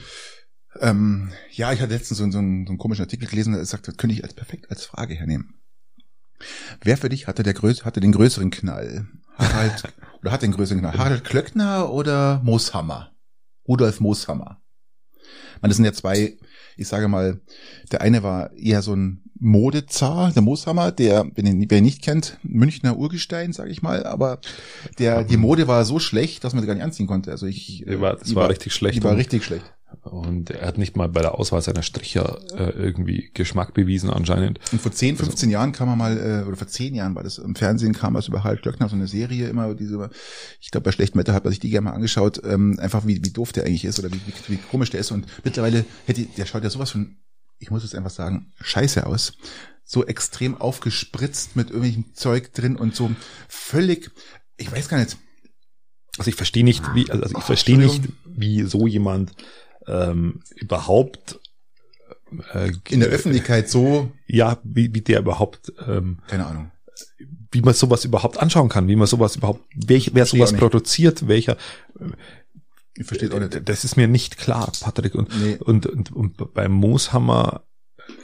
[0.79, 3.87] Ähm, ja, ich hatte letztens so, so, einen, so einen komischen Artikel gelesen, der sagt,
[3.87, 5.55] das könnte ich als perfekt als Frage hernehmen.
[6.81, 9.07] Wer für dich hatte der größ hatte den größeren Knall?
[9.37, 9.83] Harald
[10.21, 10.97] oder hat den größeren Knall?
[10.97, 13.11] Harald Klöckner oder Mooshammer?
[13.67, 14.61] Rudolf Mooshammer.
[15.61, 16.37] Man, das sind ja zwei,
[16.77, 17.39] ich sage mal,
[17.91, 22.01] der eine war eher so ein Modezar, der Mooshammer, der, wenn ihn, wer ihn nicht
[22.01, 24.39] kennt, Münchner Urgestein, sage ich mal, aber
[24.99, 27.29] der, die Mode war so schlecht, dass man sie gar nicht anziehen konnte.
[27.31, 29.65] Also ich, Die war- das die war richtig schlecht Die war und- richtig schlecht.
[30.01, 34.59] Und er hat nicht mal bei der Auswahl seiner Stricher äh, irgendwie Geschmack bewiesen anscheinend.
[34.71, 37.23] Und vor 10, Also 15 Jahren kam er mal, äh, oder vor 10 Jahren war
[37.23, 40.09] das im Fernsehen, kam das über Harald Glöckner, so eine Serie immer, diese,
[40.59, 43.23] ich glaube bei Schlechtem Wetter hat man sich die gerne mal angeschaut, ähm, einfach wie,
[43.23, 45.11] wie doof der eigentlich ist oder wie, wie, wie komisch der ist.
[45.11, 47.17] Und mittlerweile hätte, der schaut ja sowas von,
[47.59, 49.33] ich muss jetzt einfach sagen, scheiße aus.
[49.85, 53.11] So extrem aufgespritzt mit irgendwelchem Zeug drin und so
[53.47, 54.11] völlig,
[54.57, 55.17] ich weiß gar nicht,
[56.17, 59.33] Also ich verstehe nicht, wie, also ich verstehe nicht, wie so jemand
[59.87, 61.39] ähm, überhaupt
[62.53, 66.71] äh, in der Öffentlichkeit so, ja, wie, wie der überhaupt, ähm, keine Ahnung.
[67.51, 71.57] wie man sowas überhaupt anschauen kann, wie man sowas überhaupt, welch, wer sowas produziert, welcher,
[72.95, 73.67] Ich verstehe auch nicht.
[73.67, 75.15] das ist mir nicht klar, Patrick.
[75.15, 75.57] Und, Nee.
[75.57, 77.63] und, und, und beim Mooshammer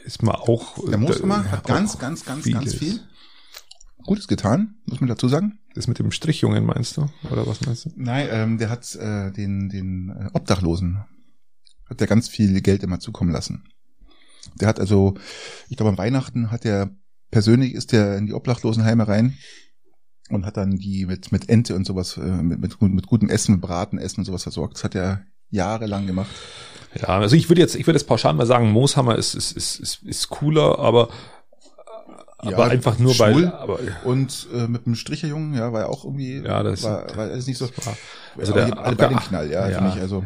[0.05, 0.77] ist man auch.
[0.87, 2.73] Der Mooshammer äh, hat ganz, ganz, ganz, ganz vieles.
[2.75, 2.99] viel
[4.05, 5.59] Gutes getan, muss man dazu sagen.
[5.75, 7.07] Das mit dem Strichjungen meinst du?
[7.31, 7.91] Oder was meinst du?
[7.95, 11.03] Nein, ähm, der hat äh, den, den äh, Obdachlosen,
[11.89, 13.63] hat der ganz viel Geld immer zukommen lassen.
[14.59, 15.15] Der hat also,
[15.69, 16.89] ich glaube, am Weihnachten hat er
[17.31, 19.37] persönlich ist der in die Obdachlosenheime rein
[20.29, 23.53] und hat dann die mit, mit Ente und sowas, äh, mit, mit, mit gutem Essen,
[23.53, 24.75] mit Bratenessen und sowas versorgt.
[24.77, 26.29] Das hat er jahrelang gemacht.
[26.99, 29.79] Ja, also ich würde jetzt, ich würde jetzt pauschal mal sagen, Mooshammer ist, ist, ist,
[29.79, 31.09] ist, ist cooler, aber,
[32.37, 36.05] aber Ja, einfach nur weil, aber, Und äh, mit dem Stricherjungen, ja, war er auch
[36.05, 37.69] irgendwie, Ja, das- war, war alles nicht so.
[38.39, 40.23] Also aber der, aber- einen Knall, ja, für mich, also.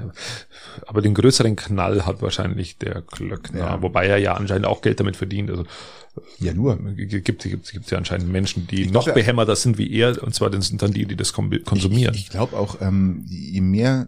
[0.88, 3.82] aber den größeren Knall hat wahrscheinlich der Glöckner, Ja.
[3.82, 5.50] wobei er ja anscheinend auch Geld damit verdient.
[5.50, 5.66] Also
[6.40, 6.78] Ja, nur.
[6.96, 9.92] gibt gibt gibt gibt ja anscheinend Menschen, die Ich noch glaub, ja- behämmerter sind wie
[9.92, 12.14] er, und zwar sind dann die, die das konsumieren.
[12.16, 14.08] Ich, ich glaube auch, ähm, je mehr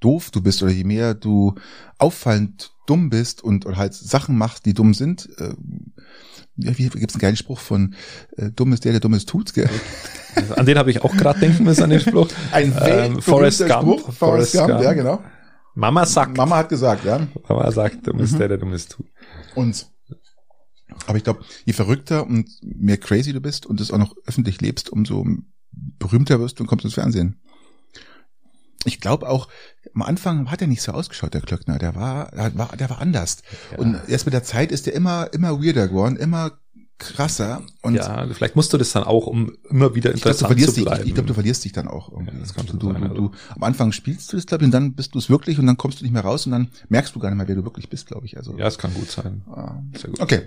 [0.00, 1.54] doof du bist oder je mehr du
[1.98, 5.54] auffallend dumm bist und, und halt Sachen machst, die dumm sind, äh,
[6.56, 7.94] wie gibt's einen geilen Spruch von
[8.36, 9.68] äh, dumm ist der, der dummes tut, gell?
[10.56, 12.28] An den habe ich auch gerade denken müssen, an den Spruch.
[12.52, 14.00] Ein Ähm, Forrest Gump.
[14.00, 15.22] Spruch, Forrest Gump, ja, genau.
[15.74, 16.36] Mama sagt.
[16.36, 17.26] Mama hat gesagt, ja.
[17.48, 18.22] Mama sagt, dumm Mhm.
[18.24, 19.06] ist der, der dummes tut.
[19.54, 19.86] Und
[21.06, 24.60] aber ich glaube, je verrückter und mehr crazy du bist und das auch noch öffentlich
[24.60, 25.26] lebst, umso
[25.72, 27.40] berühmter wirst du und kommst ins Fernsehen.
[28.84, 29.48] Ich glaube auch,
[29.94, 31.78] am Anfang hat er nicht so ausgeschaut, der Klöckner.
[31.78, 33.38] Der war, der war, der war anders.
[33.76, 36.52] Und erst mit der Zeit ist er immer, immer weirder geworden, immer
[36.98, 37.62] krasser.
[37.82, 40.84] Und Ja, vielleicht musst du das dann auch, um immer wieder interessant verlierst zu dich,
[40.84, 41.02] bleiben.
[41.02, 42.34] ich, ich glaube, du verlierst dich dann auch irgendwie.
[42.34, 43.08] Ja, das kann du, sein, du, ja.
[43.14, 45.66] du, am Anfang spielst du das, glaube ich, und dann bist du es wirklich und
[45.66, 47.64] dann kommst du nicht mehr raus und dann merkst du gar nicht mehr, wer du
[47.64, 48.36] wirklich bist, glaube ich.
[48.36, 49.42] Also, ja, es kann gut sein.
[49.50, 49.82] ah.
[49.98, 50.20] Sehr gut.
[50.20, 50.42] Okay.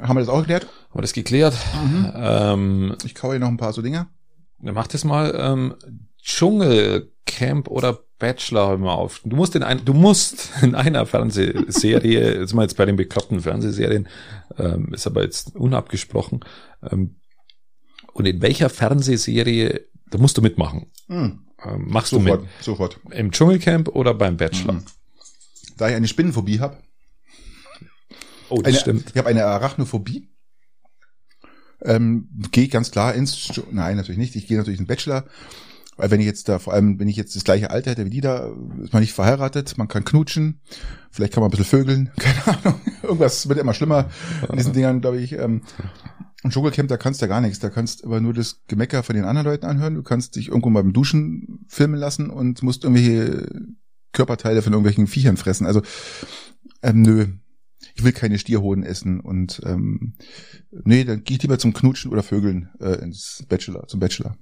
[0.00, 0.64] Haben wir das auch geklärt?
[0.64, 1.54] Haben wir das geklärt?
[1.84, 2.12] Mhm.
[2.14, 4.08] Ähm, Ich kaue hier noch ein paar so Dinge.
[4.60, 5.32] dann mach das mal.
[5.38, 5.74] Ähm,
[6.22, 9.20] Dschungelcamp oder Bachelor hör mal auf.
[9.24, 13.40] Du musst in ein, du musst in einer Fernsehserie, jetzt mal jetzt bei den bekloppten
[13.40, 14.08] Fernsehserien,
[14.58, 16.40] ähm, ist aber jetzt unabgesprochen.
[16.88, 17.16] Ähm,
[18.12, 20.86] und in welcher Fernsehserie, da musst du mitmachen.
[21.08, 21.40] Hm.
[21.64, 23.00] Ähm, machst Sofort, du mit sofort.
[23.10, 24.74] im Dschungelcamp oder beim Bachelor?
[24.74, 24.84] Mhm.
[25.76, 26.76] Da ich eine Spinnenphobie habe,
[28.48, 29.10] Oh, das eine, stimmt.
[29.10, 30.28] ich habe eine Arachnophobie,
[31.80, 35.24] ähm, gehe ich ganz klar ins, nein, natürlich nicht, ich gehe natürlich in den Bachelor,
[35.96, 38.10] weil wenn ich jetzt da, vor allem, wenn ich jetzt das gleiche Alter hätte wie
[38.10, 38.50] die da,
[38.82, 40.60] ist man nicht verheiratet, man kann knutschen,
[41.10, 44.10] vielleicht kann man ein bisschen vögeln, keine Ahnung, irgendwas wird immer schlimmer
[44.48, 45.62] in diesen Dingern, glaube ich, ähm,
[46.42, 47.60] und Dschungelcamp, da kannst du ja gar nichts.
[47.60, 49.94] Da kannst aber nur das Gemecker von den anderen Leuten anhören.
[49.94, 53.46] Du kannst dich irgendwo mal beim Duschen filmen lassen und musst irgendwelche
[54.12, 55.66] Körperteile von irgendwelchen Viechern fressen.
[55.66, 55.82] Also,
[56.82, 57.26] ähm, nö.
[57.94, 60.14] Ich will keine Stierhoden essen und ähm,
[60.70, 64.36] nee, dann gehe ich lieber zum Knutschen oder Vögeln äh, ins Bachelor, zum Bachelor.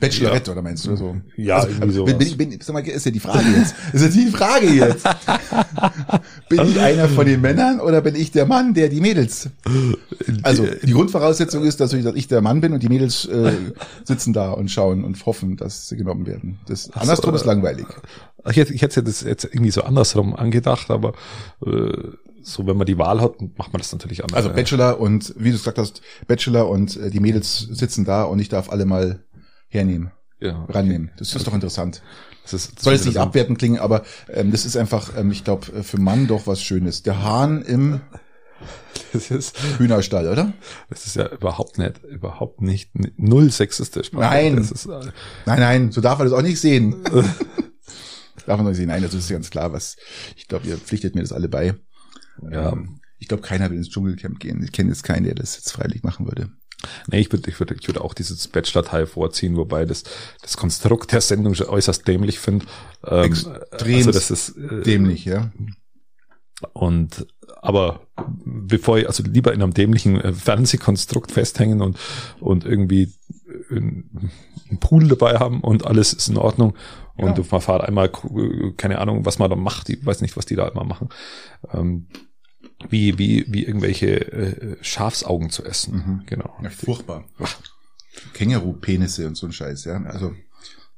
[0.00, 1.16] Bachelorette, oder meinst du, oder so?
[1.36, 2.36] Ja, also, irgendwie bin, bin, sowas.
[2.36, 3.74] bin, sag mal, ist ja die Frage jetzt.
[3.92, 5.04] Ist ja die Frage jetzt.
[6.48, 9.48] bin ich einer von den Männern oder bin ich der Mann, der die Mädels
[10.42, 13.52] also die Grundvoraussetzung ist, dass ich, dass ich der Mann bin und die Mädels äh,
[14.04, 16.58] sitzen da und schauen und hoffen, dass sie genommen werden.
[16.66, 17.86] Das Ach so, andersrum äh, ist langweilig.
[18.48, 21.14] Ich hätte, ich hätte das jetzt irgendwie so andersrum angedacht, aber
[21.64, 21.92] äh,
[22.42, 24.36] so wenn man die Wahl hat, macht man das natürlich anders.
[24.36, 28.22] Also Bachelor und wie du es gesagt hast, Bachelor und äh, die Mädels sitzen da
[28.22, 29.24] und ich darf alle mal
[29.68, 31.10] hernehmen, ja, rannehmen.
[31.18, 32.02] Das ist doch interessant.
[32.42, 35.44] das ist, das Soll jetzt nicht abwertend klingen, aber ähm, das ist einfach, ähm, ich
[35.44, 37.02] glaube, für Mann doch was Schönes.
[37.02, 38.00] Der Hahn im
[39.12, 40.52] Das ist, Hühnerstall, oder?
[40.88, 44.12] das ist ja überhaupt nicht, überhaupt nicht null sexistisch.
[44.12, 44.58] Nein.
[44.58, 45.10] Ist, äh,
[45.44, 46.96] Nein, nein, so darf man das auch nicht sehen.
[48.46, 48.88] darf man nicht sehen.
[48.88, 49.96] Nein, das ist ganz klar, was
[50.36, 51.74] ich glaube, ihr pflichtet mir das alle bei.
[52.50, 54.62] ja, Ähm, ich glaube, keiner will ins Dschungelcamp gehen.
[54.62, 56.50] Ich kenne jetzt keinen, der das jetzt freilich machen würde.
[57.08, 60.04] Nee, ich würde, ich würde, ich würde auch dieses Bachelor-Teil vorziehen, wobei das,
[60.42, 62.66] das Konstrukt der Sendung schon äußerst dämlich finde.
[63.04, 65.50] Ähm, Extrem also das ist äh, Dämlich, ja.
[66.72, 67.26] Und
[67.60, 68.00] aber
[68.44, 71.98] bevor ich, also lieber in einem dämlichen äh, Fernsehkonstrukt festhängen und,
[72.40, 73.12] und irgendwie
[73.70, 74.30] einen
[74.68, 76.74] einen Pool dabei haben und alles ist in Ordnung.
[77.16, 77.34] Und Genau.
[77.36, 80.56] du fahrst einmal, äh, keine Ahnung, was man da macht, ich weiß nicht, was die
[80.56, 81.08] da immer machen.
[81.72, 82.08] Ähm,
[82.88, 85.94] wie, wie, wie irgendwelche äh, Schafsaugen zu essen.
[85.94, 86.22] Mhm.
[86.26, 86.56] Genau.
[86.62, 87.24] Ja, furchtbar.
[88.32, 90.02] Känguru-Penisse und so ein Scheiß, ja.
[90.04, 90.34] Also,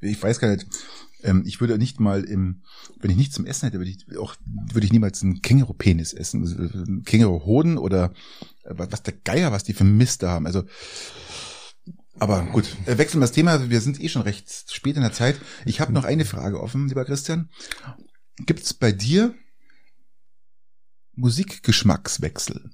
[0.00, 0.66] ich weiß gar nicht,
[1.22, 2.62] ähm, ich würde nicht mal im,
[3.00, 4.36] wenn ich nichts zum Essen hätte, würde ich auch,
[4.72, 6.42] würde ich niemals einen Känguru-Penis essen.
[6.42, 8.12] Also, einen Känguru-Hoden oder
[8.64, 10.46] äh, was der Geier, was die für Mist da haben.
[10.46, 10.64] Also,
[12.18, 13.70] aber gut, äh, wechseln wir das Thema.
[13.70, 15.36] Wir sind eh schon recht spät in der Zeit.
[15.64, 17.48] Ich habe noch eine Frage offen, lieber Christian.
[18.46, 19.34] Gibt es bei dir
[21.18, 22.70] Musikgeschmackswechsel?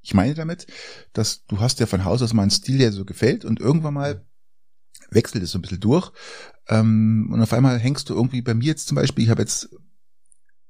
[0.00, 0.66] Ich meine damit,
[1.12, 3.94] dass du hast ja von Haus aus mal einen Stil, der so gefällt und irgendwann
[3.94, 4.26] mal
[5.10, 6.12] wechselt es so ein bisschen durch.
[6.68, 9.70] Ähm, und auf einmal hängst du irgendwie bei mir jetzt zum Beispiel, ich habe jetzt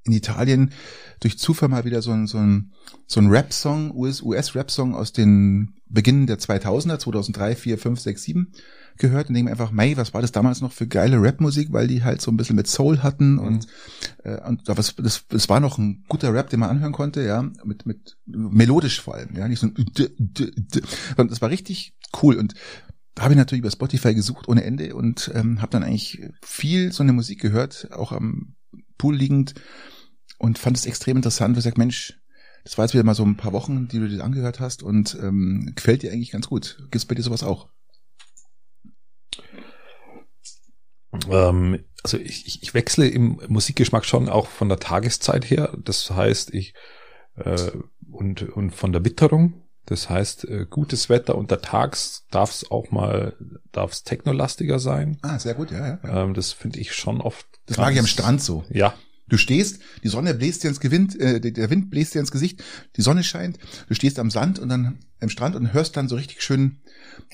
[0.09, 0.73] in Italien
[1.21, 2.73] durch Zufall mal wieder so ein, so ein,
[3.07, 8.53] so ein Rap-Song, US-Rap-Song aus den Beginnen der 2000er, 2003, 4, 5, 6, 7
[8.99, 11.87] gehört und denke mir einfach, mei, was war das damals noch für geile Rap-Musik, weil
[11.87, 13.67] die halt so ein bisschen mit Soul hatten und,
[14.25, 17.43] äh, und das, das, das war noch ein guter Rap, den man anhören konnte, ja,
[17.65, 20.83] mit, mit melodisch vor allem, ja, nicht so ein d, d, d,
[21.17, 22.55] sondern das war richtig cool und
[23.15, 26.93] da habe ich natürlich über Spotify gesucht ohne Ende und ähm, habe dann eigentlich viel
[26.93, 28.55] so eine Musik gehört, auch am
[28.97, 29.55] Pool liegend
[30.39, 32.21] und fand es extrem interessant, weil ich sag, Mensch,
[32.65, 35.17] das war jetzt wieder mal so ein paar Wochen, die du dir angehört hast und
[35.21, 36.79] ähm, gefällt dir eigentlich ganz gut.
[36.91, 37.69] Gibt's bei dir sowas auch?
[41.31, 45.77] Ähm, also ich, ich, ich wechsle im Musikgeschmack schon auch von der Tageszeit her.
[45.83, 46.75] Das heißt, ich
[47.37, 47.71] äh,
[48.11, 49.63] und, und von der Witterung.
[49.87, 53.37] Das heißt, äh, gutes Wetter untertags darf es auch mal,
[53.73, 55.17] darf es technolastiger sein.
[55.23, 56.25] Ah, sehr gut, ja, ja.
[56.25, 57.47] Ähm, das finde ich schon oft.
[57.65, 58.65] Das mag ich am Strand so.
[58.69, 58.95] Ja,
[59.29, 62.63] Du stehst, die Sonne bläst dir ins Gewind, äh, der Wind bläst dir ins Gesicht,
[62.97, 66.17] die Sonne scheint, du stehst am Sand und dann am Strand und hörst dann so
[66.17, 66.79] richtig schön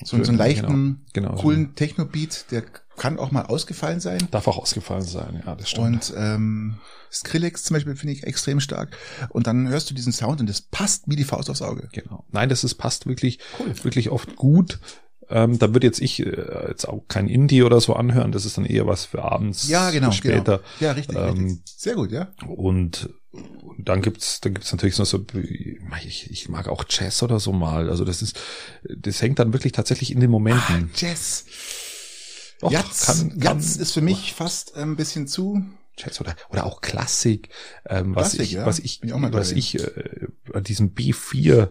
[0.03, 2.63] so, so einen leichten, genau, genau, coolen Techno-Beat, der
[2.97, 4.27] kann auch mal ausgefallen sein.
[4.31, 6.11] Darf auch ausgefallen sein, ja, das stimmt.
[6.11, 6.77] Und ähm,
[7.11, 8.97] Skrillex zum Beispiel finde ich extrem stark.
[9.29, 11.89] Und dann hörst du diesen Sound und das passt wie die Faust aufs Auge.
[11.91, 12.25] Genau.
[12.31, 13.73] Nein, das ist passt wirklich, cool.
[13.83, 14.79] wirklich oft gut.
[15.29, 18.31] Ähm, da würde jetzt ich äh, jetzt auch kein Indie oder so anhören.
[18.31, 19.67] Das ist dann eher was für abends.
[19.67, 20.11] Ja, genau.
[20.11, 20.57] Später.
[20.57, 20.69] Genau.
[20.79, 21.61] Ja, richtig, ähm, richtig.
[21.77, 22.29] Sehr gut, ja.
[22.47, 25.25] Und, und dann gibt's, dann gibt's natürlich noch so,
[26.05, 27.89] ich, ich mag auch Jazz oder so mal.
[27.89, 28.39] Also das ist,
[28.83, 30.91] das hängt dann wirklich tatsächlich in den Momenten.
[30.93, 31.45] Ah, Jazz.
[32.59, 35.63] Doch, Jazz, kann, kann, Jazz ist für mich fast ein bisschen zu
[35.97, 37.49] Jazz oder oder auch Klassik,
[37.87, 38.65] ähm, was Klassik, ich ja.
[38.65, 41.67] was ich was ich äh, an diesem B4 äh,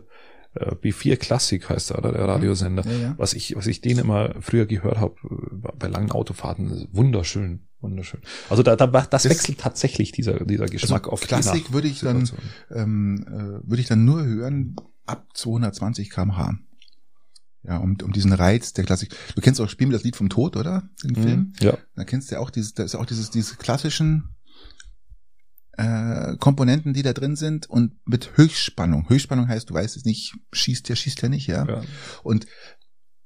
[0.55, 3.15] B4 Klassik heißt er, oder der Radiosender, ja, ja.
[3.17, 8.21] was ich was ich den immer früher gehört habe äh, bei langen Autofahrten, wunderschön, wunderschön.
[8.49, 12.01] Also da, da das, das wechselt tatsächlich dieser dieser Geschmack also auf Klassik würde ich
[12.01, 12.29] dann
[12.71, 14.77] ähm, äh, würde ich dann nur hören
[15.07, 16.59] ab 220 km/h.
[17.67, 19.17] Ja, um, um diesen Reiz der Klassik.
[19.35, 20.91] Du kennst auch Spiel das Lied vom Tod, oder?
[21.03, 21.53] Den mhm, Film?
[21.61, 21.79] Ja.
[21.97, 24.34] Da kennst du ja auch dieses, da ist auch dieses, diese klassischen
[25.77, 29.09] äh, Komponenten, die da drin sind und mit Höchstspannung.
[29.09, 31.67] Höchstspannung heißt, du weißt es nicht, schießt der, schießt der nicht, ja.
[31.67, 31.83] ja.
[32.23, 32.47] Und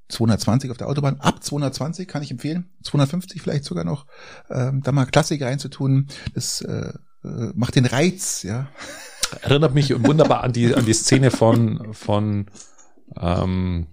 [0.08, 4.06] 220 auf der Autobahn, ab 220 kann ich empfehlen, 250 vielleicht sogar noch,
[4.50, 6.92] ähm, da mal Klassik reinzutun, das äh,
[7.24, 8.68] äh, macht den Reiz, ja.
[9.42, 12.46] Erinnert mich wunderbar an die, an die Szene von, von
[13.20, 13.88] ähm,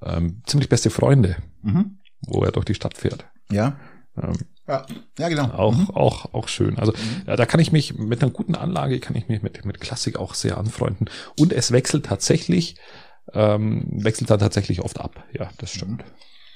[0.00, 1.98] ähm, ziemlich beste Freunde, mhm.
[2.26, 3.26] wo er durch die Stadt fährt.
[3.50, 3.78] Ja.
[4.16, 4.86] Ähm, ja,
[5.18, 5.50] ja, genau.
[5.50, 5.90] Auch, mhm.
[5.90, 6.78] auch, auch schön.
[6.78, 7.22] Also mhm.
[7.26, 10.16] ja, da kann ich mich mit einer guten Anlage kann ich mich mit, mit Klassik
[10.16, 11.10] auch sehr anfreunden.
[11.38, 12.76] Und es wechselt tatsächlich,
[13.32, 15.24] ähm, wechselt dann tatsächlich oft ab.
[15.32, 16.04] Ja, das stimmt.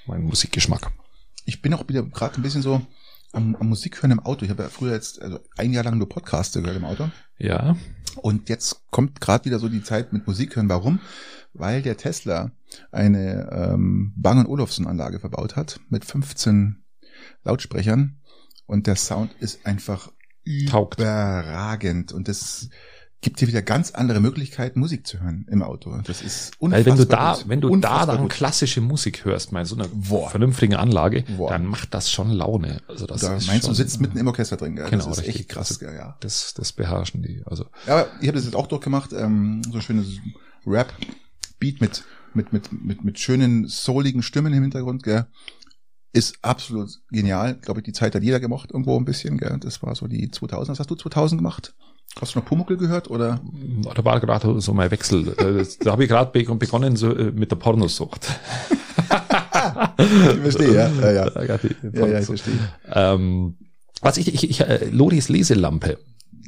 [0.06, 0.92] Mein Musikgeschmack.
[1.44, 2.80] Ich bin auch wieder gerade ein bisschen so
[3.32, 4.44] am, am Musik hören im Auto.
[4.44, 7.10] Ich habe ja früher jetzt also ein Jahr lang nur Podcasts gehört im Auto.
[7.38, 7.76] Ja.
[8.22, 10.68] Und jetzt kommt gerade wieder so die Zeit mit Musik hören.
[10.68, 11.00] Warum?
[11.52, 12.52] Weil der Tesla
[12.92, 16.82] eine ähm, Bang Olufsen Anlage verbaut hat mit 15
[17.44, 18.16] Lautsprechern
[18.66, 20.12] und der Sound ist einfach
[20.68, 20.98] Taugt.
[21.00, 22.68] überragend und das
[23.22, 26.00] gibt dir wieder ganz andere Möglichkeiten, Musik zu hören im Auto.
[26.04, 27.48] Das ist unfassbar Weil wenn du da, gut.
[27.48, 28.32] wenn du unfassbar da dann gut.
[28.32, 30.30] klassische Musik hörst, mal so eine Boah.
[30.30, 31.50] vernünftige Anlage, Boah.
[31.50, 32.82] dann macht das schon Laune.
[32.86, 34.88] Also das da ist meinst schon, du sitzt mitten im Orchester drin, gell?
[34.90, 36.16] Genau, das ist echt krass, gell, ja.
[36.20, 37.42] Das, das beherrschen die.
[37.46, 37.64] Also.
[37.86, 40.06] Ja, aber ich habe das jetzt auch durchgemacht, ähm, so schönes
[40.66, 42.04] Rap-Beat mit
[42.34, 45.26] mit mit mit mit schönen souligen Stimmen im Hintergrund, gell?
[46.16, 47.56] Ist absolut genial.
[47.56, 49.36] Glaube ich, die Zeit hat jeder gemocht irgendwo ein bisschen.
[49.36, 49.58] Gell?
[49.60, 50.70] Das war so die 2000.
[50.70, 51.74] Was hast du 2000 gemacht?
[52.18, 53.40] Hast du noch Pumuckel gehört oder?
[53.94, 55.28] Da war gerade so mein Wechsel.
[55.36, 58.28] Äh, da habe ich gerade begonnen so äh, mit der Pornosucht.
[59.98, 60.88] ich verstehe, ja.
[60.88, 61.42] Ja, ja.
[61.42, 62.58] ja, ja ich verstehe.
[62.90, 63.58] Ähm,
[64.00, 65.98] was ich, ich, ich äh, Loris Leselampe.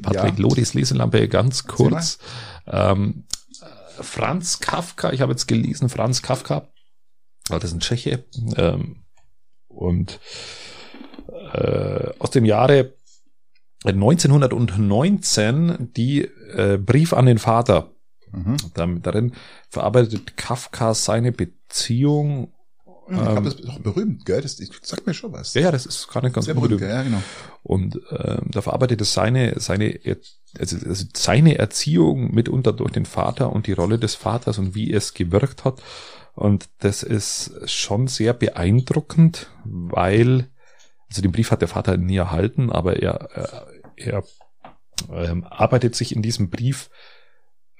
[0.02, 0.42] Patrick, ja.
[0.42, 2.18] Loris Leselampe, ganz kurz.
[2.66, 3.24] Ähm,
[4.00, 6.68] Franz Kafka, ich habe jetzt gelesen, Franz Kafka,
[7.50, 8.24] das ist ein Tscheche,
[8.56, 9.02] ähm,
[9.78, 10.20] und
[11.52, 12.92] äh, aus dem Jahre
[13.84, 17.92] 1919 die äh, Brief an den Vater.
[18.30, 18.58] Mhm.
[19.02, 19.32] darin
[19.70, 22.52] verarbeitet Kafka seine Beziehung.
[23.10, 24.42] Ich glaube, ähm, das ist auch berühmt, gell?
[24.42, 25.54] Das, das sagt mir schon was.
[25.54, 26.82] Ja, ja, das ist gerade ganz Sehr berühmt.
[26.82, 27.22] Ja, genau.
[27.62, 29.98] Und ähm, da verarbeitet es seine, seine,
[30.58, 34.92] also, also seine Erziehung mitunter durch den Vater und die Rolle des Vaters und wie
[34.92, 35.80] es gewirkt hat.
[36.38, 40.46] Und das ist schon sehr beeindruckend, weil,
[41.08, 43.28] also den Brief hat der Vater nie erhalten, aber er,
[43.96, 44.24] äh, er,
[45.10, 46.90] er ähm, arbeitet sich in diesem Brief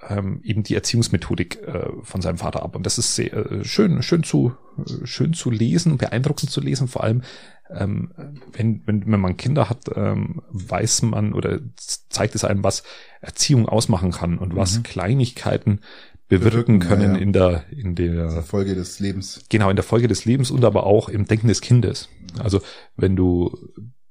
[0.08, 2.74] ähm, eben die Erziehungsmethodik äh, von seinem Vater ab.
[2.74, 6.88] Und das ist sehr äh, schön, schön zu, äh, schön zu lesen, beeindruckend zu lesen,
[6.88, 7.22] vor allem
[7.70, 8.10] ähm,
[8.52, 12.82] wenn, wenn, wenn man Kinder hat, ähm, weiß man oder zeigt es einem, was
[13.20, 14.82] Erziehung ausmachen kann und was mhm.
[14.82, 15.80] Kleinigkeiten
[16.28, 17.18] bewirken können ja, ja.
[17.18, 19.40] in der in der Folge des Lebens.
[19.48, 22.08] Genau, in der Folge des Lebens und aber auch im Denken des Kindes.
[22.38, 22.60] Also
[22.96, 23.56] wenn du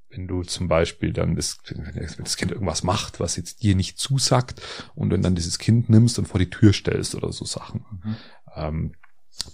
[0.09, 3.99] wenn du zum Beispiel dann das, wenn das Kind irgendwas macht, was jetzt dir nicht
[3.99, 4.61] zusagt
[4.95, 8.15] und wenn dann dieses Kind nimmst und vor die Tür stellst oder so Sachen, mhm.
[8.55, 8.91] ähm,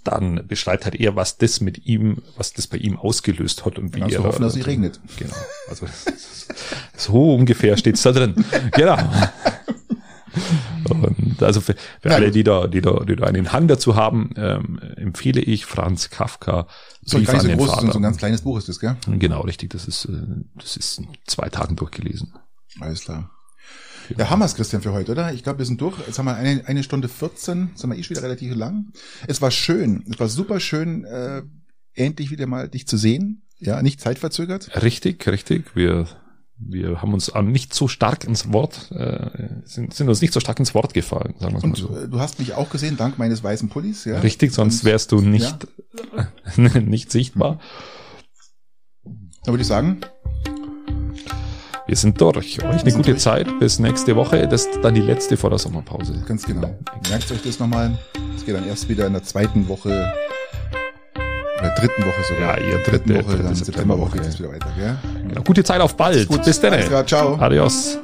[0.05, 3.93] dann beschreibt halt eher, was das mit ihm, was das bei ihm ausgelöst hat und
[3.93, 4.23] wie er.
[4.23, 5.01] hoffen, dass es regnet.
[5.17, 5.35] Genau.
[5.67, 5.85] Also
[6.95, 8.45] so ungefähr steht's da drin.
[8.71, 8.97] genau.
[10.89, 14.31] Und also für, für alle, die da, die da, die da einen Hang dazu haben,
[14.35, 16.67] ähm, empfehle ich Franz Kafka.
[17.01, 18.95] So ein, so, groß, so ein ganz kleines Buch ist das, gell?
[19.07, 19.71] Genau, richtig.
[19.71, 20.21] Das ist, äh,
[20.55, 22.33] das ist in zwei Tagen durchgelesen.
[22.79, 23.29] Alles klar.
[24.17, 25.33] Ja, Hammers, Christian, für heute, oder?
[25.33, 25.97] Ich glaube, wir sind durch.
[26.05, 28.91] Jetzt haben wir eine, eine Stunde 14, sind wir eh schon wieder relativ lang.
[29.27, 30.03] Es war schön.
[30.09, 31.43] Es war super schön, äh,
[31.93, 33.43] endlich wieder mal dich zu sehen.
[33.59, 34.81] Ja, nicht zeitverzögert.
[34.83, 35.75] Richtig, richtig.
[35.75, 36.07] Wir
[36.69, 40.59] wir haben uns nicht so stark ins Wort, äh, sind, sind uns nicht so stark
[40.59, 41.95] ins Wort gefallen, sagen wir mal so.
[41.95, 44.19] äh, du hast mich auch gesehen, dank meines weißen Pullis, ja?
[44.19, 45.67] Richtig, sonst wärst du nicht,
[46.57, 47.59] nicht sichtbar.
[49.03, 49.99] Dann würde ich sagen,
[51.85, 52.63] Wir sind durch.
[52.63, 53.19] Euch eine gute durch.
[53.21, 53.47] Zeit.
[53.59, 54.47] Bis nächste Woche.
[54.47, 56.23] Das ist dann die letzte vor der Sommerpause.
[56.27, 56.73] ganz genau.
[57.09, 57.97] Merkt euch das nochmal.
[58.37, 60.13] Es geht dann erst wieder in der zweiten Woche
[61.65, 62.59] oder dritten Woche sogar.
[62.59, 64.17] Ja, ihr dritten dritte- Woche, dritte dann Septemberwoche Septemberwoche.
[64.19, 64.97] geht es wieder weiter, gell?
[65.29, 65.41] Genau.
[65.43, 66.27] Gute Zeit auf bald.
[66.45, 67.05] Bis dann.
[67.07, 67.35] ciao.
[67.39, 67.97] Adios.